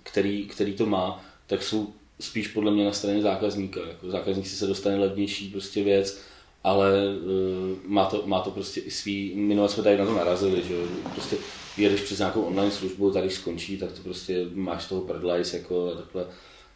který, 0.05 0.45
který 0.45 0.73
to 0.73 0.85
má, 0.85 1.25
tak 1.47 1.63
jsou 1.63 1.93
spíš 2.19 2.47
podle 2.47 2.71
mě 2.71 2.85
na 2.85 2.91
straně 2.91 3.21
zákazníka. 3.21 3.79
Jako 3.87 4.11
zákazník 4.11 4.47
si 4.47 4.55
se 4.55 4.67
dostane 4.67 4.99
levnější 4.99 5.49
prostě 5.49 5.83
věc, 5.83 6.21
ale 6.63 6.89
uh, 7.07 7.91
má, 7.91 8.05
to, 8.05 8.23
má 8.25 8.39
to 8.39 8.51
prostě 8.51 8.81
i 8.81 8.91
svý, 8.91 9.35
minule 9.35 9.69
jsme 9.69 9.83
tady 9.83 9.97
na 9.97 10.05
to 10.05 10.15
narazili, 10.15 10.63
že 10.67 10.75
prostě 11.13 11.37
jedeš 11.77 12.01
přes 12.01 12.19
nějakou 12.19 12.41
online 12.41 12.71
službu, 12.71 13.11
tady 13.11 13.29
skončí, 13.29 13.77
tak 13.77 13.91
to 13.91 14.01
prostě 14.01 14.45
máš 14.53 14.85
toho 14.85 15.01
prdlajs 15.01 15.53
jako 15.53 15.91
takhle. 15.91 16.25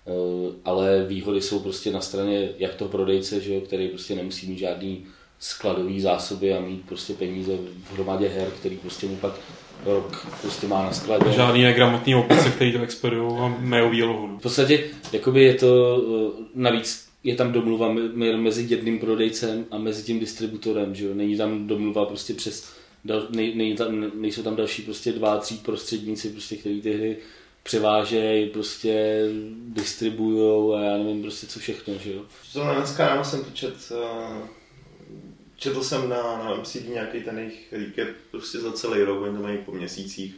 Uh, 0.06 0.54
ale 0.66 1.06
výhody 1.06 1.42
jsou 1.42 1.60
prostě 1.60 1.92
na 1.92 2.02
straně 2.02 2.50
jak 2.58 2.76
toho 2.76 2.90
prodejce, 2.90 3.42
že 3.42 3.54
jo, 3.54 3.62
který 3.62 3.88
prostě 3.88 4.16
nemusí 4.16 4.48
mít 4.48 4.60
žádný 4.60 5.06
skladový 5.40 6.02
zásoby 6.02 6.54
a 6.54 6.62
mít 6.62 6.88
prostě 6.88 7.14
peníze 7.14 7.58
v 7.58 7.94
hromadě 7.94 8.28
her, 8.28 8.52
který 8.52 8.78
prostě 8.78 9.08
mu 9.08 9.16
pak 9.16 9.34
rok 9.86 10.28
prostě 10.42 10.68
má 10.68 10.84
na 10.84 10.92
skladě. 10.92 11.32
Žádný 11.32 11.64
negramotný 11.64 12.16
opice, 12.16 12.50
který 12.50 12.74
to 12.74 12.82
expedují 12.82 13.40
a 13.40 13.56
mají 13.60 13.90
výlohu. 13.90 14.38
V 14.38 14.42
podstatě 14.42 14.84
jakoby 15.14 15.44
je 15.44 15.54
to, 15.54 16.02
eh, 16.40 16.44
navíc 16.56 17.10
je 17.24 17.36
tam 17.36 17.52
domluva 17.52 17.96
mezi 18.36 18.66
jedným 18.70 19.00
prodejcem 19.00 19.66
a 19.72 19.78
mezi 19.78 20.04
tím 20.04 20.20
distributorem, 20.20 20.96
že 20.96 21.06
jo? 21.06 21.14
Není 21.14 21.38
tam 21.38 21.68
domluva 21.68 22.06
prostě 22.06 22.34
přes, 22.34 22.74
nej, 23.30 23.56
nej, 23.56 23.76
tam, 23.76 24.12
nejsou 24.22 24.44
tam 24.44 24.56
další 24.56 24.82
prostě 24.82 25.12
dva, 25.12 25.38
tři 25.38 25.54
prostředníci, 25.56 26.30
prostě, 26.30 26.56
který 26.56 26.82
ty 26.82 26.94
hry 26.94 27.18
převážejí, 27.64 28.50
prostě 28.50 29.26
distribujou 29.68 30.74
a 30.74 30.82
já 30.82 30.98
nevím 30.98 31.22
prostě 31.22 31.48
co 31.48 31.60
všechno, 31.60 31.94
že 32.04 32.14
jo. 32.14 32.22
To 32.54 32.64
dneska 32.76 33.08
ráno 33.08 33.24
jsem 33.24 33.44
to 33.44 33.52
čet, 33.52 33.74
uh, 33.92 34.48
četl 35.60 35.84
jsem 35.84 36.10
na, 36.10 36.24
na 36.24 36.56
MCD 36.56 36.90
nějaký 36.90 37.24
ten 37.24 37.40
jejich 37.40 37.74
recap 37.74 38.16
prostě 38.32 38.60
za 38.60 38.72
celý 38.72 39.04
rok, 39.04 39.22
oni 39.22 39.38
to 39.38 39.44
mají 39.44 39.58
po 39.58 39.72
měsících. 39.72 40.36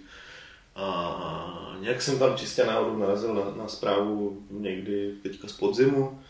A 0.75 1.77
nějak 1.79 2.01
jsem 2.01 2.19
tam 2.19 2.37
čistě 2.37 2.65
náhodou 2.65 2.97
narazil 2.97 3.33
na, 3.33 3.63
na 3.63 3.67
zprávu 3.67 4.43
někdy 4.49 5.13
teďka 5.23 5.47
z 5.47 5.51
podzimu, 5.51 6.21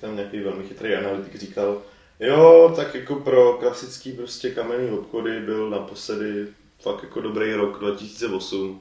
tam 0.00 0.16
nějaký 0.16 0.40
velmi 0.40 0.68
chytrý 0.68 0.94
analytik 0.94 1.36
říkal, 1.36 1.82
jo, 2.20 2.72
tak 2.76 2.94
jako 2.94 3.14
pro 3.14 3.52
klasický 3.52 4.12
prostě 4.12 4.50
kamenný 4.50 4.90
obchody 4.90 5.40
byl 5.40 5.70
naposledy 5.70 6.46
fakt 6.80 7.02
jako 7.02 7.20
dobrý 7.20 7.54
rok 7.54 7.78
2008. 7.78 8.80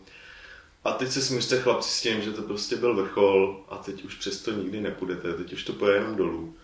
A 0.84 0.92
teď 0.92 1.10
se 1.10 1.22
smířte 1.22 1.60
chlapci 1.60 1.90
s 1.90 2.02
tím, 2.02 2.22
že 2.22 2.32
to 2.32 2.42
prostě 2.42 2.76
byl 2.76 2.96
vrchol 2.96 3.64
a 3.70 3.78
teď 3.78 4.04
už 4.04 4.16
přesto 4.16 4.52
nikdy 4.52 4.82
nepůjdete, 4.82 5.34
teď 5.34 5.54
už 5.54 5.64
to 5.64 5.74
pojede 5.74 5.98
jenom 6.00 6.16
dolů. 6.16 6.56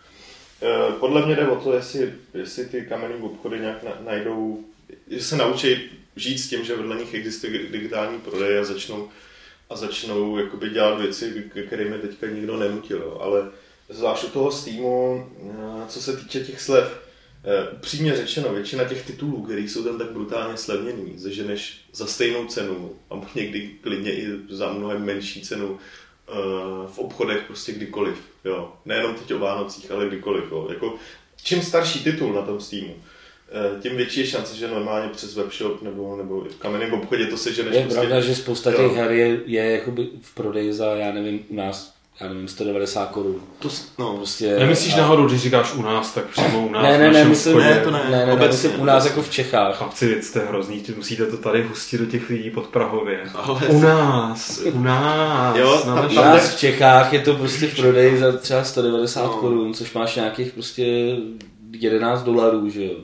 E, 0.64 0.92
podle 1.00 1.26
mě 1.26 1.36
jde 1.36 1.48
o 1.48 1.56
to, 1.56 1.74
jestli, 1.74 2.14
jestli 2.34 2.66
ty 2.66 2.82
kamenné 2.82 3.16
obchody 3.16 3.60
nějak 3.60 3.84
na, 3.84 3.92
najdou, 4.06 4.64
že 5.08 5.24
se 5.24 5.38
naučí 5.38 5.78
žít 6.16 6.38
s 6.38 6.50
tím, 6.50 6.66
že 6.66 6.76
vedle 6.76 6.96
nich 6.96 7.14
existuje 7.14 7.60
digitální 7.60 8.20
prodej 8.20 8.60
a 8.60 8.64
začnou, 8.64 9.10
a 9.70 9.76
začnou 9.76 10.38
jakoby 10.38 10.70
dělat 10.70 11.00
věci, 11.00 11.52
kterými 11.68 11.98
teďka 11.98 12.28
nikdo 12.28 12.58
nenutil. 12.58 13.18
Ale 13.22 13.50
zvlášť 13.90 14.24
u 14.24 14.28
toho 14.28 14.52
Steamu, 14.52 15.30
eh, 15.42 15.88
co 15.88 16.02
se 16.02 16.18
týče 16.18 16.40
těch 16.40 16.62
slev, 16.62 17.02
eh, 17.44 17.80
přímě 17.80 18.16
řečeno, 18.16 18.54
většina 18.54 18.84
těch 18.84 19.06
titulů, 19.06 19.44
které 19.44 19.62
jsou 19.62 19.84
tam 19.84 19.98
tak 19.98 20.12
brutálně 20.12 20.58
slevněný, 20.58 21.18
než 21.48 21.82
za 21.94 22.06
stejnou 22.06 22.46
cenu, 22.46 22.96
a 23.10 23.22
někdy 23.36 23.72
klidně 23.82 24.14
i 24.14 24.28
za 24.50 24.74
mnohem 24.74 25.06
menší 25.06 25.42
cenu, 25.42 25.80
eh, 25.80 26.32
v 26.88 27.00
obchodech 27.00 27.44
prostě 27.48 27.72
kdykoliv. 27.72 28.33
Jo. 28.46 28.74
Nejenom 28.86 29.16
teď 29.16 29.34
o 29.34 29.40
Vánocích, 29.40 29.92
ale 29.92 30.08
kdykoliv. 30.08 30.44
Jo. 30.52 30.68
Jako, 30.70 30.96
čím 31.44 31.62
starší 31.62 32.04
titul 32.04 32.34
na 32.34 32.42
tom 32.42 32.60
Steamu, 32.62 32.96
tím 33.82 33.98
větší 33.98 34.20
je 34.20 34.26
šance, 34.26 34.58
že 34.58 34.68
normálně 34.68 35.10
přes 35.10 35.36
webshop 35.36 35.82
nebo, 35.82 36.18
nebo 36.18 36.42
v 36.42 36.56
kamenném 36.56 36.94
obchodě 36.94 37.26
to 37.26 37.38
seženeš. 37.38 37.76
Je 37.76 37.82
prostě, 37.82 38.00
pravda, 38.00 38.22
že 38.22 38.36
spousta 38.36 38.72
těch 38.72 38.96
her 38.96 39.12
je, 39.12 39.40
je 39.46 39.72
jakoby 39.72 40.08
v 40.22 40.36
prodeji 40.36 40.74
za, 40.74 40.96
já 40.96 41.12
nevím, 41.12 41.46
u 41.50 41.56
nás 41.56 41.93
já 42.22 42.28
nevím, 42.28 42.48
190 42.48 43.10
korun. 43.10 43.42
To, 43.60 43.70
no. 44.00 44.18
prostě, 44.18 44.60
Nemyslíš 44.60 44.94
a... 44.94 44.98
náhodou, 44.98 45.28
když 45.28 45.42
říkáš 45.42 45.74
u 45.74 45.82
nás, 45.82 46.14
tak 46.14 46.26
přímo 46.26 46.68
u 46.68 46.72
nás 46.72 46.84
Ne, 46.84 46.98
ne, 46.98 47.12
ne, 47.12 47.26
myslím, 47.26 47.58
ne, 47.58 47.82
to 47.84 47.92
ne. 47.92 48.04
ne, 48.12 48.26
ne, 48.26 48.34
Obecně, 48.34 48.70
ne, 48.70 48.76
u 48.76 48.86
nás 48.86 49.06
jako 49.06 49.22
v 49.22 49.30
Čechách. 49.30 49.78
Chlapci, 49.78 50.08
věc, 50.08 50.26
jste 50.26 50.40
hrozný, 50.40 50.84
musíte 50.96 51.26
to 51.26 51.38
tady 51.38 51.64
hustit 51.64 51.98
do 51.98 52.06
těch 52.06 52.30
lidí 52.30 52.50
pod 52.50 52.68
Prahově. 52.68 53.30
Ale... 53.36 53.68
U 53.68 53.82
nás, 53.82 54.62
u 54.74 54.80
nás. 54.80 55.58
Jo, 55.58 55.82
tam, 55.86 55.96
tam, 55.96 56.12
u 56.12 56.16
nás 56.16 56.56
v 56.56 56.60
Čechách 56.60 57.14
je 57.14 57.20
to 57.20 57.36
prostě 57.36 57.68
v 57.68 57.76
prodeji 57.76 58.18
za 58.18 58.38
třeba 58.38 58.64
190 58.64 59.24
no. 59.24 59.30
korun, 59.30 59.74
což 59.74 59.94
máš 59.94 60.16
nějakých 60.16 60.52
prostě 60.52 61.16
11 61.72 62.24
dolarů, 62.24 62.70
že 62.70 62.86
jo 62.86 62.96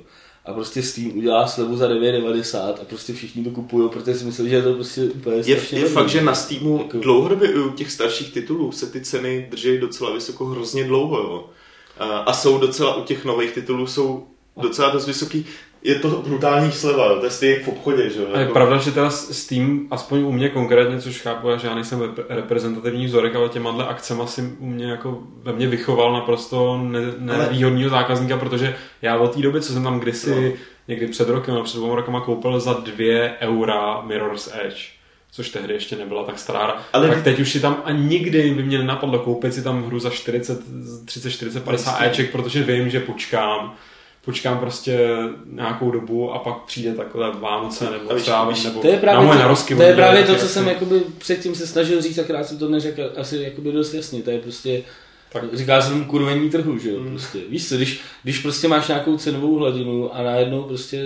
a 0.49 0.53
prostě 0.53 0.83
Steam 0.83 1.17
udělá 1.17 1.47
slevu 1.47 1.77
za 1.77 1.87
9,90 1.87 2.73
a 2.81 2.85
prostě 2.89 3.13
všichni 3.13 3.43
to 3.43 3.49
kupují, 3.49 3.89
protože 3.89 4.19
si 4.19 4.25
myslí, 4.25 4.49
že 4.49 4.55
je 4.55 4.61
to 4.61 4.73
prostě 4.73 5.03
úplně 5.03 5.35
Je, 5.45 5.61
je 5.71 5.85
fakt, 5.85 6.09
že 6.09 6.21
na 6.21 6.35
Steamu 6.35 6.77
jako... 6.77 6.97
dlouhodobě 6.97 7.53
u 7.53 7.69
těch 7.69 7.91
starších 7.91 8.33
titulů 8.33 8.71
se 8.71 8.85
ty 8.85 9.01
ceny 9.01 9.47
drží 9.51 9.77
docela 9.77 10.13
vysoko 10.13 10.45
hrozně 10.45 10.83
dlouho, 10.83 11.17
jo. 11.17 11.49
A, 11.97 12.05
a 12.05 12.33
jsou 12.33 12.57
docela 12.57 12.95
u 12.95 13.03
těch 13.03 13.25
nových 13.25 13.51
titulů 13.51 13.87
jsou 13.87 14.27
docela 14.61 14.89
dost 14.89 15.07
vysoký 15.07 15.45
je 15.83 15.95
to 15.95 16.09
brutální 16.09 16.71
sleva, 16.71 17.19
to 17.19 17.25
je 17.25 17.31
stejně 17.31 17.59
v 17.59 17.67
obchodě, 17.67 18.09
že? 18.09 18.19
A 18.33 18.37
je 18.37 18.41
jako... 18.41 18.53
pravda, 18.53 18.77
že 18.77 18.91
teda 18.91 19.09
Steam, 19.09 19.87
aspoň 19.91 20.19
u 20.19 20.31
mě 20.31 20.49
konkrétně, 20.49 21.01
což 21.01 21.21
chápu, 21.21 21.47
že 21.57 21.67
já 21.67 21.75
nejsem 21.75 22.15
reprezentativní 22.29 23.05
vzorek, 23.05 23.35
ale 23.35 23.49
těma 23.49 23.83
akcema 23.83 24.27
si 24.27 24.41
u 24.59 24.65
mě 24.65 24.85
jako 24.85 25.23
ve 25.43 25.53
mně 25.53 25.67
vychoval 25.67 26.13
naprosto 26.13 26.77
ne, 26.77 26.99
nevýhodného 27.19 27.91
ale... 27.91 28.01
zákazníka, 28.01 28.37
protože 28.37 28.75
já 29.01 29.17
od 29.17 29.35
té 29.35 29.41
doby, 29.41 29.61
co 29.61 29.73
jsem 29.73 29.83
tam 29.83 29.99
kdysi 29.99 30.51
no. 30.51 30.57
někdy 30.87 31.07
před 31.07 31.29
rokem 31.29 31.55
a 31.55 31.63
před 31.63 31.77
dvěma 31.77 31.95
rokama 31.95 32.21
koupil 32.21 32.59
za 32.59 32.73
dvě 32.73 33.33
eura 33.39 34.01
Mirror's 34.01 34.53
Edge 34.65 34.99
což 35.31 35.49
tehdy 35.49 35.73
ještě 35.73 35.95
nebyla 35.95 36.23
tak 36.23 36.39
stará 36.39 36.83
Ale 36.93 37.07
tak 37.07 37.23
teď 37.23 37.39
už 37.39 37.51
si 37.51 37.59
tam 37.59 37.81
a 37.85 37.91
nikdy 37.91 38.53
by 38.53 38.63
mě 38.63 38.77
nenapadlo 38.77 39.19
koupit 39.19 39.53
si 39.53 39.63
tam 39.63 39.83
hru 39.83 39.99
za 39.99 40.09
40, 40.09 40.59
30, 41.05 41.31
40, 41.31 41.63
50 41.63 42.01
Eček, 42.01 42.31
protože 42.31 42.63
vím, 42.63 42.89
že 42.89 42.99
počkám 42.99 43.75
počkám 44.25 44.59
prostě 44.59 45.09
nějakou 45.45 45.91
dobu 45.91 46.31
a 46.31 46.39
pak 46.39 46.57
přijde 46.57 46.93
takhle 46.93 47.31
Vánoce 47.31 47.89
nebo 47.91 48.13
třeba 48.13 48.53
nebo 48.63 48.81
to 48.81 48.87
je 48.87 48.97
právě 48.97 49.27
na 49.27 49.33
to, 49.33 49.39
narosky, 49.39 49.75
to, 49.75 49.81
je 49.81 49.95
právě 49.95 50.23
to, 50.23 50.35
co 50.35 50.47
jsem 50.47 50.67
jakoby 50.67 51.01
předtím 51.17 51.55
se 51.55 51.67
snažil 51.67 52.01
říct, 52.01 52.17
akorát 52.17 52.47
jsem 52.47 52.57
to 52.57 52.69
neřekl 52.69 53.11
asi 53.17 53.37
jakoby 53.37 53.71
dost 53.71 53.93
jasně, 53.93 54.23
to 54.23 54.31
je 54.31 54.39
prostě 54.39 54.83
tak. 55.31 55.43
Říká 55.53 55.81
se 55.81 55.89
tomu 55.89 56.05
kurvení 56.05 56.49
trhu, 56.49 56.77
že 56.77 56.89
jo, 56.89 56.99
hmm. 56.99 57.09
prostě. 57.09 57.39
Víš 57.49 57.69
co, 57.69 57.75
když, 57.75 58.01
když 58.23 58.39
prostě 58.39 58.67
máš 58.67 58.87
nějakou 58.87 59.17
cenovou 59.17 59.55
hladinu 59.55 60.15
a 60.15 60.23
najednou 60.23 60.63
prostě 60.63 61.05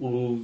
u, 0.00 0.38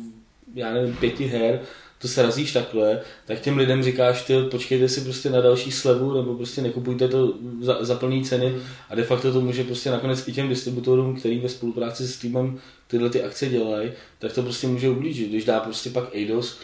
já 0.54 0.72
nevím, 0.72 0.96
pěti 0.96 1.26
her 1.26 1.60
to 2.00 2.08
srazíš 2.08 2.52
takhle, 2.52 3.00
tak 3.26 3.40
těm 3.40 3.56
lidem 3.56 3.82
říkáš, 3.82 4.22
ty 4.22 4.42
počkejte 4.42 4.88
si 4.88 5.00
prostě 5.00 5.30
na 5.30 5.40
další 5.40 5.72
slevu, 5.72 6.14
nebo 6.14 6.34
prostě 6.34 6.62
nekupujte 6.62 7.08
to 7.08 7.34
za, 7.60 7.84
za 7.84 7.94
plný 7.94 8.24
ceny 8.24 8.56
a 8.88 8.94
de 8.94 9.04
facto 9.04 9.32
to 9.32 9.40
může 9.40 9.64
prostě 9.64 9.90
nakonec 9.90 10.28
i 10.28 10.32
těm 10.32 10.48
distributorům, 10.48 11.16
který 11.16 11.38
ve 11.38 11.48
spolupráci 11.48 12.08
s 12.08 12.18
týmem 12.18 12.58
tyhle 12.86 13.10
ty 13.10 13.22
akce 13.22 13.46
dělají, 13.46 13.90
tak 14.18 14.32
to 14.32 14.42
prostě 14.42 14.66
může 14.66 14.88
ublížit. 14.88 15.28
Když 15.28 15.44
dá 15.44 15.60
prostě 15.60 15.90
pak 15.90 16.14
Eidos 16.14 16.58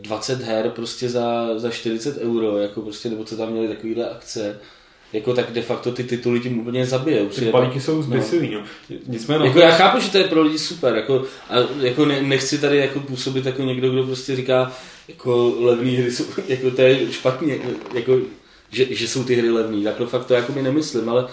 20 0.00 0.40
eh, 0.40 0.44
her 0.44 0.70
prostě 0.70 1.08
za, 1.08 1.58
za 1.58 1.70
40 1.70 2.16
euro, 2.16 2.58
jako 2.58 2.80
prostě, 2.80 3.10
nebo 3.10 3.24
co 3.24 3.36
tam 3.36 3.50
měli 3.50 3.68
takovýhle 3.68 4.10
akce, 4.10 4.58
jako 5.12 5.34
tak 5.34 5.52
de 5.52 5.62
facto 5.62 5.92
ty 5.92 6.04
tituly 6.04 6.40
tím 6.40 6.58
úplně 6.60 6.86
zabije. 6.86 7.26
Ty 7.26 7.44
balíky 7.50 7.80
jsou 7.80 8.02
zbysilý, 8.02 8.54
no. 8.54 8.60
no. 8.60 8.96
Nicméně, 9.06 9.46
jako 9.46 9.58
já 9.58 9.70
chápu, 9.70 10.00
že 10.00 10.10
to 10.10 10.18
je 10.18 10.24
pro 10.24 10.42
lidi 10.42 10.58
super, 10.58 10.96
jako, 10.96 11.24
a 11.50 11.54
jako 11.80 12.04
ne, 12.04 12.22
nechci 12.22 12.58
tady 12.58 12.76
jako 12.76 13.00
působit 13.00 13.46
jako 13.46 13.62
někdo, 13.62 13.90
kdo 13.90 14.04
prostě 14.04 14.36
říká, 14.36 14.72
jako 15.08 15.56
levný 15.60 15.96
hry 15.96 16.12
jsou, 16.12 16.24
jako 16.48 16.70
to 16.70 16.82
je 16.82 17.12
špatně, 17.12 17.58
jako, 17.94 18.18
že, 18.70 18.86
že 18.90 19.08
jsou 19.08 19.24
ty 19.24 19.34
hry 19.34 19.50
levný, 19.50 19.84
takhle 19.84 20.06
fakt 20.06 20.24
to 20.24 20.34
jako 20.34 20.52
mi 20.52 20.62
nemyslím, 20.62 21.08
ale, 21.08 21.26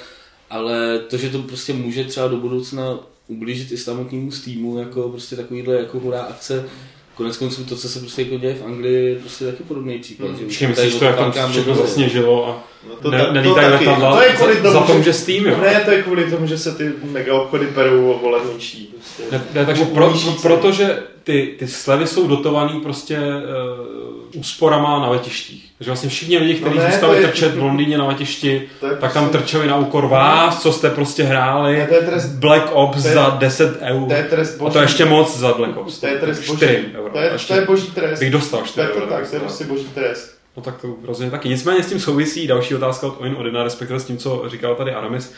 ale 0.50 1.00
to, 1.00 1.18
že 1.18 1.30
to 1.30 1.40
prostě 1.40 1.74
může 1.74 2.04
třeba 2.04 2.28
do 2.28 2.38
budoucna 2.38 3.00
ublížit 3.28 3.72
i 3.72 3.78
samotnému 3.78 4.32
Steamu, 4.32 4.78
jako 4.78 5.10
prostě 5.10 5.36
takovýhle 5.36 5.76
jako 5.76 6.00
hurá 6.00 6.22
akce, 6.22 6.70
Konec 7.16 7.38
konců 7.38 7.64
to, 7.64 7.76
co 7.76 7.90
se 7.90 8.00
prostě 8.00 8.22
jako 8.22 8.38
děje 8.38 8.56
v 8.56 8.66
Anglii, 8.66 9.06
je 9.06 9.16
prostě 9.16 9.46
taky 9.46 9.64
podobný 9.64 10.00
příklad. 10.00 10.32
Hmm. 10.32 10.50
Že 10.50 10.68
myslíš 10.68 10.96
to, 10.96 11.06
jak 11.06 11.34
tam 11.34 11.52
všechno 11.52 11.76
zasněžilo 11.76 12.48
a 12.48 12.64
no 12.90 12.96
to, 12.96 13.12
ne, 13.12 13.28
nelítají 13.32 13.68
letadla 13.68 14.16
to 14.16 14.22
je 14.22 14.30
kvůli 14.30 14.56
tomu, 14.56 14.74
za 14.74 14.82
to 14.82 14.94
může 14.94 15.14
Steam, 15.14 15.46
jo? 15.46 15.58
Ne, 15.62 15.82
to 15.86 15.92
je 15.92 16.04
kvůli 16.04 16.32
tomu, 16.32 16.48
že 16.48 16.58
se 16.58 16.72
ty 16.72 16.92
mega 17.04 17.34
obchody 17.34 17.68
perou 17.68 18.12
o 18.12 18.30
levnější. 18.30 18.86
Prostě. 18.86 19.24
Ne, 19.32 19.44
ne, 19.54 19.66
takže 19.66 19.86
pro, 19.86 20.10
pro, 20.10 20.32
protože 20.42 21.04
ty, 21.24 21.56
ty 21.60 21.68
slevy 21.68 22.08
jsou 22.08 22.28
dotovaný 22.28 22.82
prostě 22.82 23.20
uh, 23.20 24.23
úsporama 24.34 25.00
na 25.00 25.10
letištích. 25.10 25.70
Takže 25.78 25.92
vlastně 25.92 26.10
všichni 26.10 26.38
lidi, 26.38 26.54
kteří 26.54 26.78
no 26.78 26.84
zůstali 26.92 27.22
je, 27.22 27.28
trčet 27.28 27.56
v 27.56 27.64
Londýně 27.64 27.98
na 27.98 28.08
letišti, 28.08 28.70
tak 28.82 29.00
prostě... 29.00 29.14
tam 29.14 29.30
trčeli 29.30 29.68
na 29.68 29.78
úkor 29.78 30.08
vás, 30.08 30.62
co 30.62 30.74
jste 30.74 30.90
prostě 30.90 31.24
hráli. 31.24 31.78
Ne, 31.78 31.88
to 31.88 31.96
je 31.96 32.02
trest, 32.02 32.28
Black 32.28 32.70
Ops 32.72 33.02
to 33.02 33.08
je, 33.08 33.14
za 33.14 33.30
10 33.30 33.78
eur. 33.82 34.08
To 34.08 34.14
je 34.14 34.24
trest 34.24 34.58
boží. 34.58 34.70
A 34.70 34.74
to 34.74 34.82
ještě 34.82 35.06
moc 35.06 35.38
za 35.38 35.54
Black 35.54 35.78
Ops. 35.78 36.00
To 36.00 36.08
je 36.08 36.18
trest 36.18 36.40
boží. 36.48 36.58
4 36.58 36.86
euro. 36.96 37.10
To 37.14 37.20
je, 37.20 37.32
to 37.48 37.54
je 37.54 37.66
boží 37.66 37.88
trest. 37.88 38.20
Bych 38.20 38.32
dostal 38.32 38.62
4 38.62 38.88
euro. 38.88 39.08
Tak, 39.08 39.30
to 39.30 39.36
je 39.36 39.40
prostě 39.40 39.64
boží 39.64 39.86
trest. 39.94 40.38
No 40.58 40.64
tak 40.64 40.82
to 40.82 40.96
rozhodně 41.04 41.32
taky. 41.32 41.50
Nicméně 41.50 41.84
s 41.84 41.90
tím 41.90 42.00
souvisí 42.00 42.48
další 42.48 42.76
otázka 42.76 43.08
od 43.08 43.22
Oin 43.22 43.36
Odina, 43.38 43.64
respektive 43.64 44.00
s 44.00 44.06
tím, 44.06 44.18
co 44.18 44.44
říkal 44.48 44.76
tady 44.76 44.94
Aramis. 44.94 45.34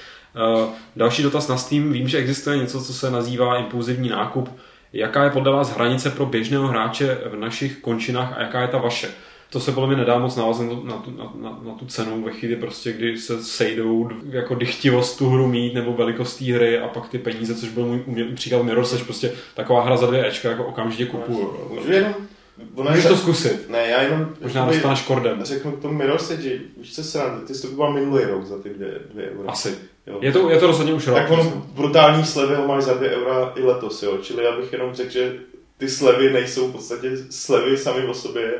Uh, 0.55 0.69
další 0.95 1.24
dotaz 1.24 1.47
na 1.47 1.57
Steam. 1.57 1.91
Vím, 1.91 2.07
že 2.07 2.17
existuje 2.17 2.57
něco, 2.57 2.84
co 2.84 2.93
se 2.93 3.11
nazývá 3.11 3.57
impulzivní 3.57 4.09
nákup. 4.09 4.49
Jaká 4.95 5.23
je 5.23 5.29
podle 5.29 5.51
vás 5.51 5.75
hranice 5.75 6.09
pro 6.09 6.25
běžného 6.25 6.67
hráče 6.67 7.17
v 7.25 7.35
našich 7.35 7.77
končinách 7.77 8.33
a 8.37 8.41
jaká 8.41 8.61
je 8.61 8.67
ta 8.67 8.77
vaše? 8.77 9.07
to 9.49 9.59
se 9.59 9.71
podle 9.71 9.87
mě 9.87 9.97
nedá 9.97 10.19
moc 10.19 10.35
navazat 10.35 10.67
na, 10.67 10.73
na, 10.75 11.03
na, 11.41 11.59
na, 11.63 11.73
tu 11.79 11.85
cenu 11.85 12.23
ve 12.23 12.31
chvíli 12.31 12.55
prostě, 12.55 12.93
kdy 12.93 13.17
se 13.17 13.43
sejdou 13.43 14.09
jako 14.29 14.55
dychtivost 14.55 15.17
tu 15.17 15.29
hru 15.29 15.47
mít 15.47 15.73
nebo 15.73 15.93
velikost 15.93 16.37
té 16.37 16.53
hry 16.53 16.79
a 16.79 16.87
pak 16.87 17.09
ty 17.09 17.17
peníze, 17.17 17.55
což 17.55 17.69
byl 17.69 17.85
můj 17.85 18.03
umě- 18.05 18.35
příklad 18.35 18.63
Mirror's 18.63 18.93
Edge, 18.93 19.03
prostě 19.03 19.31
taková 19.53 19.83
hra 19.83 19.97
za 19.97 20.07
dvě 20.07 20.27
Ečka 20.27 20.49
jako 20.49 20.65
okamžitě 20.65 21.05
kupuju. 21.05 21.69
Můžu 21.75 21.91
jenom... 21.91 22.13
Je 22.58 22.84
Můžeš 22.84 23.03
ta- 23.03 23.10
to 23.10 23.18
zkusit. 23.18 23.70
Ne, 23.70 23.88
já 23.88 24.01
jenom... 24.01 24.34
Možná 24.41 24.66
dostaneš 24.66 25.01
kordem. 25.01 25.43
Řeknu 25.43 25.72
k 25.72 25.82
tomu 25.82 25.93
Mirror's 25.93 26.32
Edge, 26.32 26.60
víš 26.78 26.95
co 26.95 27.03
srandy, 27.03 27.45
ty 27.45 27.56
jsi 27.56 27.62
to 27.62 27.68
kupoval 27.68 27.93
minulý 27.93 28.24
rok 28.24 28.45
za 28.45 28.58
ty 28.60 28.70
dvě, 28.70 28.99
dvě 29.14 29.30
eura. 29.30 29.51
Asi. 29.51 29.78
Jo. 30.08 30.20
Je 30.22 30.32
to, 30.32 30.49
je 30.49 30.60
to 30.60 30.68
rozhodně 30.68 30.93
už 30.93 31.08
rok. 31.08 31.18
tak 31.18 31.32
ono 31.32 31.64
brutální 31.74 32.26
slevy 32.26 32.56
ho 32.56 32.68
máš 32.68 32.84
za 32.84 32.93
2 32.93 33.10
eura 33.10 33.53
i 33.56 33.64
letos, 33.64 34.03
jo. 34.03 34.18
Čili 34.22 34.43
já 34.43 34.58
bych 34.58 34.74
jenom 34.74 34.93
řekl, 34.93 35.12
že 35.12 35.38
ty 35.78 35.89
slevy 35.89 36.34
nejsou 36.34 36.68
v 36.68 36.72
podstatě 36.72 37.12
slevy 37.30 37.78
sami 37.78 38.06
o 38.06 38.14
sobě, 38.14 38.53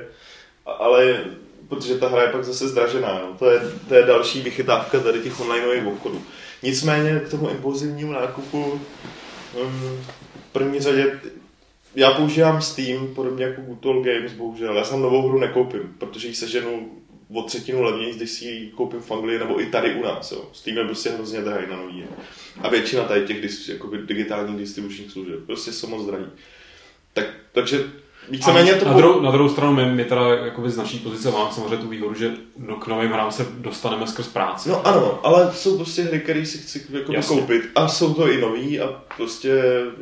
ale 0.66 1.24
protože 1.70 1.98
ta 1.98 2.08
hra 2.08 2.22
je 2.22 2.30
pak 2.30 2.44
zase 2.44 2.68
zdražená, 2.68 3.22
no. 3.22 3.38
to, 3.40 3.52
je, 3.52 3.62
to 3.88 3.96
je 3.96 4.04
další 4.04 4.42
vychytávka 4.42 5.00
tady 5.00 5.20
těch 5.20 5.40
onlineových 5.40 5.88
obchodů. 5.88 6.22
Nicméně 6.64 7.22
k 7.26 7.30
tomu 7.30 7.50
impulzivnímu 7.50 8.12
nákupu 8.12 8.82
um, 9.62 10.00
v 10.50 10.52
první 10.52 10.80
řadě 10.80 11.20
já 11.96 12.12
používám 12.12 12.62
Steam, 12.62 13.16
podobně 13.16 13.46
jako 13.46 13.62
Good 13.62 13.86
Old 13.86 14.06
Games, 14.06 14.34
bohužel. 14.34 14.78
Já 14.78 14.84
jsem 14.84 15.02
novou 15.02 15.28
hru 15.28 15.40
nekoupím, 15.40 15.96
protože 15.98 16.28
ji 16.28 16.36
seženu 16.36 16.92
o 17.34 17.42
třetinu 17.42 17.82
levněji, 17.82 18.14
když 18.14 18.30
si 18.30 18.46
ji 18.46 18.72
koupím 18.72 19.00
v 19.00 19.12
Anglii 19.12 19.40
nebo 19.40 19.62
i 19.62 19.66
tady 19.66 19.96
u 19.96 20.04
nás. 20.04 20.32
Jo. 20.32 20.50
Steam 20.54 20.78
je 20.78 20.84
prostě 20.86 21.10
hrozně 21.10 21.42
drahý 21.42 21.68
na 21.70 21.76
nový. 21.76 22.04
A 22.62 22.70
většina 22.70 23.04
tady 23.04 23.22
těch 23.22 23.70
jakoby 23.70 23.98
digitálních 23.98 24.58
distribučních 24.58 25.12
služeb 25.12 25.40
prostě 25.46 25.72
jsou 25.72 25.88
moc 25.88 26.06
drahý. 26.06 26.26
Tak, 27.14 27.26
takže 27.52 27.84
víceméně 28.30 28.74
to... 28.74 28.86
na, 28.86 28.94
druhou, 28.94 29.22
na 29.22 29.32
druhou 29.32 29.50
stranu 29.50 29.74
my, 29.74 29.86
my 29.86 30.06
teda 30.06 30.28
jakoby 30.28 30.70
z 30.70 30.78
naší 30.78 31.00
pozice 31.00 31.32
máme 31.32 31.52
samozřejmě 31.52 31.78
tu 31.78 31.88
výhodu, 31.88 32.14
že 32.14 32.32
no, 32.58 32.76
k 32.76 32.88
novým 32.88 33.12
hrám 33.12 33.32
se 33.32 33.46
dostaneme 33.58 34.08
skrz 34.08 34.28
práci. 34.28 34.70
No 34.70 34.88
ano, 34.88 35.20
ale 35.24 35.52
jsou 35.54 35.76
prostě 35.78 36.04
hry, 36.04 36.20
které 36.20 36.46
si 36.46 36.58
chci 36.58 36.82
jakoby 36.90 37.18
Jasně. 37.18 37.40
koupit 37.40 37.62
a 37.76 37.88
jsou 37.88 38.14
to 38.14 38.32
i 38.32 38.42
nový 38.42 38.80
a 38.80 38.88
prostě 39.18 39.48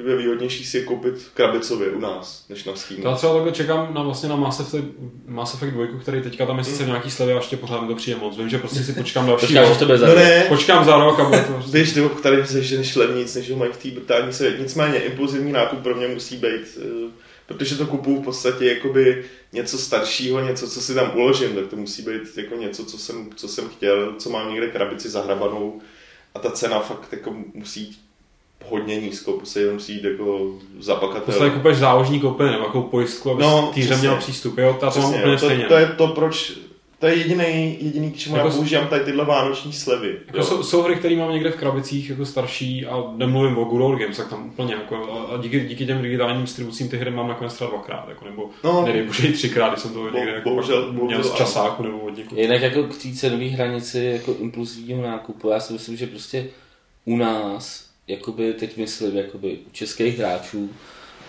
je 0.06 0.18
výhodnější 0.18 0.66
si 0.66 0.78
je 0.78 0.84
koupit 0.84 1.14
krabicově 1.34 1.90
u 1.90 2.00
nás, 2.00 2.46
než 2.50 2.64
na 2.64 2.76
Steamu. 2.76 3.04
To 3.04 3.10
já 3.10 3.16
třeba 3.16 3.34
takhle 3.34 3.52
čekám 3.52 3.94
na, 3.94 4.04
vlastně 4.04 4.30
na 4.30 4.36
Mass 4.36 4.60
Effect, 4.60 4.88
Mass 5.28 5.54
Effect 5.54 5.74
2, 5.74 5.86
který 6.02 6.22
teďka 6.22 6.46
tam 6.46 6.58
je 6.58 6.64
sice 6.64 6.86
nějaký 6.86 7.12
slevy 7.12 7.34
a 7.34 7.36
ještě 7.36 7.58
pořád 7.58 7.82
mi 7.82 7.88
to 7.88 7.96
přijde 7.96 8.20
moc. 8.20 8.38
Vím, 8.38 8.50
že 8.50 8.58
prostě 8.58 8.84
si 8.84 8.94
počkám 8.94 9.28
další 9.28 9.46
Počkáš, 9.46 9.66
že 9.66 9.70
rok. 9.70 9.80
to 9.80 9.86
bude 9.86 9.98
za 9.98 10.08
No 10.08 10.16
ne, 10.16 10.46
Počkám 10.50 10.86
za 10.86 10.98
rok 10.98 11.20
a 11.20 11.24
bude 11.24 11.42
to... 11.42 11.72
Víš, 11.72 11.94
ty 11.94 12.10
tady 12.24 12.48
seženeš 12.48 12.96
levnic, 12.96 13.36
než 13.36 13.52
ho 13.52 13.58
mají 13.58 13.72
v 13.72 13.78
té 13.78 13.90
brutální 13.90 14.34
světě. 14.34 14.58
Nicméně 14.62 15.00
impulzivní 15.00 15.52
nákup 15.52 15.80
pro 15.80 15.96
mě 15.96 16.08
musí 16.08 16.38
být, 16.38 16.78
eh, 16.82 17.23
protože 17.46 17.78
to 17.78 17.86
kupuju 17.86 18.22
v 18.22 18.26
podstatě 18.26 18.66
jakoby 18.66 19.26
něco 19.54 19.78
staršího, 19.78 20.40
něco, 20.40 20.70
co 20.70 20.82
si 20.82 20.96
tam 20.96 21.12
uložím, 21.16 21.56
tak 21.56 21.68
to 21.68 21.76
musí 21.76 22.02
být 22.02 22.38
jako 22.38 22.56
něco, 22.56 22.86
co 22.86 22.98
jsem, 22.98 23.30
co 23.36 23.48
jsem 23.48 23.70
chtěl, 23.70 24.14
co 24.18 24.30
mám 24.30 24.50
někde 24.50 24.68
krabici 24.68 25.10
zahrabanou 25.10 25.82
a 26.36 26.40
ta 26.40 26.52
cena 26.52 26.80
fakt 26.80 27.12
jako 27.12 27.36
musí 27.54 27.98
hodně 28.66 29.02
nízko, 29.02 29.34
prostě 29.34 29.60
jenom 29.60 29.74
musí 29.74 29.94
jít 29.94 30.04
jako 30.04 30.60
zapakat. 30.80 31.24
Prostě 31.24 31.50
kupuješ 31.50 31.78
záložní 31.78 32.20
koupě 32.20 32.46
nebo 32.46 32.58
nějakou 32.58 32.82
pojistku, 32.82 33.32
aby 33.32 33.42
No, 33.42 33.72
týře 33.74 33.98
měl 33.98 34.16
přístup. 34.18 34.58
Jo, 34.58 34.78
ta 34.80 34.90
Přesně, 34.90 35.22
to, 35.40 35.68
to, 35.68 35.78
je 35.78 35.88
to, 35.88 36.08
proč 36.08 36.54
to 37.04 37.08
je 37.08 37.16
jediný, 37.16 37.78
jediný 37.82 38.12
k 38.12 38.18
čemu 38.18 38.36
Jako 38.36 38.48
já 38.48 38.54
používám 38.56 38.88
tady 38.88 39.04
tyhle 39.06 39.26
vánoční 39.26 39.74
slevy. 39.74 40.18
Jako 40.28 40.44
jsou, 40.44 40.64
jsou, 40.64 40.82
hry, 40.82 40.96
které 40.96 41.16
mám 41.16 41.32
někde 41.32 41.52
v 41.52 41.56
krabicích 41.56 42.10
jako 42.10 42.26
starší 42.26 42.86
a 42.86 43.04
nemluvím 43.16 43.58
o 43.58 43.64
Good 43.64 43.82
Old 43.82 44.00
Games, 44.00 44.18
tak 44.18 44.30
tam 44.30 44.46
úplně 44.48 44.74
jako, 44.74 44.96
a, 45.12 45.34
a 45.34 45.38
díky, 45.42 45.60
díky 45.60 45.86
těm 45.86 46.02
digitálním 46.02 46.42
distribucím 46.42 46.90
ty 46.90 46.98
hry 46.98 47.12
mám 47.12 47.28
nakonec 47.28 47.54
třeba 47.54 47.70
dvakrát, 47.70 48.10
jako, 48.10 48.26
nebo 48.26 48.50
No. 48.64 48.86
nedej 48.86 49.04
bože 49.04 49.28
i 49.28 49.34
třikrát, 49.34 49.70
když 49.70 49.82
jsem 49.82 49.94
to 49.94 50.00
Bo- 50.12 50.18
někde 50.18 50.32
jako 50.32 50.50
bohužel- 50.50 50.84
pak 50.86 50.94
bohužel 50.94 51.20
měl 51.20 51.24
z 51.24 51.34
časáku 51.38 51.84
nebo 51.84 52.00
od 52.00 52.18
někud. 52.18 52.38
Jinak 52.38 52.62
jako 52.62 52.84
k 52.84 52.98
té 52.98 53.12
cenové 53.16 53.46
hranici 53.46 54.00
jako 54.22 54.36
impulzivního 54.40 55.02
nákupu, 55.02 55.50
já 55.50 55.60
si 55.60 55.74
myslím, 55.74 55.98
že 55.98 56.08
prostě 56.08 56.46
u 57.06 57.18
nás, 57.18 57.86
jakoby 58.08 58.54
teď 58.54 58.78
myslím, 58.78 59.18
jakoby 59.18 59.58
u 59.68 59.70
českých 59.72 60.18
hráčů, 60.20 60.70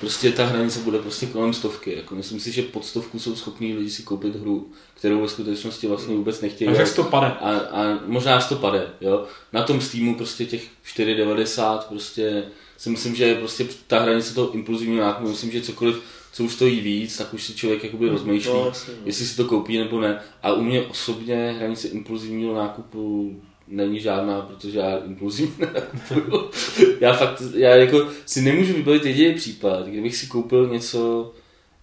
prostě 0.00 0.32
ta 0.32 0.44
hranice 0.46 0.78
bude 0.78 0.98
prostě 0.98 1.26
kolem 1.26 1.52
stovky. 1.54 1.96
Jako 1.96 2.14
myslím 2.14 2.40
si, 2.40 2.52
že 2.52 2.62
pod 2.62 2.84
stovku 2.84 3.18
jsou 3.18 3.36
schopní 3.36 3.74
lidi 3.74 3.90
si 3.90 4.02
koupit 4.02 4.36
hru, 4.36 4.70
kterou 4.94 5.20
ve 5.20 5.28
skutečnosti 5.28 5.86
vlastně 5.86 6.14
vůbec 6.16 6.40
nechtějí. 6.40 6.74
Takže 6.74 6.92
to 6.92 7.04
padne. 7.04 7.32
a, 7.40 7.50
a 7.58 7.98
možná 8.06 8.40
to 8.40 8.56
pade, 8.56 8.86
jo. 9.00 9.24
Na 9.52 9.62
tom 9.62 9.80
Steamu 9.80 10.14
prostě 10.14 10.46
těch 10.46 10.62
4,90 10.96 11.78
prostě 11.78 12.44
si 12.76 12.90
myslím, 12.90 13.14
že 13.14 13.34
prostě 13.34 13.66
ta 13.86 13.98
hranice 14.00 14.34
toho 14.34 14.52
impulzivního 14.52 15.04
nákupu, 15.04 15.28
myslím, 15.28 15.50
že 15.50 15.60
cokoliv, 15.60 16.02
co 16.32 16.44
už 16.44 16.52
stojí 16.52 16.80
víc, 16.80 17.16
tak 17.16 17.34
už 17.34 17.44
si 17.44 17.54
člověk 17.54 17.84
jakoby 17.84 18.08
rozmýšlí, 18.08 18.52
No, 18.52 18.66
jasně, 18.66 18.94
no. 18.94 19.00
jestli 19.06 19.26
si 19.26 19.36
to 19.36 19.44
koupí 19.44 19.78
nebo 19.78 20.00
ne. 20.00 20.20
A 20.42 20.52
u 20.52 20.62
mě 20.62 20.82
osobně 20.82 21.54
hranice 21.58 21.88
impulzivního 21.88 22.54
nákupu 22.54 23.36
není 23.68 24.00
žádná, 24.00 24.40
protože 24.40 24.78
já 24.78 24.98
nakupuju. 25.58 26.50
já 27.00 27.12
fakt, 27.12 27.42
já 27.54 27.70
jako 27.74 28.08
si 28.26 28.42
nemůžu 28.42 28.72
vybavit 28.72 29.04
jediný 29.04 29.34
případ, 29.34 29.86
kdybych 29.86 30.16
si 30.16 30.26
koupil 30.26 30.68
něco 30.68 31.32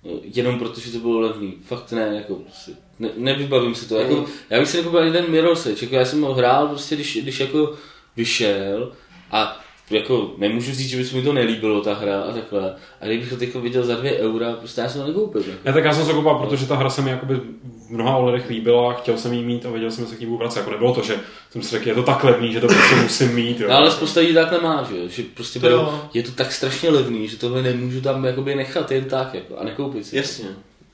eh, 0.06 0.20
jenom 0.24 0.60
protože 0.60 0.92
to 0.92 0.98
bylo 1.00 1.20
levný. 1.20 1.54
Fakt 1.66 1.92
ne, 1.92 2.12
jako 2.16 2.36
prostě 2.36 2.72
ne, 3.00 3.10
nevybavím 3.18 3.76
si 3.76 3.90
to. 3.90 4.00
Jako, 4.00 4.26
já 4.50 4.60
bych 4.60 4.70
si 4.70 4.78
nekoupil 4.78 5.00
ani 5.00 5.12
ten 5.12 5.32
Mirror's 5.32 5.66
Edge, 5.66 5.86
jako 5.86 5.96
já 5.96 6.06
jsem 6.06 6.22
ho 6.22 6.34
hrál 6.34 6.68
prostě, 6.68 6.96
když, 6.96 7.18
když 7.22 7.40
jako 7.40 7.76
vyšel 8.18 8.94
a 9.32 9.62
jako 9.92 10.32
nemůžu 10.38 10.74
říct, 10.74 10.90
že 10.90 10.98
by 10.98 11.06
se 11.06 11.16
mi 11.16 11.22
to 11.22 11.34
nelíbilo, 11.34 11.82
ta 11.82 11.94
hra 11.94 12.22
a 12.22 12.34
takhle. 12.34 12.76
A 13.02 13.06
kdybych 13.06 13.30
to 13.30 13.38
teď 13.38 13.56
viděl 13.56 13.84
za 13.84 13.96
dvě 13.96 14.18
eura, 14.20 14.54
prostě 14.54 14.82
já 14.82 14.90
jsem 14.90 15.02
to 15.02 15.08
nekoupil. 15.08 15.42
Jako. 15.42 15.60
Ne, 15.66 15.74
tak 15.74 15.84
já 15.86 15.94
jsem 15.94 16.06
se 16.06 16.14
koupal, 16.14 16.36
protože 16.36 16.66
ta 16.66 16.76
hra 16.76 16.90
se 16.90 17.02
mi 17.02 17.10
jakoby 17.10 17.36
v 17.36 17.90
mnoha 17.90 18.18
ohledech 18.18 18.50
líbila, 18.50 18.94
chtěl 18.94 19.18
jsem 19.18 19.34
ji 19.34 19.44
mít 19.44 19.66
a 19.66 19.70
věděl 19.70 19.92
jsem, 19.92 20.04
že 20.04 20.10
se 20.10 20.16
k 20.16 20.20
ní 20.20 20.26
budu 20.26 20.38
vracet. 20.38 20.60
Jako 20.60 20.72
nebylo 20.72 20.94
to, 20.96 21.02
že 21.04 21.16
jsem 21.50 21.62
si 21.62 21.70
řekl, 21.70 21.88
je 21.88 21.96
to 21.96 22.04
tak 22.04 22.24
levný, 22.24 22.54
že 22.54 22.60
to 22.60 22.68
prostě 22.68 22.96
musím 22.96 23.34
mít. 23.36 23.60
Jo. 23.60 23.68
No 23.70 23.76
ale 23.76 23.92
spousta 23.92 24.20
lidí 24.20 24.34
tak 24.34 24.52
nemá, 24.52 24.88
že 24.90 24.98
jo? 24.98 25.04
Že 25.08 25.24
prostě 25.34 25.60
To 25.60 25.70
jo. 25.70 26.02
je 26.14 26.24
to 26.24 26.32
tak 26.32 26.52
strašně 26.52 26.90
levný, 26.90 27.28
že 27.28 27.38
tohle 27.38 27.62
nemůžu 27.62 28.02
tam 28.02 28.26
jakoby 28.26 28.56
nechat 28.56 28.92
jen 28.92 29.04
tak 29.06 29.34
jako, 29.34 29.58
a 29.58 29.64
nekoupit 29.64 30.06
si. 30.06 30.18
Jasně. 30.18 30.46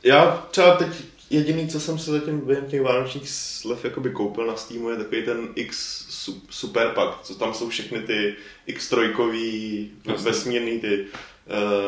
Já 0.04 0.48
třeba 0.52 0.76
teď 0.76 0.88
jediný, 1.30 1.68
co 1.68 1.80
jsem 1.80 2.00
se 2.00 2.12
zatím 2.12 2.40
během 2.40 2.66
těch 2.66 2.82
vánočních 2.82 3.30
slev 3.30 3.84
jakoby 3.86 4.10
koupil 4.10 4.46
na 4.48 4.56
Steamu, 4.56 4.90
je 4.90 4.98
takový 4.98 5.24
ten 5.24 5.48
X 5.56 6.06
su- 6.10 6.42
Super 6.50 6.88
Pack, 6.96 7.22
co 7.24 7.36
tam 7.36 7.54
jsou 7.54 7.70
všechny 7.70 8.00
ty 8.00 8.36
X3 8.68 9.88
Jasně. 10.06 10.26
vesmírný 10.30 10.80
ty. 10.80 11.06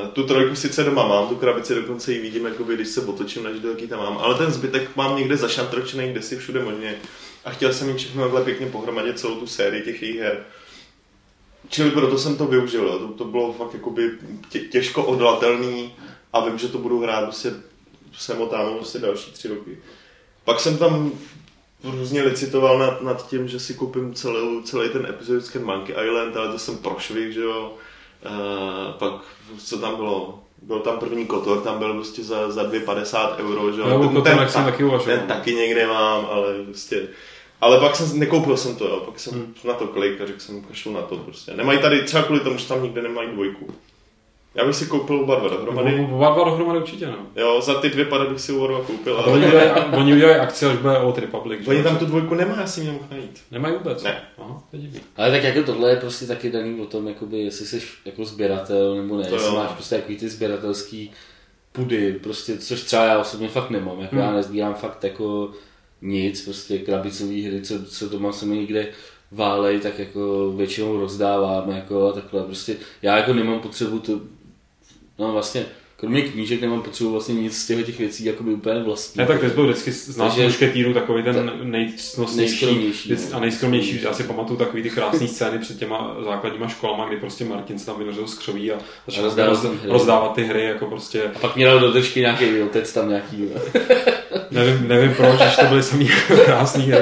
Uh, 0.01 0.07
tu 0.07 0.23
trojku 0.23 0.55
sice 0.55 0.83
doma 0.83 1.07
mám, 1.07 1.27
tu 1.27 1.35
krabici 1.35 1.75
dokonce 1.75 2.13
ji 2.13 2.19
vidím, 2.21 2.45
jakoby, 2.45 2.75
když 2.75 2.87
se 2.87 3.01
otočím 3.01 3.43
na 3.43 3.49
jaký 3.49 3.87
tam 3.87 3.99
mám, 3.99 4.17
ale 4.17 4.35
ten 4.35 4.51
zbytek 4.51 4.95
mám 4.95 5.17
někde 5.17 5.37
zašantročený, 5.37 6.11
kde 6.11 6.21
si 6.21 6.37
všude 6.37 6.63
možně. 6.63 6.95
A 7.45 7.49
chtěl 7.51 7.73
jsem 7.73 7.87
mít 7.87 7.97
všechno 7.97 8.21
takhle 8.21 8.43
pěkně 8.43 8.65
pohromadě 8.67 9.13
celou 9.13 9.35
tu 9.35 9.47
sérii 9.47 9.83
těch 9.83 10.01
jejich 10.01 10.19
her. 10.19 10.43
Čili 11.69 11.91
proto 11.91 12.17
jsem 12.17 12.37
to 12.37 12.45
využil, 12.45 12.99
to, 12.99 13.07
to 13.07 13.25
bylo 13.25 13.53
fakt 13.53 13.73
jakoby 13.73 14.11
tě, 14.49 14.59
těžko 14.59 15.03
odolatelný 15.05 15.93
a 16.33 16.45
vím, 16.45 16.57
že 16.57 16.67
to 16.67 16.77
budu 16.77 16.99
hrát 16.99 17.23
prostě 17.23 17.51
se 18.18 18.34
motám 18.34 18.76
prostě 18.76 18.99
další 18.99 19.32
tři 19.32 19.47
roky. 19.47 19.78
Pak 20.45 20.60
jsem 20.60 20.78
tam 20.78 21.12
různě 21.84 22.22
licitoval 22.22 22.80
nad, 22.80 23.01
nad 23.01 23.30
tím, 23.30 23.47
že 23.47 23.60
si 23.60 23.74
koupím 23.74 24.14
celou, 24.14 24.62
celý 24.62 24.89
ten 24.89 25.05
epizodický 25.05 25.60
Monkey 25.60 25.95
Island, 26.05 26.38
ale 26.38 26.51
to 26.51 26.60
jsem 26.60 26.78
prošvih, 26.78 27.34
že 27.34 27.41
jo. 27.41 27.74
Uh, 28.26 28.91
pak, 28.91 29.14
co 29.57 29.78
tam 29.78 29.95
bylo? 29.95 30.43
Byl 30.62 30.80
tam 30.80 30.99
první 30.99 31.26
Kotor, 31.26 31.62
tam 31.62 31.80
byl 31.80 31.93
prostě 31.93 32.24
za, 32.24 32.51
za 32.51 32.64
2,50 32.64 33.36
euro, 33.38 33.72
že 33.72 33.82
jo. 33.82 33.89
Jo, 33.89 33.99
o 33.99 33.99
Ten- 33.99 34.10
Kotor, 34.10 34.38
ten 34.38 34.49
jsem 34.49 34.66
taky 34.66 34.84
uvažoval. 34.84 35.18
Ten 35.18 35.28
taky 35.28 35.53
někde 35.53 35.88
mám, 35.88 36.28
ale 36.32 36.53
prostě... 36.64 37.07
Ale 37.62 37.80
pak 37.80 37.95
jsem, 37.95 38.20
nekoupil 38.20 38.57
jsem 38.57 38.76
to, 38.76 38.88
jo. 38.88 39.03
pak 39.05 39.20
jsem 39.20 39.34
hmm. 39.34 39.53
na 39.64 39.74
to 39.74 39.88
klik 39.88 40.22
a 40.22 40.26
řekl 40.26 40.39
jsem, 40.39 40.62
kašlu 40.62 40.93
na 40.93 41.01
to 41.01 41.18
prostě. 41.18 41.53
Nemají 41.53 41.80
tady, 41.80 42.03
třeba 42.03 42.24
kvůli 42.24 42.39
tomu, 42.39 42.57
že 42.57 42.68
tam 42.68 42.84
nikde 42.84 43.01
nemají 43.01 43.30
dvojku. 43.30 43.74
Já 44.56 44.66
bych 44.66 44.76
si 44.76 44.86
koupil 44.86 45.20
oba 45.20 45.36
dva 45.39 45.50
dohromady. 45.50 46.08
Oba 46.12 46.34
dva 46.34 46.43
dohromady 46.43 46.80
určitě, 46.80 47.08
no. 47.08 47.18
Jo, 47.36 47.62
za 47.62 47.82
ty 47.82 47.89
dvě 47.89 48.06
pady 48.06 48.30
bych 48.30 48.41
si 48.41 48.52
oba 48.54 48.68
dva 48.68 48.82
koupil, 48.82 49.18
A 49.18 49.22
ale 49.24 49.34
oni 49.34 49.45
udělají, 49.47 49.70
oni 49.97 50.14
udělají 50.14 50.38
akci, 50.38 50.66
až 50.66 50.78
bude 50.78 50.97
Old 50.97 51.18
Republic. 51.18 51.68
oni 51.68 51.84
tam 51.84 51.97
tu 51.97 52.06
dvojku 52.06 52.36
nemá, 52.36 52.56
já 52.62 52.68
si 52.68 52.82
ji 52.82 52.88
nemohl 52.88 53.06
najít. 53.12 53.41
Nemají 53.52 53.74
vůbec? 53.78 54.04
Ne. 54.04 54.22
Aha, 54.38 54.64
to 54.72 54.76
je 54.78 54.82
divný. 54.82 55.00
Ale 55.18 55.32
tak 55.32 55.43
jako 55.43 55.64
tohle 55.64 55.89
je 55.89 55.95
prostě 55.95 56.26
taky 56.26 56.52
daný 56.52 56.82
o 56.82 56.86
tom, 56.86 57.08
jakoby, 57.08 57.38
jestli 57.39 57.66
jsi 57.66 57.82
jako 58.06 58.26
sběratel 58.26 58.95
nebo 58.95 59.18
ne, 59.18 59.26
To 59.28 59.34
jestli 59.34 59.50
jo. 59.50 59.56
máš 59.56 59.72
prostě 59.72 59.95
takový 59.95 60.18
ty 60.18 60.30
sběratelský 60.30 61.12
pudy, 61.72 62.14
prostě, 62.24 62.58
což 62.58 62.82
třeba 62.82 63.04
já 63.06 63.20
osobně 63.20 63.47
fakt 63.50 63.70
nemám, 63.70 64.00
jako 64.00 64.16
Hmm. 64.16 64.24
já 64.26 64.32
nezbírám 64.32 64.74
fakt 64.74 65.04
jako 65.04 65.52
nic, 66.02 66.41
prostě 66.45 66.78
krabicový 66.80 67.45
hry, 67.47 67.62
co, 67.62 67.86
co 67.86 68.10
doma 68.10 68.32
se 68.32 68.45
mi 68.45 68.58
někde 68.58 68.88
válej, 69.32 69.80
tak 69.80 70.00
jako 70.00 70.52
většinou 70.56 71.00
rozdávám 71.00 71.70
jako 71.70 72.08
a 72.08 72.12
takhle, 72.14 72.43
prostě 72.43 72.76
já 73.02 73.18
jako 73.18 73.34
nemám 73.34 73.60
potřebu 73.60 74.00
to, 74.00 74.20
no 75.20 75.32
vlastně, 75.32 75.65
kromě 75.95 76.22
knížek 76.22 76.61
nemám 76.61 76.82
potřebu 76.82 77.11
vlastně 77.11 77.36
nic 77.36 77.57
z 77.57 77.67
těch, 77.67 77.86
těch 77.86 77.99
věcí 77.99 78.26
jakoby 78.26 78.53
úplně 78.53 78.84
vlastní. 78.84 79.20
Ne, 79.20 79.26
tak 79.28 79.39
ty 79.39 79.47
byl 79.47 79.65
vždycky 79.67 79.91
z 79.91 80.17
nás 80.17 80.28
Takže- 80.34 80.47
mušketýrů 80.47 80.93
takový 80.93 81.24
ten 81.24 81.36
Ta- 81.36 81.41
vždycky- 83.05 83.32
no. 83.32 83.38
a 83.38 83.39
nejskromnější. 83.39 83.99
Já 84.03 84.13
si 84.13 84.24
pamatuju 84.24 84.59
takový 84.59 84.84
ty 84.84 84.89
krásné 84.89 85.28
scény 85.28 85.59
před 85.59 85.80
těma 85.80 86.15
základníma 86.26 86.67
školama, 86.67 87.07
kdy 87.07 87.17
prostě 87.17 87.45
Martin 87.45 87.80
se 87.80 87.86
tam 87.86 87.99
vynořil 87.99 88.28
z 88.28 88.38
křoví 88.38 88.72
a 88.72 88.78
začal 89.07 89.24
rozdávat 89.24 89.63
roz, 89.63 89.72
rozdávat 89.84 90.34
ty 90.36 90.43
hry, 90.43 90.63
jako 90.63 90.86
prostě 90.86 91.24
A 91.24 91.39
pak 91.39 91.55
mě 91.55 91.65
dal 91.65 91.80
do 91.80 91.91
držky 91.91 92.20
nějaký 92.20 92.61
otec 92.61 92.93
tam 92.93 93.09
nějaký, 93.09 93.45
nevím, 94.51 94.88
nevím 94.88 95.13
proč, 95.15 95.39
že 95.39 95.57
to 95.61 95.65
byly 95.65 95.84
samý 95.84 96.09
krásný 96.45 96.84
hry. 96.84 97.01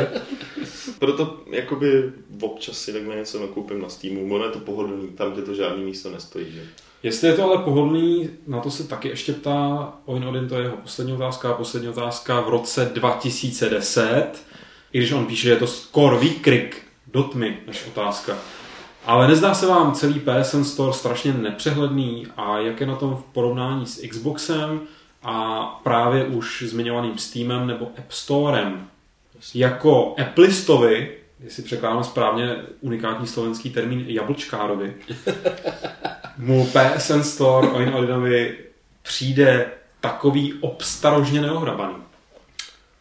Proto 0.99 1.37
jakoby 1.51 2.03
občas 2.41 2.77
si 2.77 2.93
takhle 2.93 3.15
něco 3.15 3.39
nakoupím 3.41 3.81
na 3.81 3.89
Steamu, 3.89 4.35
ono 4.35 4.45
je 4.45 4.51
to 4.51 4.59
pohodlný, 4.59 5.07
tam, 5.07 5.31
kde 5.33 5.41
to 5.41 5.53
žádný 5.53 5.83
místo 5.83 6.09
nestojí, 6.11 6.45
že? 6.51 6.61
Jestli 7.03 7.27
je 7.27 7.33
to 7.33 7.43
ale 7.43 7.57
pohodlný, 7.57 8.29
na 8.47 8.59
to 8.59 8.71
se 8.71 8.87
taky 8.87 9.07
ještě 9.07 9.33
ptá 9.33 9.93
Oin 10.05 10.25
Odin, 10.25 10.49
to 10.49 10.55
je 10.55 10.63
jeho 10.63 10.77
poslední 10.77 11.13
otázka. 11.13 11.53
Poslední 11.53 11.89
otázka 11.89 12.41
v 12.41 12.49
roce 12.49 12.91
2010, 12.93 14.31
i 14.93 14.97
když 14.97 15.11
on 15.11 15.25
píše, 15.25 15.43
že 15.43 15.49
je 15.49 15.55
to 15.55 15.67
skoro 15.67 16.19
výkrik 16.19 16.83
do 17.07 17.23
tmy, 17.23 17.57
než 17.67 17.85
otázka. 17.87 18.35
Ale 19.05 19.27
nezdá 19.27 19.53
se 19.53 19.65
vám 19.65 19.93
celý 19.93 20.19
PSN 20.19 20.63
Store 20.63 20.93
strašně 20.93 21.33
nepřehledný 21.33 22.27
a 22.37 22.59
jak 22.59 22.81
je 22.81 22.87
na 22.87 22.95
tom 22.95 23.15
v 23.15 23.33
porovnání 23.33 23.85
s 23.85 24.07
Xboxem 24.07 24.81
a 25.23 25.65
právě 25.83 26.25
už 26.25 26.63
zmiňovaným 26.67 27.17
Steamem 27.17 27.67
nebo 27.67 27.85
App 27.97 28.11
Storem? 28.11 28.87
Jako 29.53 30.15
Appleistovi, 30.19 31.17
jestli 31.39 31.63
překládám 31.63 32.03
správně 32.03 32.55
unikátní 32.81 33.27
slovenský 33.27 33.69
termín 33.69 34.05
jablčkárovi, 34.07 34.95
mu 36.37 36.67
PSN 36.67 37.21
Store 37.21 37.67
Oin 37.67 37.89
Odinovi 37.89 38.57
přijde 39.03 39.71
takový 40.01 40.53
obstarožně 40.61 41.41
neohrabaný. 41.41 41.95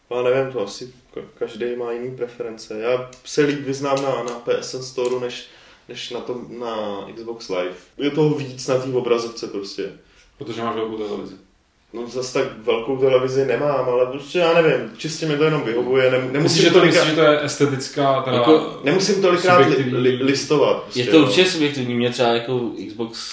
Já 0.09 0.21
nevím, 0.21 0.53
to 0.53 0.63
asi 0.63 0.93
ka- 1.15 1.25
každý 1.39 1.75
má 1.75 1.91
jiný 1.91 2.17
preference. 2.17 2.79
Já 2.79 3.09
se 3.25 3.41
líp 3.41 3.59
vyznám 3.59 4.03
na, 4.03 4.23
na 4.23 4.39
PSN 4.39 4.81
Store, 4.81 5.19
než, 5.19 5.47
než 5.89 6.09
na, 6.09 6.19
tom, 6.19 6.59
na 6.59 7.05
Xbox 7.15 7.49
Live. 7.49 7.75
Je 7.97 8.11
toho 8.11 8.35
víc 8.35 8.67
na 8.67 8.77
té 8.79 8.89
obrazovce 8.93 9.47
prostě. 9.47 9.89
Protože 10.37 10.61
máš 10.61 10.75
velkou 10.75 10.97
televizi. 10.97 11.35
No 11.93 12.07
zase 12.07 12.33
tak 12.33 12.57
velkou 12.65 12.97
televizi 12.97 13.45
nemám, 13.45 13.89
ale 13.89 14.05
prostě 14.05 14.39
já 14.39 14.61
nevím, 14.61 14.91
čistě 14.97 15.25
mi 15.25 15.37
to 15.37 15.43
jenom 15.43 15.61
vyhovuje, 15.61 16.11
nem, 16.11 16.21
Myslíš, 16.21 16.33
nemusím, 16.33 16.61
že 16.63 16.69
to, 16.69 16.79
tolikrát, 16.79 17.01
myslíš, 17.03 17.15
že 17.15 17.21
to 17.21 17.31
je 17.31 17.43
estetická, 17.43 18.21
teda... 18.21 18.37
Jako- 18.37 18.79
nemusím 18.83 19.21
tolikrát 19.21 19.57
li, 19.67 19.83
li, 19.97 20.23
listovat. 20.23 20.83
Prostě, 20.83 20.99
Je 20.99 21.07
to 21.07 21.19
no. 21.19 21.25
určitě 21.25 21.45
subjektivní, 21.49 21.95
mě 21.95 22.09
třeba 22.09 22.29
jako 22.29 22.71
Xbox 22.87 23.31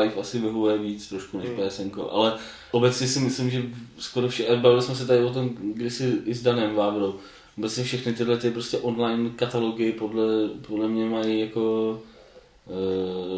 Live 0.00 0.14
asi 0.20 0.38
vyhovuje 0.38 0.78
víc 0.78 1.08
trošku 1.08 1.38
než 1.38 1.48
Hmm. 1.48 1.68
PSN, 1.68 1.90
ale 2.10 2.32
obecně 2.70 3.06
si 3.06 3.20
myslím, 3.20 3.50
že 3.50 3.62
skoro 3.98 4.28
vše, 4.28 4.46
a 4.46 4.56
bavili 4.56 4.82
jsme 4.82 4.94
se 4.94 5.06
tady 5.06 5.24
o 5.24 5.30
tom 5.30 5.50
kdysi 5.74 6.12
i 6.24 6.34
s 6.34 6.42
Danem 6.42 6.74
Vávrou, 6.74 7.14
obecně 7.58 7.84
všechny 7.84 8.12
tyhle 8.12 8.36
ty 8.36 8.50
prostě 8.50 8.78
online 8.78 9.30
katalogy 9.36 9.92
podle, 9.92 10.48
podle 10.68 10.88
mě 10.88 11.04
mají 11.04 11.40
jako 11.40 11.98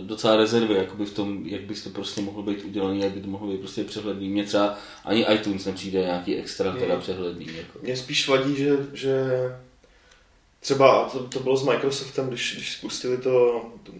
docela 0.07 0.37
rezervy, 0.37 0.74
jakoby 0.74 1.05
v 1.05 1.14
tom, 1.14 1.43
jak 1.45 1.61
by 1.61 1.74
to 1.74 1.91
prostě 1.91 2.20
mohlo 2.20 2.43
být 2.43 2.64
udělaný, 2.64 3.01
jak 3.01 3.12
by 3.12 3.20
to 3.20 3.29
mohlo 3.29 3.53
být 3.53 3.59
prostě 3.59 3.85
přehledný. 3.85 4.29
Mně 4.29 4.45
třeba 4.45 4.79
ani 5.05 5.26
iTunes 5.35 5.64
nepřijde 5.64 6.01
nějaký 6.01 6.37
extra 6.37 6.72
teda 6.72 6.97
přehledný. 6.97 7.47
Jako. 7.57 7.79
Mě 7.83 7.97
spíš 7.97 8.29
vadí, 8.29 8.57
že, 8.57 8.76
že 8.93 9.24
třeba 10.61 11.09
to, 11.12 11.18
to 11.18 11.40
bylo 11.40 11.56
s 11.56 11.64
Microsoftem, 11.64 12.28
když, 12.28 12.54
když 12.54 12.72
spustili 12.72 13.16
to, 13.16 13.64
to 13.82 13.92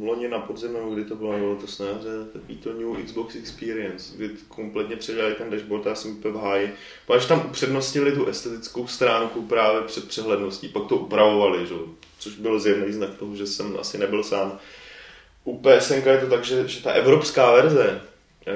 loni 0.00 0.28
na 0.28 0.38
podzim, 0.38 0.72
nebo 0.72 0.90
kdy 0.90 1.04
to 1.04 1.16
bylo, 1.16 1.32
bylo 1.32 1.56
to 1.56 1.66
snáře, 1.66 2.08
takový 2.32 2.56
to 2.56 2.72
New 2.72 3.04
Xbox 3.04 3.34
Experience, 3.34 4.16
kdy 4.16 4.30
kompletně 4.48 4.96
předali 4.96 5.34
ten 5.34 5.50
dashboard 5.50 5.86
a 5.86 5.88
já 5.88 5.94
jsem 5.94 6.10
úplně 6.10 6.34
v 6.34 6.36
háji. 6.36 6.74
Až 7.14 7.26
tam 7.26 7.46
upřednostnili 7.46 8.12
tu 8.12 8.26
estetickou 8.26 8.86
stránku 8.86 9.42
právě 9.42 9.82
před 9.82 10.08
přehledností, 10.08 10.68
pak 10.68 10.86
to 10.86 10.96
upravovali, 10.96 11.66
že? 11.66 11.74
což 12.18 12.34
byl 12.34 12.60
zjevný 12.60 12.92
znak 12.92 13.14
toho, 13.14 13.36
že 13.36 13.46
jsem 13.46 13.76
asi 13.80 13.98
nebyl 13.98 14.24
sám. 14.24 14.58
U 15.44 15.58
PSN 15.58 15.94
je 15.94 16.18
to 16.20 16.26
tak, 16.26 16.44
že, 16.44 16.68
že 16.68 16.82
ta 16.82 16.90
evropská 16.90 17.52
verze 17.52 18.02
eh, 18.46 18.52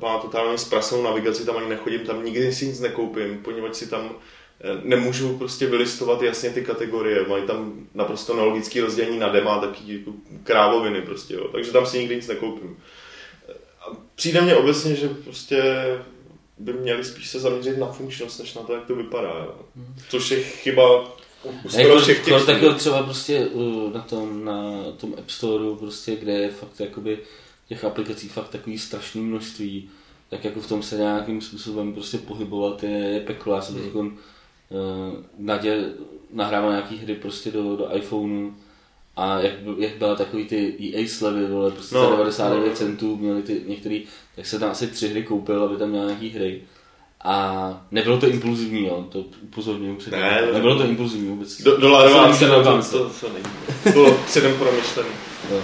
má 0.00 0.18
totálně 0.18 0.58
zprasnou 0.58 1.02
navigaci, 1.02 1.46
tam 1.46 1.56
ani 1.56 1.68
nechodím, 1.68 2.00
tam 2.00 2.24
nikdy 2.24 2.54
si 2.54 2.66
nic 2.66 2.80
nekoupím, 2.80 3.42
poněvadž 3.42 3.76
si 3.76 3.86
tam 3.86 4.10
nemůžu 4.82 5.38
prostě 5.38 5.66
vylistovat 5.66 6.22
jasně 6.22 6.50
ty 6.50 6.62
kategorie, 6.62 7.28
mají 7.28 7.42
tam 7.42 7.86
naprosto 7.94 8.36
nelogický 8.36 8.80
rozdělení 8.80 9.18
na 9.18 9.28
dema, 9.28 9.60
taky 9.60 9.98
jako 9.98 10.12
krávoviny 10.44 11.02
prostě, 11.02 11.34
jo. 11.34 11.48
takže 11.52 11.72
tam 11.72 11.86
si 11.86 11.98
nikdy 11.98 12.16
nic 12.16 12.28
nekoupím. 12.28 12.76
A 13.80 13.96
přijde 14.14 14.40
mně 14.40 14.56
obecně, 14.56 14.94
že 14.94 15.08
prostě 15.08 15.84
by 16.58 16.72
měli 16.72 17.04
spíš 17.04 17.28
se 17.28 17.40
zaměřit 17.40 17.78
na 17.78 17.86
funkčnost, 17.86 18.38
než 18.38 18.54
na 18.54 18.62
to, 18.62 18.74
jak 18.74 18.86
to 18.86 18.94
vypadá. 18.94 19.28
Jo. 19.28 19.54
Což 20.08 20.30
je 20.30 20.42
chyba 20.42 21.04
u, 21.44 21.50
u 21.64 21.68
skoro 21.68 21.88
Jako, 21.88 22.00
všech 22.00 22.24
těch 22.24 22.46
takhle 22.46 22.74
třeba 22.74 23.02
prostě 23.02 23.46
uh, 23.46 23.92
na 23.92 24.00
tom, 24.00 24.44
na 24.44 24.84
tom 24.96 25.14
App 25.18 25.30
Storeu, 25.30 25.76
prostě, 25.76 26.16
kde 26.16 26.32
je 26.32 26.50
fakt 26.50 26.80
jakoby 26.80 27.18
těch 27.68 27.84
aplikací 27.84 28.28
fakt 28.28 28.48
takový 28.48 28.78
strašný 28.78 29.20
množství, 29.20 29.90
tak 30.30 30.44
jako 30.44 30.60
v 30.60 30.68
tom 30.68 30.82
se 30.82 30.96
nějakým 30.96 31.40
způsobem 31.40 31.92
prostě 31.92 32.18
pohybovat 32.18 32.82
je, 32.82 32.90
je 32.90 33.20
peklo. 33.20 33.54
Já 33.54 33.60
jsem 33.60 33.74
teď 33.74 33.94
uh, 33.94 34.08
Nadě 35.38 35.84
nahrával 36.32 36.70
nějaký 36.70 36.96
hry 36.96 37.14
prostě 37.14 37.50
do, 37.50 37.76
do 37.76 37.96
iPhoneu 37.96 38.50
a 39.16 39.40
jak, 39.40 39.52
jak 39.78 39.96
byla 39.96 40.14
takový 40.16 40.44
ty 40.44 40.74
EA 40.94 41.08
slevy, 41.08 41.46
vole, 41.46 41.70
prostě 41.70 41.94
No, 41.94 42.04
za 42.04 42.10
99 42.10 42.68
no. 42.68 42.74
centů 42.74 43.16
měli 43.16 43.42
ty 43.42 43.62
některý, 43.66 44.04
tak 44.36 44.46
se 44.46 44.58
tam 44.58 44.70
asi 44.70 44.86
tři 44.86 45.08
hry 45.08 45.22
koupil, 45.22 45.62
aby 45.62 45.76
tam 45.76 45.88
měl 45.90 46.04
nějaký 46.06 46.28
hry. 46.28 46.62
A 47.24 47.86
nebylo 47.90 48.18
to 48.18 48.28
impulzivní, 48.28 48.86
jo, 48.86 49.06
to 49.12 49.24
upozorňuji 49.42 49.96
předem. 49.96 50.20
Ne, 50.20 50.42
to 50.46 50.52
nebylo 50.52 50.78
to 50.78 50.84
impulzivní 50.84 51.28
vůbec. 51.28 51.62
Do, 51.62 51.76
dolárová 51.76 52.28
To 52.28 52.34
cena, 52.38 52.62
to, 52.62 52.82
to, 52.82 53.08
to. 53.08 53.10
To 53.84 53.90
bylo 53.92 54.14
předem 54.26 54.54
promyšlený. 54.58 55.08
Jo. 55.50 55.60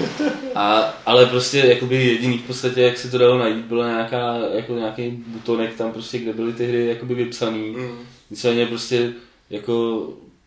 A, 0.55 0.95
ale 1.07 1.27
prostě 1.27 1.59
jakoby 1.59 1.95
jediný 2.05 2.39
v 2.39 2.43
podstatě, 2.43 2.81
jak 2.83 2.99
se 2.99 3.11
to 3.11 3.19
dalo 3.19 3.39
najít, 3.39 3.65
byla 3.65 3.87
nějaká, 3.89 4.37
jako 4.37 4.75
nějaký 4.75 5.11
butonek 5.27 5.75
tam 5.77 5.93
prostě, 5.93 6.19
kde 6.19 6.33
byly 6.33 6.53
ty 6.53 6.67
hry 6.67 6.87
jakoby 6.87 7.15
vypsaný. 7.15 7.71
Mm. 7.71 7.99
Nicméně 8.31 8.67
prostě 8.67 9.13
jako 9.51 10.07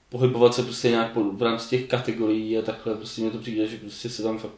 pohybovat 0.09 0.55
se 0.55 0.63
prostě 0.63 0.89
nějak 0.89 1.11
po, 1.11 1.23
v 1.23 1.41
rámci 1.41 1.69
těch 1.69 1.85
kategorií 1.85 2.57
a 2.57 2.61
takhle, 2.61 2.95
prostě 2.95 3.21
mi 3.21 3.31
to 3.31 3.37
přijde, 3.37 3.67
že 3.67 3.77
prostě 3.77 4.09
se 4.09 4.23
tam 4.23 4.37
fakt 4.37 4.51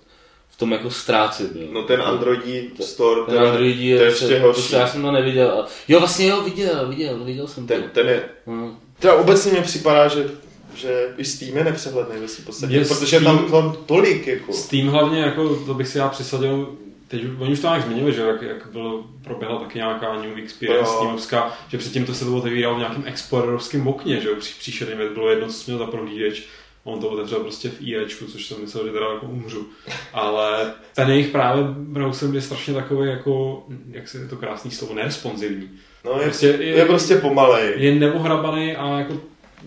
v 0.49 0.57
tom 0.57 0.71
jako 0.71 0.89
ztrácet. 0.91 1.55
Jo. 1.55 1.67
No 1.71 1.83
ten 1.83 2.01
Androidí 2.01 2.69
store, 2.81 3.21
ten 3.25 3.35
teda, 3.35 3.49
Android 3.49 3.75
to 3.75 3.81
je, 3.81 3.87
je 3.87 4.03
ještě 4.03 4.19
prostě, 4.25 4.39
horší. 4.39 4.59
prostě 4.61 4.75
já 4.75 4.87
jsem 4.87 5.01
to 5.01 5.11
neviděl. 5.11 5.49
A, 5.51 5.67
jo, 5.87 5.99
vlastně 5.99 6.27
jo, 6.27 6.41
viděl, 6.41 6.87
viděl, 6.89 7.23
viděl 7.23 7.47
jsem 7.47 7.67
to. 7.67 7.73
Ten, 7.73 7.83
ten 7.93 8.07
je, 8.07 8.23
No. 8.47 8.77
teda 8.99 9.13
obecně 9.13 9.51
mi 9.51 9.61
připadá, 9.61 10.07
že, 10.07 10.29
že 10.75 11.13
i 11.17 11.25
Steam 11.25 11.57
je 11.57 11.63
nepřehledný 11.63 12.15
ve 12.21 12.27
podstatě, 12.45 12.73
Je 12.73 12.85
protože 12.85 13.19
Steam- 13.19 13.23
tam, 13.23 13.51
tam 13.51 13.77
tolik 13.85 14.27
jako. 14.27 14.53
Steam 14.53 14.87
hlavně, 14.87 15.19
jako, 15.21 15.55
to 15.55 15.73
bych 15.73 15.87
si 15.87 15.97
já 15.97 16.07
přisadil, 16.09 16.75
teď 17.09 17.21
oni 17.39 17.53
už 17.53 17.59
to 17.59 17.67
nějak 17.67 17.83
změnili, 17.83 18.13
že 18.13 18.21
jak, 18.21 18.41
jak 18.41 18.67
bylo, 18.71 19.03
proběhla 19.23 19.59
taky 19.59 19.77
nějaká 19.77 20.13
New 20.21 20.37
Experience. 20.37 20.91
Steamovská, 20.91 21.57
že 21.69 21.77
předtím 21.77 22.05
to 22.05 22.13
se 22.13 22.25
to 22.25 22.35
otevíralo 22.37 22.75
v 22.75 22.79
nějakém 22.79 23.03
explorerovském 23.05 23.87
okně, 23.87 24.21
že 24.21 24.29
jo, 24.29 24.35
při, 24.39 24.53
příšerný 24.59 24.95
věc, 24.95 25.13
bylo 25.13 25.29
jedno, 25.29 25.47
co 25.47 25.53
jsi 25.53 25.71
měl 25.71 25.85
za 25.85 25.91
prohlížeč, 25.91 26.47
on 26.83 26.99
to 26.99 27.09
otevřel 27.09 27.39
prostě 27.39 27.69
v 27.69 27.81
IEčku, 27.81 28.25
což 28.25 28.45
jsem 28.45 28.61
myslel, 28.61 28.85
že 28.87 28.91
teda 28.93 29.05
jako 29.13 29.25
umřu. 29.25 29.67
Ale 30.13 30.73
ten 30.95 31.09
jejich 31.09 31.27
právě 31.27 31.63
browser 31.67 32.35
je 32.35 32.41
strašně 32.41 32.73
takový 32.73 33.09
jako, 33.09 33.63
jak 33.91 34.07
se 34.07 34.17
je 34.17 34.27
to 34.27 34.35
krásný 34.35 34.71
slovo, 34.71 34.93
neresponsivní. 34.93 35.69
No 36.05 36.11
je, 36.11 36.23
Prostě 36.23 36.47
je- 36.47 36.63
je, 36.63 36.85
prostě 36.85 37.15
pomalej. 37.15 37.73
Je 37.77 37.95
neohrabaný 37.95 38.75
a 38.75 38.99
jako 38.99 39.13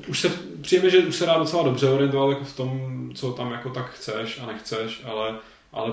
už 0.09 0.21
se, 0.21 0.31
přijeme, 0.61 0.91
že 0.91 0.99
už 0.99 1.17
se 1.17 1.27
dá 1.27 1.39
docela 1.39 1.63
dobře 1.63 1.89
orientovat 1.89 2.31
jako 2.31 2.45
v 2.45 2.57
tom, 2.57 3.11
co 3.15 3.33
tam 3.33 3.53
jako 3.53 3.71
tak 3.71 3.91
chceš 3.91 4.41
a 4.43 4.47
nechceš, 4.47 5.03
ale, 5.05 5.35
ale 5.73 5.93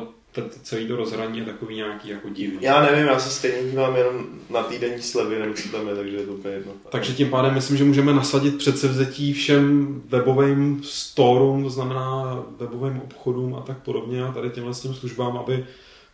celý 0.63 0.87
to 0.87 0.95
rozhraní 0.95 1.39
je 1.39 1.45
takový 1.45 1.75
nějaký 1.75 2.09
jako 2.09 2.29
divný. 2.29 2.57
Já 2.61 2.81
nevím, 2.81 3.07
já 3.07 3.19
se 3.19 3.29
stejně 3.29 3.71
dívám 3.71 3.95
jenom 3.95 4.25
na 4.49 4.63
týdenní 4.63 5.01
slevy, 5.01 5.39
nebo 5.39 5.53
co 5.53 5.69
tam 5.69 5.87
je, 5.87 5.95
takže 5.95 6.17
je 6.17 6.25
to 6.25 6.31
úplně 6.31 6.53
jedno. 6.53 6.71
Takže 6.89 7.13
tím 7.13 7.29
pádem 7.29 7.53
myslím, 7.53 7.77
že 7.77 7.83
můžeme 7.83 8.13
nasadit 8.13 8.57
předsevzetí 8.57 9.33
všem 9.33 9.95
webovým 10.05 10.81
storům, 10.83 11.63
to 11.63 11.69
znamená 11.69 12.39
webovým 12.57 13.01
obchodům 13.01 13.55
a 13.55 13.61
tak 13.61 13.77
podobně 13.77 14.23
a 14.23 14.31
tady 14.31 14.49
těmhle 14.49 14.73
s 14.73 14.81
těm 14.81 14.93
službám, 14.93 15.37
aby 15.37 15.65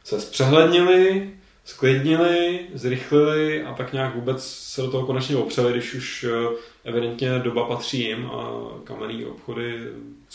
se 0.04 0.22
zpřehlednili, 0.22 1.30
sklidnili, 1.66 2.60
zrychlili 2.74 3.64
a 3.64 3.74
tak 3.74 3.94
nějak 3.94 4.16
vůbec 4.16 4.48
se 4.48 4.82
do 4.82 4.92
toho 4.92 5.06
konečně 5.06 5.36
opřeli, 5.36 5.72
když 5.72 5.94
už 5.94 6.24
eh, 6.24 6.56
evidentně 6.84 7.40
doba 7.40 7.66
patří 7.66 8.00
jim 8.00 8.26
a 8.26 8.52
kamenný 8.84 9.26
obchody 9.26 9.80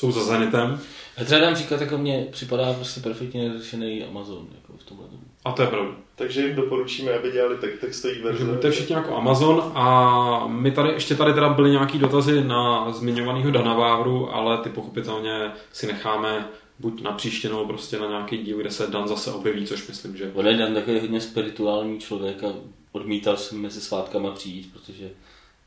jsou 0.01 0.12
za 0.12 0.24
zenitem. 0.24 0.80
Já 1.18 1.24
teda 1.24 1.40
dám 1.40 1.55
příklad, 1.55 1.80
jako 1.80 1.98
mně 1.98 2.26
připadá 2.30 2.72
prostě 2.72 3.01
perfektně 3.01 3.48
neřešený 3.48 4.05
Amazon 4.05 4.46
jako 4.55 4.72
v 4.78 4.84
tomhle. 4.84 5.07
A 5.44 5.53
to 5.53 5.62
je 5.62 5.68
pravda. 5.68 5.92
Takže 6.16 6.46
jim 6.46 6.57
doporučíme, 6.57 7.12
aby 7.12 7.32
dělali 7.32 7.57
tak 7.57 7.70
textový 7.80 8.14
Takže 8.14 8.24
verze. 8.24 8.44
buďte 8.44 8.70
všichni 8.70 8.94
jako 8.94 9.16
Amazon 9.16 9.72
a 9.74 10.44
my 10.46 10.70
tady, 10.70 10.88
ještě 10.92 11.14
tady 11.14 11.34
teda 11.34 11.48
byly 11.48 11.70
nějaký 11.70 11.98
dotazy 11.98 12.44
na 12.44 12.92
zmiňovaného 12.92 13.51
Dana 13.51 13.74
Vávru, 13.74 14.34
ale 14.34 14.59
ty 14.59 14.68
pochopitelně 14.68 15.51
si 15.72 15.86
necháme 15.86 16.48
buď 16.78 17.03
na 17.03 17.12
příště, 17.12 17.48
nebo 17.48 17.66
prostě 17.66 17.98
na 17.98 18.07
nějaký 18.09 18.38
díl, 18.38 18.59
kde 18.59 18.70
se 18.70 18.86
Dan 18.86 19.09
zase 19.09 19.32
objeví, 19.32 19.66
což 19.66 19.88
myslím, 19.88 20.16
že 20.16 20.30
On 20.34 20.46
je 20.46 20.57
Dan 20.57 20.74
takový 20.74 21.01
hodně 21.01 21.20
spirituální 21.20 21.98
člověk 21.98 22.44
a 22.44 22.53
odmítal 22.92 23.36
jsem 23.36 23.61
mezi 23.61 23.80
svátkama 23.80 24.30
přijít, 24.30 24.72
protože 24.72 25.11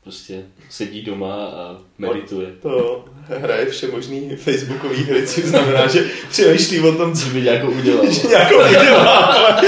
prostě 0.04 0.42
sedí 0.70 1.02
doma 1.02 1.34
a 1.34 1.76
medituje. 1.98 2.46
To 2.62 3.04
hraje 3.28 3.66
všemožný 3.66 4.36
facebookový 4.36 4.96
hry, 5.02 5.26
což 5.26 5.44
znamená, 5.44 5.86
že 5.86 6.04
přemýšlí 6.30 6.80
o 6.80 6.92
tom, 6.92 7.14
co 7.14 7.26
by 7.28 7.42
nějakou 7.42 7.70
udělal. 7.70 8.10
že 8.10 8.28
nějakou 8.28 8.54
udělá. 8.68 9.14
ale- 9.16 9.62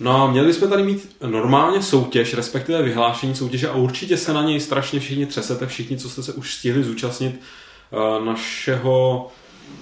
No 0.00 0.22
a 0.22 0.30
měli 0.30 0.52
jsme 0.54 0.68
tady 0.68 0.82
mít 0.82 1.16
normálně 1.26 1.82
soutěž, 1.82 2.34
respektive 2.34 2.82
vyhlášení 2.82 3.34
soutěže 3.34 3.68
a 3.68 3.72
určitě 3.74 4.16
se 4.16 4.32
na 4.32 4.42
něj 4.42 4.60
strašně 4.60 5.00
všichni 5.00 5.26
třesete, 5.26 5.66
všichni, 5.66 5.96
co 5.96 6.10
jste 6.10 6.22
se 6.22 6.32
už 6.32 6.54
stihli 6.54 6.84
zúčastnit 6.84 7.40
uh, 8.18 8.24
našeho 8.24 9.28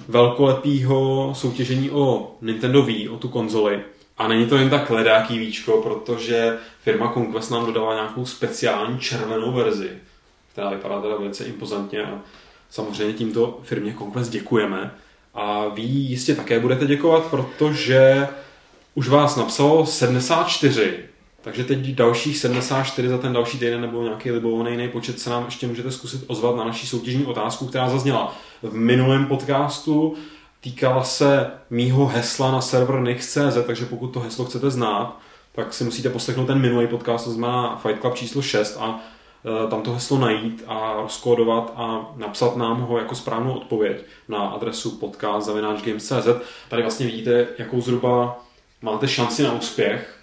velkolepého 0.07 1.31
soutěžení 1.35 1.91
o 1.91 2.31
Nintendo 2.41 2.81
Wii, 2.81 3.09
o 3.09 3.17
tu 3.17 3.27
konzoli. 3.27 3.79
A 4.17 4.27
není 4.27 4.45
to 4.45 4.57
jen 4.57 4.69
tak 4.69 4.89
ledáký 4.89 5.39
víčko, 5.39 5.81
protože 5.81 6.57
firma 6.83 7.13
Conquest 7.13 7.51
nám 7.51 7.65
dodala 7.65 7.93
nějakou 7.93 8.25
speciální 8.25 8.99
červenou 8.99 9.51
verzi, 9.51 9.89
která 10.51 10.69
vypadá 10.69 11.01
teda 11.01 11.15
velice 11.15 11.43
impozantně 11.45 12.03
a 12.03 12.19
samozřejmě 12.69 13.13
tímto 13.13 13.59
firmě 13.63 13.95
Conquest 13.97 14.31
děkujeme. 14.31 14.91
A 15.33 15.67
vy 15.67 15.81
jistě 15.81 16.35
také 16.35 16.59
budete 16.59 16.85
děkovat, 16.85 17.23
protože 17.23 18.27
už 18.95 19.07
vás 19.07 19.35
napsalo 19.35 19.85
74, 19.85 20.99
takže 21.41 21.63
teď 21.63 21.79
dalších 21.79 22.37
74 22.37 23.09
za 23.09 23.17
ten 23.17 23.33
další 23.33 23.59
týden 23.59 23.81
nebo 23.81 24.03
nějaký 24.03 24.31
libovolný 24.31 24.71
jiný 24.71 24.89
počet 24.89 25.19
se 25.19 25.29
nám 25.29 25.45
ještě 25.45 25.67
můžete 25.67 25.91
zkusit 25.91 26.23
ozvat 26.27 26.55
na 26.55 26.63
naší 26.63 26.87
soutěžní 26.87 27.25
otázku, 27.25 27.67
která 27.67 27.89
zazněla 27.89 28.35
v 28.63 28.73
minulém 28.73 29.25
podcastu. 29.25 30.15
Týkala 30.61 31.03
se 31.03 31.51
mýho 31.69 32.05
hesla 32.05 32.51
na 32.51 32.61
server 32.61 32.99
Nix.cz, 32.99 33.57
takže 33.65 33.85
pokud 33.85 34.07
to 34.07 34.19
heslo 34.19 34.45
chcete 34.45 34.69
znát, 34.69 35.17
tak 35.51 35.73
si 35.73 35.83
musíte 35.83 36.09
poslechnout 36.09 36.45
ten 36.45 36.61
minulý 36.61 36.87
podcast, 36.87 37.25
to 37.25 37.31
znamená 37.31 37.77
Fight 37.77 38.01
Club 38.01 38.15
číslo 38.15 38.41
6 38.41 38.77
a 38.79 38.99
e, 39.65 39.69
tam 39.69 39.81
to 39.81 39.93
heslo 39.93 40.17
najít 40.17 40.63
a 40.67 40.93
rozkódovat 41.01 41.73
a 41.75 42.11
napsat 42.15 42.55
nám 42.55 42.81
ho 42.81 42.97
jako 42.97 43.15
správnou 43.15 43.53
odpověď 43.53 44.03
na 44.27 44.39
adresu 44.39 44.91
podcast.games.cz. 44.91 46.27
Tady 46.69 46.81
vlastně 46.81 47.05
vidíte, 47.05 47.47
jakou 47.57 47.81
zhruba 47.81 48.39
máte 48.81 49.07
šanci 49.07 49.43
na 49.43 49.53
úspěch. 49.53 50.13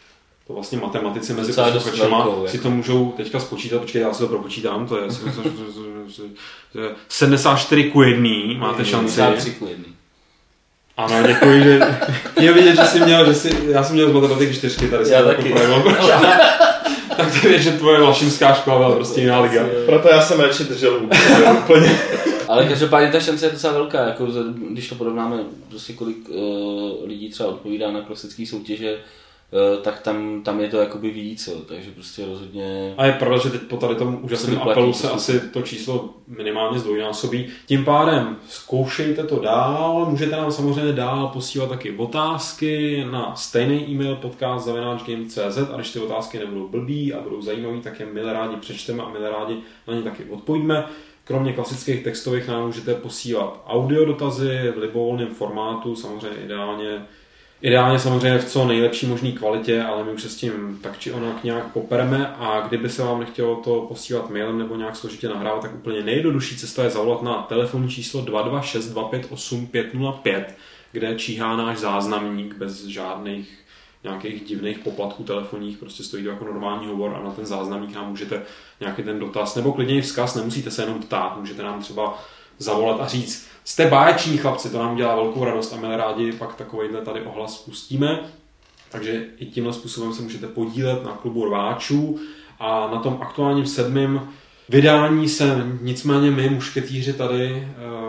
To 0.47 0.53
vlastně 0.53 0.79
matematici 0.79 1.33
mezi 1.33 1.53
posluchačema 1.53 2.29
si 2.47 2.57
jako. 2.57 2.63
to 2.63 2.71
můžou 2.71 3.13
teďka 3.17 3.41
spočítat, 3.41 3.79
počkej, 3.79 4.03
já 4.03 4.13
si 4.13 4.19
to 4.19 4.29
propočítám, 4.29 4.87
to 4.87 4.99
je 4.99 5.09
74 7.09 7.85
ku 7.85 8.03
1, 8.03 8.31
máte 8.59 8.85
šanci. 8.85 9.17
53 9.17 9.51
ku 9.51 9.67
jedný. 9.67 9.94
Ano, 10.97 11.27
děkuji, 11.27 11.63
že 11.63 11.81
je 12.41 12.53
vidět, 12.53 12.77
že 12.77 12.85
jsi 12.85 13.01
měl, 13.01 13.27
že 13.27 13.35
jsi, 13.35 13.59
já 13.69 13.85
jsem 13.85 13.95
měl 13.95 14.11
z 14.11 14.13
matematiky 14.13 14.55
čtyřky, 14.55 14.89
tady 14.89 15.05
jsem 15.05 15.15
jako 15.15 15.29
taky. 15.29 15.51
projevil. 15.51 15.83
tak 17.17 17.41
to 17.41 17.49
je, 17.49 17.59
že 17.59 17.71
tvoje 17.73 17.99
lašimská 17.99 18.55
škola 18.55 18.79
byla 18.79 18.95
prostě 18.95 19.21
jiná 19.21 19.41
liga. 19.41 19.63
Proto 19.87 20.09
já 20.09 20.23
jsem 20.23 20.41
radši 20.41 20.65
držel 20.65 21.01
úplně. 21.59 21.99
Ale 22.49 22.67
každopádně 22.67 23.13
ta 23.13 23.21
šance 23.21 23.47
je 23.47 23.53
docela 23.53 23.73
velká, 23.73 24.05
jako 24.05 24.27
když 24.71 24.89
to 24.89 24.95
porovnáme, 24.95 25.39
prostě 25.69 25.93
kolik 25.93 26.29
uh, 26.29 27.09
lidí 27.09 27.31
třeba 27.31 27.49
odpovídá 27.49 27.91
na 27.91 28.01
klasické 28.01 28.47
soutěže, 28.47 28.97
tak 29.83 30.01
tam, 30.01 30.43
tam 30.43 30.61
je 30.61 30.69
to 30.69 30.77
jakoby 30.77 31.11
víc, 31.11 31.47
jo, 31.47 31.55
takže 31.69 31.91
prostě 31.91 32.27
rozhodně... 32.27 32.95
A 32.97 33.07
je 33.07 33.13
pravda, 33.13 33.39
že 33.39 33.51
teď 33.51 33.63
po 33.63 33.77
tady 33.77 33.95
tom 33.95 34.19
úžasném 34.23 34.51
Se 34.51 34.51
vyplatí, 34.51 34.71
apelu 34.71 34.93
se 34.93 35.09
to 35.09 35.15
asi 35.15 35.41
to 35.41 35.63
číslo 35.63 36.15
minimálně 36.27 36.79
zdvojnásobí. 36.79 37.47
Tím 37.67 37.85
pádem 37.85 38.37
zkoušejte 38.49 39.23
to 39.23 39.41
dál, 39.41 40.07
můžete 40.11 40.37
nám 40.37 40.53
samozřejmě 40.53 40.93
dál 40.93 41.29
posílat 41.29 41.69
taky 41.69 41.97
otázky 41.97 43.05
na 43.11 43.37
stejný 43.37 43.89
e-mail 43.89 44.17
podcast.cz 44.17 45.59
a 45.73 45.77
když 45.77 45.93
ty 45.93 45.99
otázky 45.99 46.39
nebudou 46.39 46.69
blbý 46.69 47.15
a 47.15 47.21
budou 47.21 47.43
zajímavý, 47.43 47.81
tak 47.81 48.01
je 48.01 48.07
milé 48.07 48.33
rádi 48.33 48.57
přečteme 48.57 49.03
a 49.03 49.09
milé 49.09 49.31
rádi 49.31 49.57
na 49.89 49.95
ně 49.95 50.03
taky 50.03 50.25
odpovíme. 50.25 50.85
Kromě 51.25 51.53
klasických 51.53 52.05
textových 52.05 52.49
nám 52.49 52.67
můžete 52.67 52.95
posílat 52.95 53.63
audio 53.67 54.05
dotazy 54.05 54.73
v 54.77 54.79
libovolném 54.79 55.29
formátu, 55.29 55.97
samozřejmě 55.97 56.45
ideálně 56.45 57.07
Ideálně 57.65 57.99
samozřejmě 57.99 58.39
v 58.39 58.45
co 58.45 58.65
nejlepší 58.65 59.07
možné 59.07 59.33
kvalitě, 59.33 59.83
ale 59.83 60.05
my 60.05 60.11
už 60.11 60.23
se 60.23 60.29
s 60.29 60.37
tím 60.37 60.79
tak 60.83 60.99
či 60.99 61.13
onak 61.13 61.45
nějak 61.45 61.73
popereme. 61.73 62.27
A 62.27 62.61
kdyby 62.69 62.89
se 62.89 63.03
vám 63.03 63.21
nechtělo 63.21 63.57
to 63.57 63.81
posílat 63.81 64.31
mailem 64.31 64.59
nebo 64.59 64.77
nějak 64.77 64.97
složitě 64.97 65.29
nahrávat, 65.29 65.63
tak 65.63 65.75
úplně 65.75 66.03
nejjednodušší 66.03 66.57
cesta 66.57 66.85
je 66.85 66.91
zavolat 66.91 67.23
na 67.23 67.35
telefonní 67.35 67.91
číslo 67.91 68.23
226-258-505, 68.23 70.45
kde 70.93 71.15
číhá 71.15 71.57
náš 71.57 71.79
záznamník 71.79 72.55
bez 72.55 72.85
žádných 72.85 73.59
nějakých 74.03 74.45
divných 74.45 74.79
poplatků 74.79 75.23
telefonních, 75.23 75.79
prostě 75.79 76.03
stojí 76.03 76.25
to 76.25 76.31
jako 76.31 76.45
normální 76.45 76.87
hovor 76.87 77.17
a 77.21 77.25
na 77.25 77.31
ten 77.31 77.47
záznamník 77.47 77.95
nám 77.95 78.11
můžete 78.11 78.43
nějaký 78.81 79.03
ten 79.03 79.19
dotaz, 79.19 79.55
nebo 79.55 79.73
klidně 79.73 79.99
i 79.99 80.03
vzkaz, 80.03 80.35
nemusíte 80.35 80.71
se 80.71 80.83
jenom 80.83 81.01
ptát, 81.01 81.41
můžete 81.41 81.63
nám 81.63 81.83
třeba 81.83 82.19
zavolat 82.59 83.01
a 83.01 83.07
říct, 83.07 83.54
jste 83.65 83.87
báječní 83.87 84.37
chlapci, 84.37 84.71
to 84.71 84.79
nám 84.79 84.97
dělá 84.97 85.15
velkou 85.15 85.45
radost 85.45 85.73
a 85.73 85.77
my 85.77 85.97
rádi 85.97 86.33
pak 86.33 86.55
takovýhle 86.55 87.01
tady 87.01 87.23
ohlas 87.23 87.59
pustíme. 87.59 88.21
Takže 88.91 89.27
i 89.39 89.47
tímhle 89.47 89.73
způsobem 89.73 90.15
se 90.15 90.23
můžete 90.23 90.47
podílet 90.47 91.05
na 91.05 91.11
klubu 91.13 91.45
rváčů 91.45 92.19
a 92.61 92.91
na 92.93 93.01
tom 93.01 93.19
aktuálním 93.21 93.67
sedmém 93.67 94.29
vydání 94.69 95.29
se 95.29 95.67
nicméně 95.81 96.31
my, 96.31 96.49
mušketýři 96.49 97.13
tady, 97.13 97.69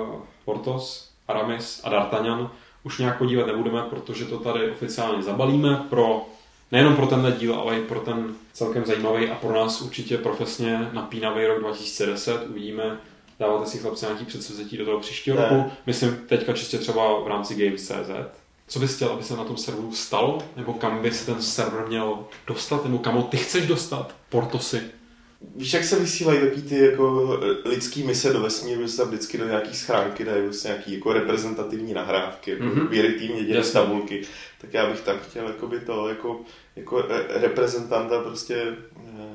uh, 0.09 0.21
Portos, 0.45 1.09
Aramis 1.27 1.81
a 1.83 1.89
D'Artagnan, 1.89 2.49
už 2.83 2.97
nějak 2.97 3.17
podívat 3.17 3.47
nebudeme, 3.47 3.81
protože 3.81 4.25
to 4.25 4.39
tady 4.39 4.71
oficiálně 4.71 5.23
zabalíme 5.23 5.85
pro 5.89 6.25
nejenom 6.71 6.95
pro 6.95 7.07
tenhle 7.07 7.31
díl, 7.31 7.55
ale 7.55 7.79
i 7.79 7.81
pro 7.81 7.99
ten 7.99 8.33
celkem 8.53 8.85
zajímavý 8.85 9.29
a 9.29 9.35
pro 9.35 9.53
nás 9.55 9.81
určitě 9.81 10.17
profesně 10.17 10.89
napínavý 10.93 11.45
rok 11.45 11.59
2010. 11.59 12.47
Uvidíme, 12.49 12.97
dáváte 13.39 13.69
si 13.69 13.77
chlapci 13.77 14.05
nějaký 14.05 14.25
předsevzetí 14.25 14.77
do 14.77 14.86
toho 14.86 14.99
příštího 14.99 15.38
Ne. 15.38 15.43
roku. 15.49 15.71
Myslím 15.86 16.17
teďka 16.27 16.53
čistě 16.53 16.77
třeba 16.77 17.19
v 17.23 17.27
rámci 17.27 17.65
Games.cz. 17.65 18.09
Co 18.67 18.79
bys 18.79 18.95
chtěl, 18.95 19.09
aby 19.09 19.23
se 19.23 19.36
na 19.36 19.43
tom 19.43 19.57
serveru 19.57 19.91
stalo? 19.93 20.38
Nebo 20.55 20.73
kam 20.73 21.01
by 21.01 21.11
se 21.11 21.25
ten 21.25 21.41
server 21.41 21.88
měl 21.88 22.19
dostat? 22.47 22.83
Nebo 22.86 22.97
kam 22.99 23.15
ho 23.15 23.23
ty 23.23 23.38
chceš 23.38 23.67
dostat? 23.67 24.15
Portosy. 24.29 24.81
Víš, 25.55 25.73
jak 25.73 25.83
se 25.83 25.99
vysílají 25.99 26.39
takový 26.39 26.61
ty 26.61 26.77
jako 26.79 27.38
lidský 27.65 28.03
mise 28.03 28.33
do 28.33 28.39
vesmíru, 28.41 28.81
že 28.81 28.88
se 28.88 28.97
tam 28.97 29.07
vždycky 29.07 29.38
do 29.38 29.47
nějaký 29.47 29.75
schránky 29.75 30.25
dají 30.25 30.43
vlastně 30.43 30.67
nějaký 30.67 30.93
jako 30.93 31.13
reprezentativní 31.13 31.93
nahrávky, 31.93 32.51
jako 32.51 32.63
mm-hmm. 32.63 32.89
dělí 32.89 33.49
Jasně. 33.49 33.73
tabulky. 33.73 34.21
Tak 34.61 34.73
já 34.73 34.89
bych 34.89 35.01
tam 35.01 35.17
chtěl 35.29 35.47
jakoby 35.47 35.79
to 35.79 36.07
jako, 36.09 36.41
jako 36.75 37.01
re- 37.01 37.25
reprezentanta 37.29 38.19
prostě 38.21 38.55
we- 39.03 39.34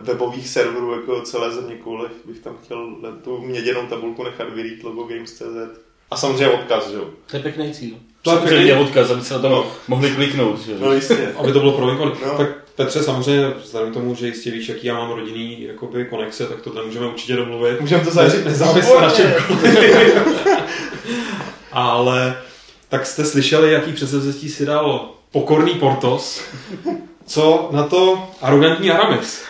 webových 0.00 0.48
serverů 0.48 0.92
jako 0.92 1.20
celé 1.20 1.50
země 1.52 1.74
koule, 1.76 2.08
bych 2.24 2.38
tam 2.38 2.56
chtěl 2.64 2.88
tu 3.24 3.38
měděnou 3.40 3.86
tabulku 3.86 4.24
nechat 4.24 4.48
vyrít 4.54 4.84
logo 4.84 5.02
Games.cz. 5.04 5.78
A 6.10 6.16
samozřejmě 6.16 6.48
odkaz, 6.48 6.88
že 6.90 6.96
jo? 6.96 7.04
To 7.30 7.36
je 7.36 7.42
pěkný 7.42 7.74
cíl. 7.74 7.94
To 8.22 8.30
je 8.30 8.38
pěkný. 8.38 8.72
odkaz, 8.72 9.10
aby 9.10 9.22
se 9.22 9.34
na 9.34 9.40
to 9.40 9.48
No. 9.48 9.66
mohli 9.88 10.10
kliknout. 10.10 10.60
Že? 10.60 10.74
No 10.80 10.92
jistě. 10.92 11.32
Aby 11.36 11.52
to 11.52 11.60
bylo 11.60 11.72
prolinkované. 11.72 12.16
No. 12.26 12.36
Tak 12.38 12.48
Petře, 12.76 13.02
samozřejmě, 13.02 13.48
vzhledem 13.62 13.90
k 13.90 13.94
tomu, 13.94 14.14
že 14.14 14.26
jistě 14.26 14.50
víš, 14.50 14.68
jaký 14.68 14.86
já 14.86 14.94
mám 14.94 15.10
rodinný 15.10 15.62
jakoby, 15.62 16.04
konexe, 16.04 16.46
tak 16.46 16.60
tohle 16.60 16.84
můžeme 16.86 17.06
určitě 17.06 17.36
domluvit. 17.36 17.80
Můžeme 17.80 18.04
to 18.04 18.10
zažít 18.10 18.44
Nezávisle 18.44 19.00
na. 19.00 19.12
Ale 21.72 22.36
tak 22.88 23.06
jste 23.06 23.24
slyšeli, 23.24 23.72
jaký 23.72 23.92
předsevzetí 23.92 24.48
si 24.48 24.66
dal 24.66 25.10
pokorný 25.32 25.74
Portos. 25.74 26.42
Co 27.26 27.68
na 27.72 27.82
to 27.82 28.30
arrogantní 28.42 28.90
Aramis? 28.90 29.44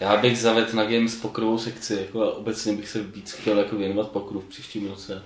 Já 0.00 0.16
bych 0.16 0.38
zavedl 0.38 0.76
na 0.76 0.84
Games 0.84 1.14
pokrovou 1.14 1.58
sekci, 1.58 1.98
jako 2.00 2.22
a 2.22 2.36
obecně 2.36 2.72
bych 2.72 2.88
se 2.88 3.02
víc 3.02 3.32
chtěl 3.32 3.58
jako 3.58 3.76
věnovat 3.76 4.08
pokru 4.08 4.40
v 4.40 4.44
příštím 4.44 4.88
roce. 4.88 5.22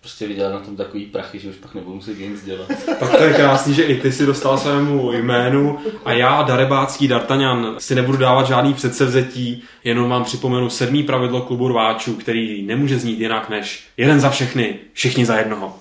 Prostě 0.00 0.26
vydělat 0.26 0.52
na 0.52 0.60
tom 0.60 0.76
takový 0.76 1.06
prachy, 1.06 1.38
že 1.38 1.50
už 1.50 1.56
pak 1.56 1.74
nebudu 1.74 1.94
muset 1.96 2.18
Games 2.18 2.42
dělat. 2.42 2.68
Tak 3.00 3.16
to 3.16 3.24
je 3.24 3.32
krásný, 3.32 3.74
že 3.74 3.82
i 3.82 4.00
ty 4.00 4.12
si 4.12 4.26
dostal 4.26 4.58
svému 4.58 5.12
jménu 5.12 5.78
a 6.04 6.12
já, 6.12 6.42
darebácký 6.42 7.08
D'Artagnan, 7.08 7.74
si 7.78 7.94
nebudu 7.94 8.18
dávat 8.18 8.46
žádný 8.46 8.74
předsevzetí, 8.74 9.62
jenom 9.84 10.10
vám 10.10 10.24
připomenu 10.24 10.70
sedmý 10.70 11.02
pravidlo 11.02 11.40
klubu 11.40 11.68
rváčů, 11.68 12.14
který 12.14 12.62
nemůže 12.62 12.98
znít 12.98 13.20
jinak 13.20 13.48
než 13.48 13.84
jeden 13.96 14.20
za 14.20 14.30
všechny, 14.30 14.76
všichni 14.92 15.26
za 15.26 15.36
jednoho. 15.36 15.76